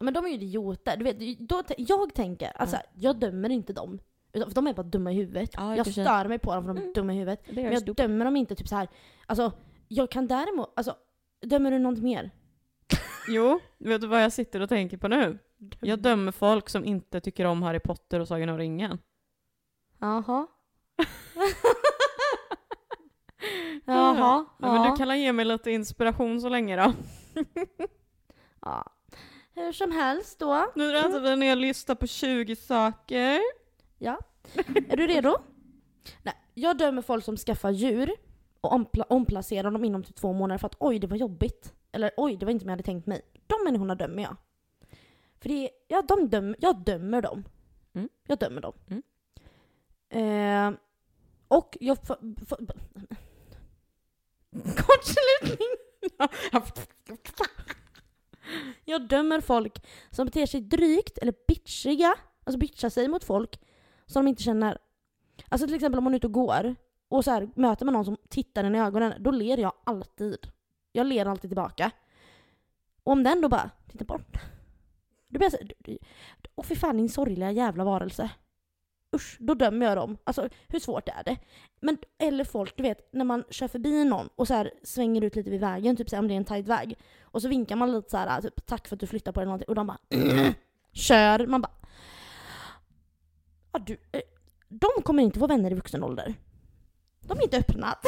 [0.00, 0.96] Men de är ju idioter.
[0.96, 3.98] Du vet, då, jag tänker, alltså jag dömer inte dem.
[4.32, 5.50] För de är bara dumma i huvudet.
[5.56, 5.92] Ja, jag sig.
[6.04, 6.92] stör mig på dem för de är Mm.
[6.92, 7.42] dumma i huvudet.
[7.46, 8.88] Det Men jag dömer dem inte typ så här.
[9.26, 9.52] Alltså,
[9.88, 10.96] jag kan däremot, alltså,
[11.46, 12.30] dömer du något mer?
[13.28, 15.38] Jo, vet du vad jag sitter och tänker på nu?
[15.80, 18.98] Jag dömer folk som inte tycker om Harry Potter och Sagan om ringen.
[19.98, 20.46] Jaha.
[23.84, 24.44] Jaha.
[24.58, 26.92] Ja, men du kan väl ge mig lite inspiration så länge då?
[28.60, 28.84] Ja.
[29.54, 30.72] Hur som helst då.
[30.74, 33.40] Nu läser vi en hel lista på 20 saker.
[33.98, 34.18] Ja.
[34.88, 35.36] Är du redo?
[36.22, 38.10] Nej, jag dömer folk som skaffar djur
[38.68, 41.74] och ompla- omplacerar dem inom typ två månader för att oj, det var jobbigt.
[41.92, 43.22] Eller oj, det var inte som jag hade tänkt mig.
[43.46, 44.36] De människorna dömer jag.
[45.40, 47.44] För det är, ja, de döm, jag dömer dem.
[47.92, 48.08] Mm.
[48.26, 48.72] Jag dömer dem.
[48.88, 49.02] Mm.
[50.10, 50.78] Eh,
[51.48, 51.98] och jag...
[51.98, 52.56] För, för,
[54.52, 55.68] Kortslutning!
[58.84, 62.14] Jag dömer folk som beter sig drygt eller bitchiga,
[62.44, 63.60] alltså bitchar sig mot folk
[64.06, 64.78] som de inte känner.
[65.48, 66.76] Alltså till exempel om man är ute och går
[67.08, 70.36] och så här, möter man någon som tittar en i ögonen, då ler jag alltid.
[70.92, 71.90] Jag ler alltid tillbaka.
[73.02, 74.36] Och om den då bara tittar bort.
[75.28, 75.98] Då blir jag såhär,
[76.54, 78.30] åh fy fan din sorgliga jävla varelse.
[79.16, 80.18] Usch, då dömer jag dem.
[80.24, 81.36] Alltså hur svårt är det?
[81.80, 85.36] Men, eller folk, du vet, när man kör förbi någon och så här svänger ut
[85.36, 86.98] lite vid vägen, typ så här, om det är en tight väg.
[87.22, 89.42] Och så vinkar man lite så här, typ tack för att du flyttar på dig
[89.42, 89.68] eller någonting.
[89.68, 90.52] Och de bara äh,
[90.92, 91.46] kör.
[91.46, 91.72] Man bara
[93.72, 94.20] ja, du, eh,
[94.68, 96.34] de kommer inte få vänner i vuxen ålder.
[97.28, 97.98] De är inte öppna.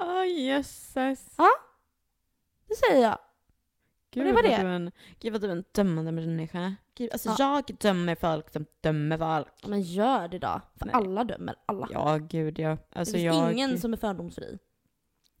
[0.00, 1.36] Åh jösses.
[2.68, 3.18] Det säger jag.
[4.10, 4.48] Gud, det var det.
[4.48, 4.90] Du är en,
[5.20, 6.74] gud vad du är en dömande människa.
[6.94, 7.62] Gud, alltså Ja.
[7.68, 9.48] jag dömer folk som dömer folk.
[9.62, 10.60] Ja, men gör det då.
[10.76, 10.94] För Nej.
[10.94, 11.88] alla dömer alla.
[11.92, 12.76] Ja, gud ja.
[12.92, 13.52] Alltså det finns jag...
[13.52, 14.58] ingen som är fördomsfri.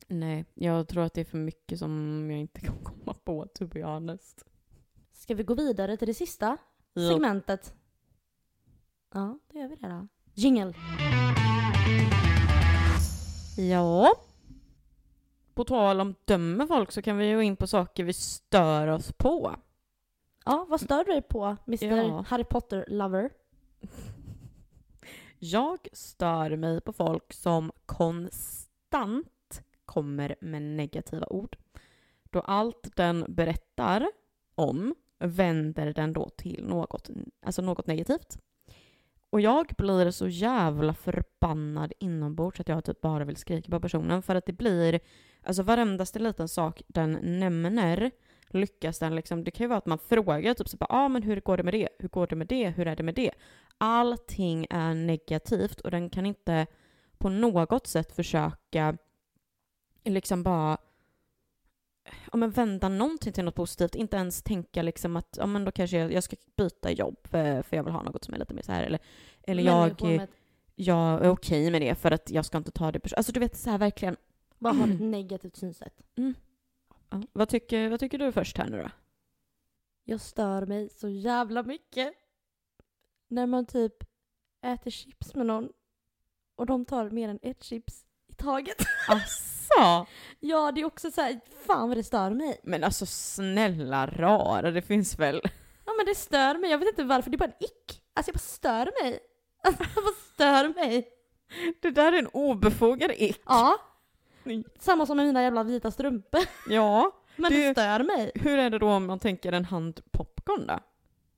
[0.08, 3.66] Nej, jag tror att det är för mycket som jag inte kan komma på, to
[3.66, 4.44] be honest.
[5.12, 6.56] Ska vi gå vidare till det sista
[6.92, 7.08] Ja.
[7.10, 7.74] segmentet?
[9.14, 10.08] Ja, då gör vi det då.
[10.34, 10.74] Jingle.
[13.56, 14.12] Ja.
[15.54, 19.12] På tal om dömer folk så kan vi gå in på saker vi stör oss
[19.12, 19.56] på.
[20.44, 22.24] Ja, vad stör du dig på, Mr Ja.
[22.28, 23.30] Harry Potter-lover?
[25.38, 31.56] Jag stör mig på folk som konstant kommer med negativa ord.
[32.30, 34.10] Då allt den berättar
[34.54, 37.10] om vänder den då till något,
[37.42, 38.38] alltså något negativt.
[39.30, 44.22] Och jag blir så jävla förbannad inombords att jag typ bara vill skrika på personen
[44.22, 45.00] för att det blir,
[45.42, 48.10] alltså varendaste liten sak den nämner
[48.50, 51.22] lyckas den liksom, det kan ju vara att man frågar typ såhär ja ah, men
[51.22, 51.88] hur går det med det?
[51.98, 52.70] Hur går det med det?
[52.70, 53.30] Hur är det med det?
[53.78, 56.66] Allting är negativt och den kan inte
[57.18, 58.96] på något sätt försöka
[60.04, 60.78] liksom bara
[62.32, 63.94] ja, men vända någonting till något positivt.
[63.94, 67.62] Inte ens tänka liksom att ja, men då kanske jag, jag ska byta jobb för,
[67.62, 68.82] för jag vill ha något som är lite mer så här.
[68.84, 69.00] Eller,
[69.42, 70.28] eller jag, med-
[70.74, 73.18] jag är okej med det för att jag ska inte ta det personligt.
[73.18, 74.16] Alltså du vet så här verkligen.
[74.58, 76.02] bara har ett negativt synsätt.
[77.10, 77.22] Ja.
[77.32, 78.90] Vad, tycker, vad tycker du först här nu då?
[80.04, 82.14] Jag stör mig så jävla mycket
[83.28, 83.94] när man typ
[84.62, 85.68] äter chips med någon
[86.56, 88.76] och de tar mer än ett chips i taget.
[89.76, 90.06] Asså?
[90.40, 92.60] ja, det är också så här, fan vad det stör mig.
[92.62, 95.40] Men alltså snälla rara, det finns väl?
[95.86, 98.02] Ja men det stör mig, jag vet inte varför, det är bara en ick.
[98.14, 99.18] Alltså jag bara stör mig.
[99.62, 101.08] Alltså jag bara stör mig.
[101.82, 103.40] Det där är en obefogad ick.
[103.46, 103.78] Ja.
[104.78, 106.40] Samma som med mina jävla vita strumpor.
[106.68, 107.12] Ja.
[107.36, 108.32] Men det, Det- stör mig.
[108.34, 110.78] Hur är det då om man tänker en hand popcorn då?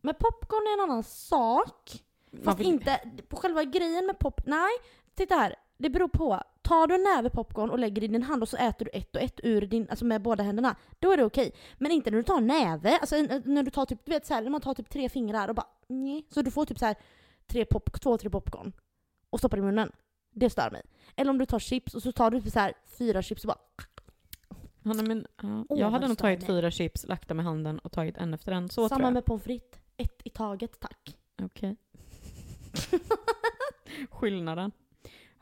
[0.01, 1.91] Men popcorn är en annan sak.
[2.45, 4.41] Fast vill- inte, på själva grejen med pop...
[4.47, 4.71] Nej,
[5.15, 5.55] titta här.
[5.79, 6.43] Det beror på.
[6.71, 9.17] Tar du en näve popcorn och lägger i din hand och så äter du ett
[9.17, 11.53] och ett ur din, alltså med båda händerna, då är det okej.
[11.79, 14.35] Men inte när du tar en näve, alltså när du tar typ, du vet så
[14.35, 16.27] här, när man tar typ tre fingrar och bara nej.
[16.31, 16.97] Så du får typ så här
[17.47, 18.73] tre pop, två, tre popcorn
[19.31, 19.93] och stoppar i munnen.
[20.31, 20.83] Det stör mig.
[21.17, 23.49] Eller om du tar chips och så tar du typ så här fyra chips och
[23.49, 23.59] bara
[24.85, 25.77] Hanna, men, ja.
[25.77, 28.69] Jag hade nog tagit fyra chips, lagt dem i handen och tagit en efter en.
[28.69, 29.81] Så Samma med pommes frites.
[29.97, 31.17] Ett i taget tack.
[31.43, 31.77] Okej.
[34.11, 34.73] Skillnaden.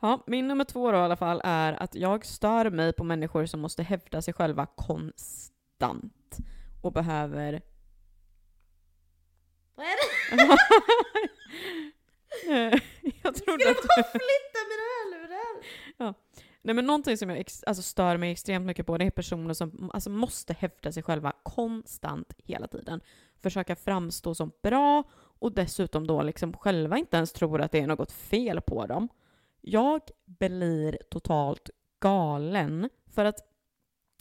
[0.01, 3.47] Ja, min nummer två då i alla fall är att jag stör mig på människor
[3.47, 6.39] som måste hävda sig själva konstant
[6.83, 7.63] och behöver...
[9.75, 10.09] Vad är det?
[13.23, 16.15] Jag trodde Ska att du bara flytta mina hörlurar?
[16.63, 19.91] Nej men någonting som jag alltså stör mig extremt mycket på det är personer som
[19.95, 23.01] alltså, måste hävda sig själva konstant hela tiden.
[23.43, 27.87] Försöka framstå som bra och dessutom då liksom själva inte ens tror att det är
[27.87, 29.09] något fel på dem.
[29.71, 31.71] Jag blir totalt
[32.01, 33.41] galen för att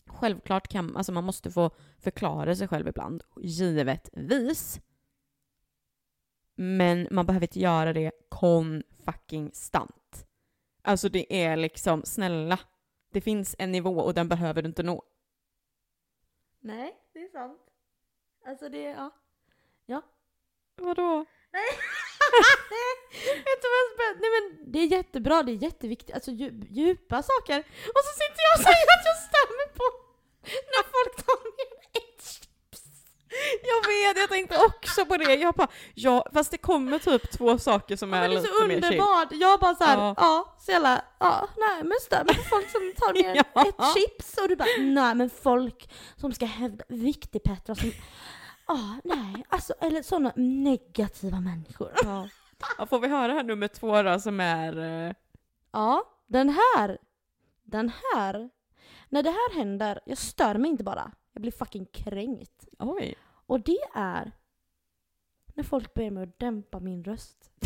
[0.06, 4.80] självklart kan alltså man måste få förklara sig själv ibland, givetvis.
[6.56, 10.28] Men man behöver inte göra det kon fucking stant.
[10.82, 12.60] Alltså det är liksom, snälla.
[13.12, 15.04] Det finns en nivå och den behöver du inte nå.
[16.60, 17.62] Nej, det är sant.
[18.46, 19.12] Alltså det,
[19.86, 20.02] ja.
[20.76, 21.26] Vadå?
[23.48, 24.18] Vet du vad jag spänner?
[24.22, 27.60] Nej men det är jättebra, det är jätteviktigt, alltså dju- djupa saker.
[27.96, 29.18] Och så sitter jag och säger att jag
[29.60, 29.86] mig på
[30.74, 31.68] När folk tar med
[31.98, 32.84] ett chips.
[33.64, 35.36] Jag vet, jag tänkte också på det.
[35.36, 38.54] Jag bara, ja, fast det kommer typ två saker som är Men det är lite
[38.54, 39.28] så mer underbart.
[39.32, 40.14] Jag bara såhär, Ja.
[40.18, 43.66] ja, så jävla, ja, nej men mig på folk som tar med Ja.
[43.68, 47.92] ett chips och du bara, nej men folk som ska hävda, viktig Petra som,
[48.68, 51.92] ja, nej, alltså, eller sådana negativa människor.
[52.04, 52.30] Ja.
[52.78, 54.78] Ja, får vi höra här nummer två då som är...
[55.08, 55.14] eh,
[55.72, 56.98] Ja, den här.
[57.64, 58.50] Den här.
[59.10, 61.12] När det här händer, jag stör mig inte bara.
[61.34, 62.68] Jag blir fucking kränkt.
[62.80, 63.16] Oj.
[63.46, 64.32] Och det är
[65.54, 67.52] när folk ber mig att dämpa min röst.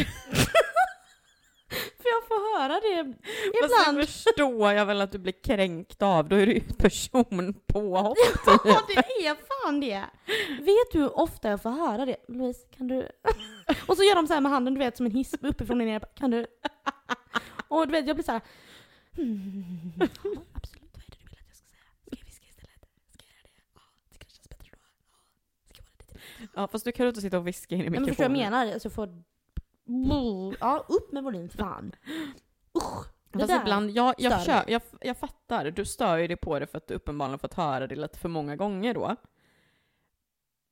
[2.32, 4.10] Får höra det Fast det ibland.
[4.10, 6.30] förstår jag väl att du blir kränkt av.
[6.30, 8.18] Då är det ju personpåhopp.
[8.66, 10.06] Ja, det är fan det.
[10.60, 12.16] Vet du hur ofta jag får höra det?
[12.28, 12.98] Louise, kan du...
[13.88, 15.88] Och så gör de så här med handen, du vet som en hiss uppifrån och
[15.88, 16.00] ner.
[16.16, 16.46] Kan du...
[17.68, 18.42] Och du vet, jag blir så här...
[19.16, 20.06] Hmm, ja,
[20.54, 21.84] absolut, vad är det du vill att jag ska säga?
[22.06, 22.80] Ska jag viska istället?
[23.14, 23.52] Ska jag göra det?
[23.76, 23.82] Ja,
[24.12, 24.78] det kanske känns bättre då.
[24.78, 26.52] Ja, ska jag vara lite?
[26.56, 28.30] Ja, fast du kan ju inte sitta och viska in i Nej, men förstår du
[28.30, 28.42] mikrofonen.
[28.52, 28.74] jag menar?
[28.74, 29.24] Alltså jag får...
[30.60, 31.96] Ja, upp med volym fan.
[32.78, 33.08] Usch!
[33.32, 33.62] Det Fast där.
[33.62, 36.88] ibland, jag, jag, försöker, jag, jag fattar, du stör ju dig på det för att
[36.88, 39.16] du uppenbarligen fått höra det lite för många gånger då.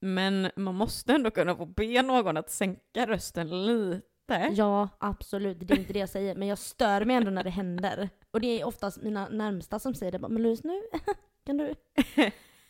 [0.01, 4.49] Men man måste ändå kunna få be någon att sänka rösten lite.
[4.51, 5.57] Ja, absolut.
[5.59, 6.35] Det är inte det jag säger.
[6.35, 8.09] Men jag stör mig ändå när det händer.
[8.31, 10.19] Och det är oftast mina närmsta som säger det.
[10.19, 10.81] Men Louise, nu
[11.45, 11.75] kan du...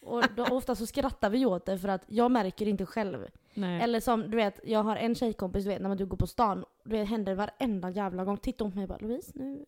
[0.09, 3.27] Och då, ofta så skrattar vi åt det för att jag märker inte själv.
[3.53, 3.81] Nej.
[3.81, 6.65] Eller som du vet, jag har en tjejkompis du vet när du går på stan.
[6.83, 8.37] Det händer varenda jävla gång.
[8.37, 9.65] Tittar hon på mig och bara Louise nu.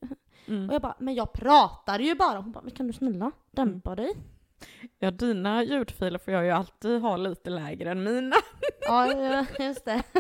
[0.48, 0.70] Mm.
[0.70, 2.40] Och jag bara, men jag pratar ju bara.
[2.40, 4.14] Hon bara, men kan du snälla dämpa dig?
[5.00, 8.36] Ja, dina ljudfiler får jag ju alltid ha lite lägre än mina.
[8.88, 10.04] Ja, just det.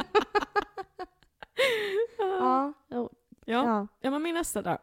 [2.17, 3.09] Ja, jo,
[3.45, 3.63] Ja.
[3.65, 3.87] ja.
[4.01, 4.77] Ja men min nästa då.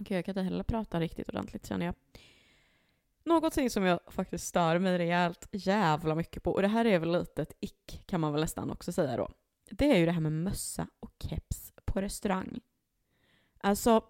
[0.00, 1.94] Okej jag kan inte heller prata riktigt ordentligt känner jag.
[3.28, 7.12] Någonting som jag faktiskt stör mig rejält jävla mycket på, och det här är väl
[7.12, 9.30] lite ett ick kan man väl nästan också säga då.
[9.70, 12.60] Det är ju det här med mössa och keps på restaurang.
[13.60, 14.04] Alltså,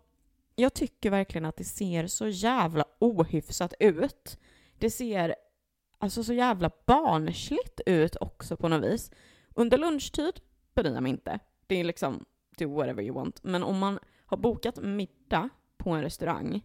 [0.55, 4.39] jag tycker verkligen att det ser så jävla ohyfsat ut.
[4.79, 5.35] Det ser
[5.99, 9.11] alltså så jävla barnsligt ut också på något vis.
[9.55, 10.41] Under lunchtid
[10.75, 11.39] bryr jag mig inte.
[11.67, 12.25] Det är liksom
[12.59, 13.43] do whatever you want.
[13.43, 16.63] Men om man har bokat middag på en restaurang,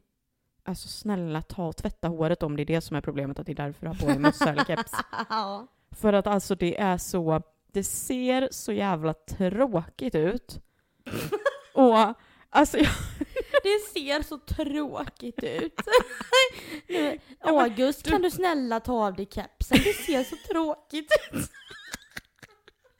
[0.65, 3.51] alltså snälla ta och tvätta håret om det är det som är problemet, att det
[3.51, 4.91] är därför du har på dig mössa eller keps.
[5.29, 5.67] ja.
[5.91, 7.41] För att alltså det är så,
[7.71, 10.59] det ser så jävla tråkigt ut.
[11.73, 12.13] och
[12.49, 12.91] alltså jag,
[13.63, 15.79] Det ser så tråkigt ut.
[17.39, 19.77] August, kan du snälla ta av dig kepsen?
[19.83, 21.49] Det ser så tråkigt ut.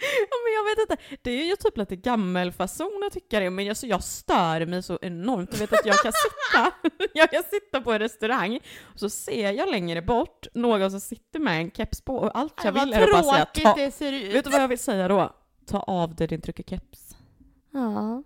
[0.29, 3.65] ja, men jag vet inte, det är ju typ lite gammelfason att tycka det, men
[3.65, 5.51] jag, så jag stör mig så enormt.
[5.51, 6.71] Du vet att jag kan sitta,
[7.13, 8.59] jag kan sitta på en restaurang
[8.93, 12.63] och så ser jag längre bort någon som sitter med en keps på och allt
[12.63, 14.35] jag vill är att bara säga ta, det ser ut.
[14.35, 15.35] Vet du vad jag vill säga då?
[15.65, 17.15] Ta av dig din tryckekeps.
[17.71, 18.23] Ja.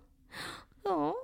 [0.84, 1.14] Ja.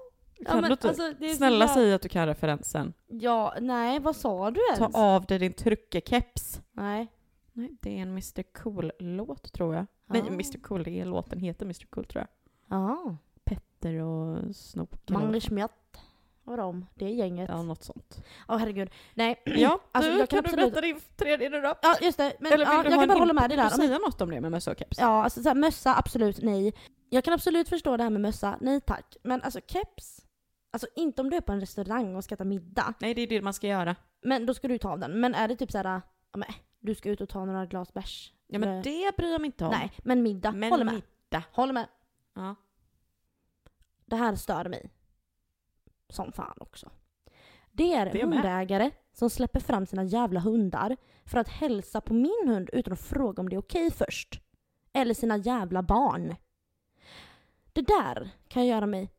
[0.47, 2.93] Kan du inte, alltså, det är så snälla jävla- säg att du kan referensen.
[3.06, 4.97] Ja, nej vad sa du Ta ens?
[4.97, 6.60] av dig din tryckekeps.
[6.72, 7.06] Nej.
[7.52, 9.86] Nej, det är en Mr Cool-låt tror jag.
[10.06, 10.12] Ja.
[10.12, 12.28] Nej, Mr Cool, det är låten heter Mr Cool tror jag.
[12.78, 13.16] Ja.
[13.44, 14.39] Petter och
[14.74, 15.44] vad Magnus.
[15.48, 15.70] Schmidt
[16.44, 17.48] och de, det är gänget.
[17.48, 18.24] Ja, Ja, något sånt.
[18.48, 18.90] herregud.
[19.14, 19.43] Nej.
[19.44, 21.74] Ja, Alltså, du, jag kan, kan du absolut- berätta din tredje nu då?
[21.82, 22.36] Ja, just det.
[22.40, 23.64] Men Eller vill ja, du jag kan bara hålla med dig där.
[23.70, 24.98] Du säga något om det med mössa och keps?
[24.98, 26.74] Ja, alltså så här, mössa, absolut nej.
[27.10, 29.16] Jag kan absolut förstå det här med mössa, nej tack.
[29.22, 30.26] Men alltså keps,
[30.72, 32.94] alltså inte om du är på en restaurang och ska äta middag.
[33.01, 33.97] Nej, det är det man ska göra.
[34.22, 35.20] Men då ska du ta av den.
[35.20, 35.85] Men är det typ så här,
[36.32, 36.48] ja, men,
[36.81, 38.32] du ska ut och ta några glas bärs.
[38.55, 39.70] Ja, men Eller- det bryr jag mig inte om.
[39.70, 40.52] Nej, men middag.
[40.52, 40.94] men Håller med.
[40.94, 41.43] middag.
[41.52, 41.86] Håller med.
[42.35, 42.55] Ja.
[44.05, 44.90] Det här stör mig.
[46.09, 46.90] Som fan också.
[47.72, 52.48] Det är Det hundägare som släpper fram sina jävla hundar för att hälsa på min
[52.48, 54.40] hund utan att fråga om det är okej först.
[54.93, 56.35] Eller sina jävla barn.
[57.72, 59.10] Det där kan göra mig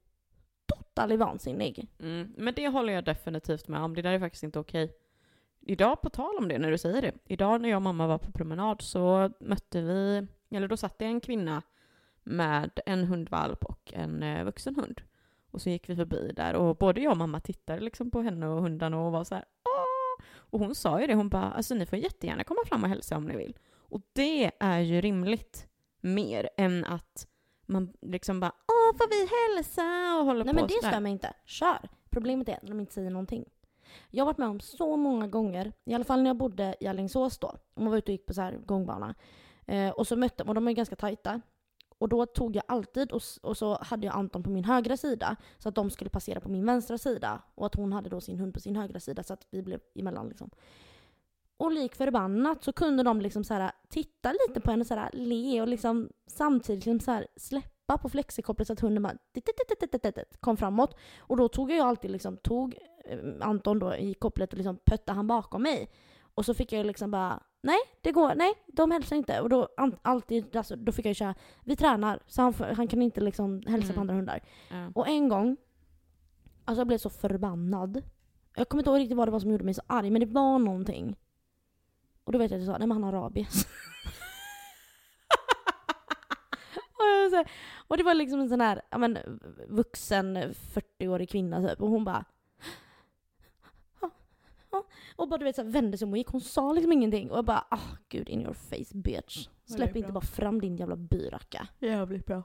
[0.65, 1.87] totalt vansinnig.
[1.99, 3.95] Mm, men det håller jag definitivt med om.
[3.95, 4.93] Det där är faktiskt inte okej.
[5.67, 7.11] Idag, på tal om det, när du säger det.
[7.25, 11.05] Idag när jag och mamma var på promenad så mötte vi, eller då satt det
[11.05, 11.61] en kvinna
[12.23, 15.01] med en hundvalp och en eh, vuxen hund.
[15.51, 18.47] Och så gick vi förbi där och både jag och mamma tittade liksom på henne
[18.47, 20.25] och hundarna och var så här Åh!
[20.37, 23.17] Och hon sa ju det, hon bara alltså ni får jättegärna komma fram och hälsa
[23.17, 23.57] om ni vill.
[23.77, 25.67] Och det är ju rimligt
[26.01, 27.27] mer än att
[27.65, 31.11] man liksom bara åh får vi hälsa och håller Nej på men det stör mig
[31.11, 31.33] inte.
[31.45, 31.89] Kör!
[32.09, 33.45] Problemet är när de inte säger någonting.
[34.09, 36.87] Jag har varit med om så många gånger, i alla fall när jag bodde i
[36.87, 37.55] Alingsås då.
[37.75, 39.15] Man var ute och gick på så här gångbana.
[39.65, 41.41] Eh, och så mötte, och de är ganska tajta.
[41.97, 45.35] Och då tog jag alltid, och, och så hade jag Anton på min högra sida.
[45.57, 47.41] Så att de skulle passera på min vänstra sida.
[47.55, 49.79] Och att hon hade då sin hund på sin högra sida så att vi blev
[49.95, 50.49] emellan liksom.
[51.57, 55.09] Och lik förbannat så kunde de liksom så här, titta lite på henne så här,
[55.13, 59.45] le och liksom samtidigt liksom så här, släppa på flexikopplet så att hunden bara dit,
[59.45, 60.95] dit, dit, dit, dit, dit, kom framåt.
[61.19, 62.77] Och då tog jag ju alltid liksom, tog
[63.41, 65.89] Anton då i kopplet och liksom pötte han bakom mig.
[66.35, 69.41] Och så fick jag liksom bara, nej det går, nej de hälsar inte.
[69.41, 69.69] Och då
[70.01, 73.93] alltid, alltså, då fick jag köra, vi tränar så han, han kan inte liksom hälsa
[73.93, 74.01] på Mm.
[74.01, 74.39] andra hundar.
[74.71, 74.91] Ja.
[74.95, 75.57] Och en gång,
[76.65, 78.03] alltså jag blev så förbannad.
[78.55, 80.25] Jag kommer inte ihåg riktigt vad det var som gjorde mig så arg, men det
[80.25, 81.15] var någonting.
[82.23, 83.67] Och då vet jag att jag sa, nej men han har rabies.
[86.93, 87.45] och,
[87.87, 89.17] och det var liksom en sån här, ja men
[89.67, 92.25] vuxen 40-årig kvinna typ, och hon bara.
[95.25, 97.31] Och bara du vet så här, vände sig om och gick, hon sa liksom ingenting.
[97.31, 99.47] Och jag bara, ah gud in your face bitch.
[99.65, 99.99] Ja, Släpp bra.
[99.99, 101.67] inte bara fram din jävla byracka.
[101.79, 102.43] Jävligt bra.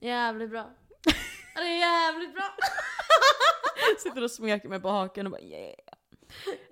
[0.00, 0.70] Jävligt bra.
[1.54, 2.44] Ja, det är jävligt bra.
[3.98, 5.74] Sitter och smeker mig på haken och bara yeah.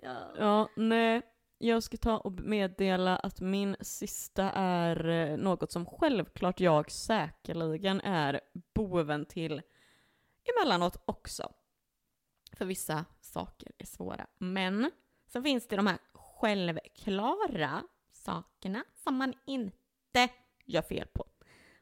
[0.02, 0.32] Ja.
[0.38, 1.22] Ja, nej.
[1.58, 8.00] Jag ska ta och meddela att min sista är eh, något som självklart jag säkerligen
[8.00, 8.40] är
[8.74, 9.62] boven till
[10.44, 11.52] emellanåt också.
[12.52, 14.26] För vissa saker är svåra.
[14.38, 14.90] Men
[15.26, 17.82] sen finns det de här självklara
[18.12, 20.28] sakerna som man inte
[20.64, 21.24] gör fel på.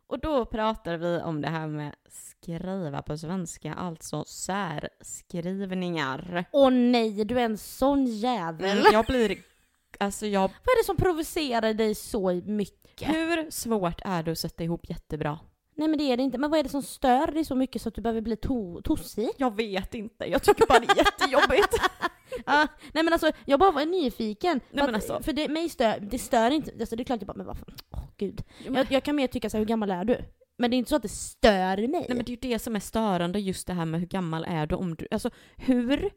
[0.07, 6.45] Och då pratar vi om det här med skriva på svenska, alltså särskrivningar.
[6.53, 8.79] Åh nej, du är en sån jävel.
[8.79, 9.39] Mm, jag blir,
[9.99, 13.09] alltså jag Vad är det som provocerar dig så mycket?
[13.09, 15.39] Hur svårt är det att sätta ihop jättebra?
[15.77, 16.39] Nej men det är det inte.
[16.39, 18.83] Men vad är det som stör dig så mycket så att du behöver bli to-
[18.83, 19.29] tossig?
[19.37, 21.75] Jag vet inte, jag tycker bara det är jättejobbigt.
[22.47, 24.61] Ja, nej men alltså, jag bara var nyfiken.
[24.71, 26.73] Nej, men alltså- för det, mig stör, det stör inte.
[26.81, 28.43] Alltså det är klart jag bara, men vad fan, åh gud.
[28.65, 30.19] Jag, jag kan mer tycka så här, hur gammal är du?
[30.59, 31.89] Men det är inte så att det stör mig.
[31.89, 34.45] Nej men det är ju det som är störande, just det här med hur gammal
[34.49, 36.11] är du om du, alltså hur,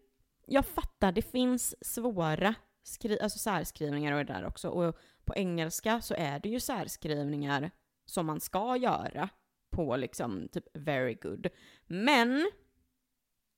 [0.47, 6.01] jag fattar, det finns svåra skri, alltså särskrivningar och det där också, och på engelska
[6.01, 7.71] så är det ju särskrivningar
[8.05, 9.29] som man ska göra
[9.69, 11.47] på liksom typ very good.
[11.85, 12.51] Men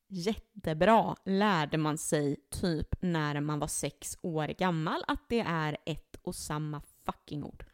[0.08, 6.16] jättebra lärde man sig typ när man var sex år gammal att det är ett
[6.22, 7.66] och samma fucking ord.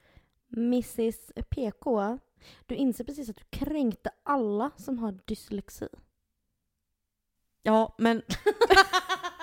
[0.57, 2.18] Mrs PK,
[2.66, 5.88] du inser precis att du kränkte alla som har dyslexi.
[7.64, 8.22] Ja, men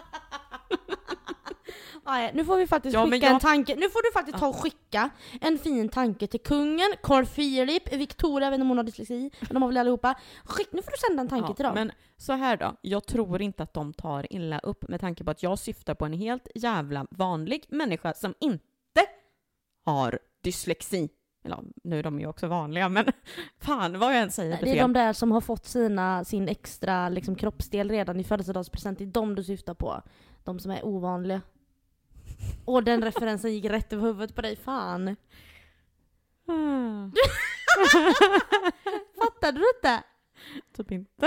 [2.05, 3.75] Ja, nu får vi faktiskt Ja, skicka jag- en tanke.
[3.77, 5.11] Nu får du faktiskt ta och skicka
[5.41, 9.31] en fin tanke till kungen, Carl Philip, Victoria, jag vet inte om hon har dyslexi,
[9.41, 10.15] men de har väl allihopa.
[10.45, 11.75] Skick, nu får du sända en tanke Ja, till dem.
[11.75, 15.31] Men så här då, jag tror inte att de tar illa upp med tanke på
[15.31, 18.63] att jag syftar på en helt jävla vanlig människa som inte
[19.85, 21.09] har dyslexi.
[21.45, 23.05] Eller nu är de ju också vanliga, men
[23.61, 24.79] fan vad jag än säger det är fel.
[24.79, 28.99] de där som har fått sina, sin extra liksom, kroppsdel redan i födelsedagspresent.
[28.99, 30.03] Det är de du syftar på.
[30.45, 31.41] De som är ovanliga.
[32.65, 34.57] Och den referensen gick rätt över huvudet på dig.
[34.57, 35.17] Fan.
[36.47, 37.11] Ah,
[39.25, 40.03] Fattade du inte?
[40.77, 41.27] typ inte.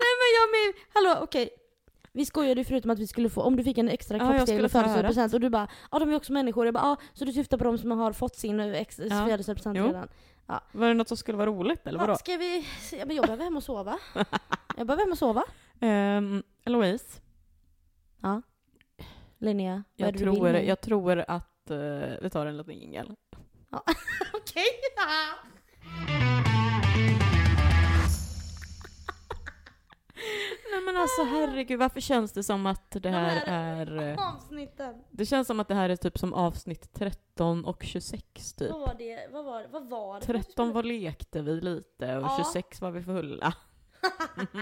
[0.00, 1.50] Nej men jag med, hallå okej.
[2.12, 4.56] Vi skojade ju förutom att vi skulle få, om du fick en extra Ja, kroppsdel
[4.60, 4.68] höra.
[4.68, 6.64] födelsedagspresent och du bara ja de är också människor.
[6.64, 9.24] Jag bara ja, så du syftar på de som har fått sin eh, ex- Ja.
[9.24, 10.08] födelsedagspresent redan.
[10.72, 12.12] Var det något som skulle vara roligt eller vadå?
[12.12, 13.98] Ja, ska vi, ja, men jag behöver hem och sova.
[14.76, 15.42] Jag behöver hem och sova.
[15.80, 17.20] Um, Eloise,
[19.38, 21.76] Linnea, vad är jag det du vill tror, jag tror att eh,
[22.22, 23.12] vi tar en liten jingel.
[24.32, 24.64] Okej.
[30.72, 33.50] Nej men alltså herregud, varför känns det som att det här De
[33.92, 34.12] är...
[34.12, 34.94] eh, Avsnitten.
[35.10, 38.70] Det känns som att det här är typ som avsnitt 13 och 26 typ.
[38.70, 39.28] Vad var det?
[39.32, 40.26] Vad var, vad var det?
[40.26, 42.34] 13 var lekte vi lite och Ja.
[42.52, 43.54] 26 var vi fulla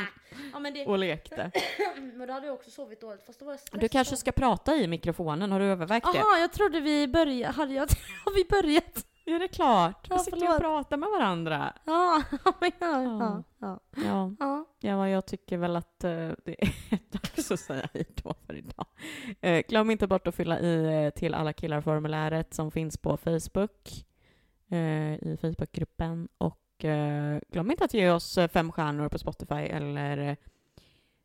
[0.52, 1.50] Ja men det, och lekte.
[2.14, 3.80] men då hade jag också sovit dåligt fast då var jag stressad.
[3.80, 6.18] Du kanske ska prata i mikrofonen, har du övervägt det?
[6.18, 7.80] Jaha, jag trodde vi började, hade jag,
[8.24, 9.06] har vi börjat?
[9.24, 11.72] Ja det är klart, vi Ja, sitter ju och pratar med varandra.
[11.84, 14.64] Ja, ja, ja, ja, Ja, ja.
[14.80, 16.10] ja jag tycker väl att eh,
[16.44, 18.86] det är dags att säga hej då för idag.
[19.40, 23.88] Eh, glöm inte bort att fylla i eh, till alla killar-formuläret som finns på Facebook,
[24.70, 26.58] eh, i Facebookgruppen och
[27.48, 30.36] glöm inte att ge oss eh, fem stjärnor på Spotify eller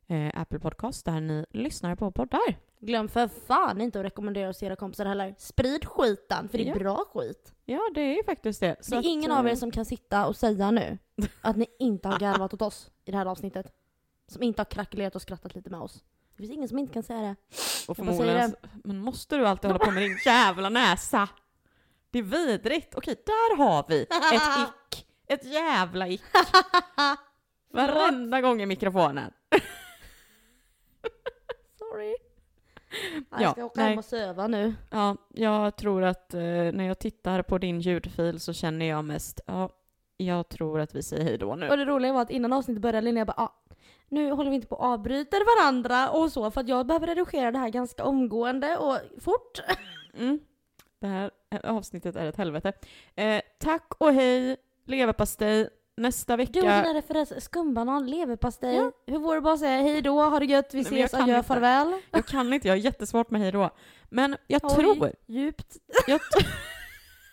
[0.08, 2.58] eh, Apple Podcast där ni lyssnar på poddar.
[2.80, 5.34] Glöm för fan inte att rekommendera oss till era kompisar heller.
[5.38, 6.74] Sprid skiten, för det är Ja.
[6.74, 7.52] bra skit.
[7.64, 8.76] Ja, det är ju faktiskt det.
[8.90, 10.98] det är ingen av er som kan sitta och säga nu
[11.40, 13.72] att ni inte har garvat åt oss i det här avsnittet.
[14.28, 16.04] Som inte har krackelerat och skrattat lite med oss.
[16.36, 17.36] Det finns ingen som inte kan säga det.
[17.88, 18.54] Och förmodligen,
[18.84, 21.28] men måste du alltid hålla på med din jävla näsa?
[22.10, 22.94] Det är vidrigt.
[22.94, 24.08] Okej, där har vi ett
[24.92, 25.06] ick.
[25.26, 26.22] Ett jävla ick.
[27.72, 29.32] Varenda gång i mikrofonen.
[31.78, 32.16] Sorry.
[33.30, 33.88] Jag Ja, ska åka nej.
[33.90, 34.74] hem och söva nu.
[34.90, 39.40] Ja, jag tror att eh, när jag tittar på din ljudfil så känner jag mest,
[39.46, 39.68] ja,
[40.16, 41.68] jag tror att vi säger hej då nu.
[41.68, 43.52] Och det roliga var att innan avsnittet började Linnea bara ah,
[44.08, 47.50] nu håller vi inte på att avbryta varandra och så för att jag behöver redigera
[47.50, 49.60] det här ganska omgående och fort.
[50.14, 50.40] Mm.
[51.00, 52.72] Det här eh, avsnittet är ett helvete.
[53.14, 54.56] Eh, tack och hej,
[54.96, 55.68] leverpastej.
[55.96, 56.60] Nästa Du och vecka...
[56.60, 58.76] dina referenser, skumbanan, leverpastej.
[58.76, 58.92] Ja.
[59.06, 61.36] Hur vore det bara att säga hej då, ha det gött, vi Nej, ses, adjö,
[61.36, 61.48] inte.
[61.48, 62.00] farväl.
[62.10, 63.70] Jag kan inte, jag har jättesvårt med hej då.
[64.10, 64.70] Men jag Oj.
[64.74, 65.76] tror, Djupt.
[66.06, 66.20] jag,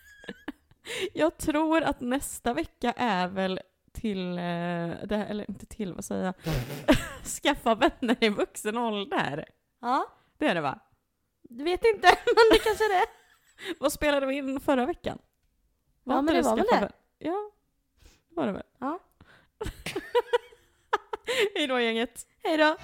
[1.14, 3.60] jag tror att nästa vecka är väl
[3.92, 4.42] till, eh,
[5.04, 6.34] det här, eller inte till, vad säger jag?
[7.42, 9.44] Skaffa vänner i vuxen ålder.
[9.80, 10.06] Ja,
[10.38, 10.78] Det är det va?
[11.42, 13.06] du vet inte, men det kanske är det.
[13.80, 15.18] Vad spelade vi in förra veckan?
[16.04, 16.92] Ja, inte men det var väl det.
[17.22, 17.50] Ja,
[18.02, 18.62] det var det väl.
[18.78, 18.98] Ja.
[21.54, 22.26] Hej då gänget.
[22.42, 22.76] Hej då.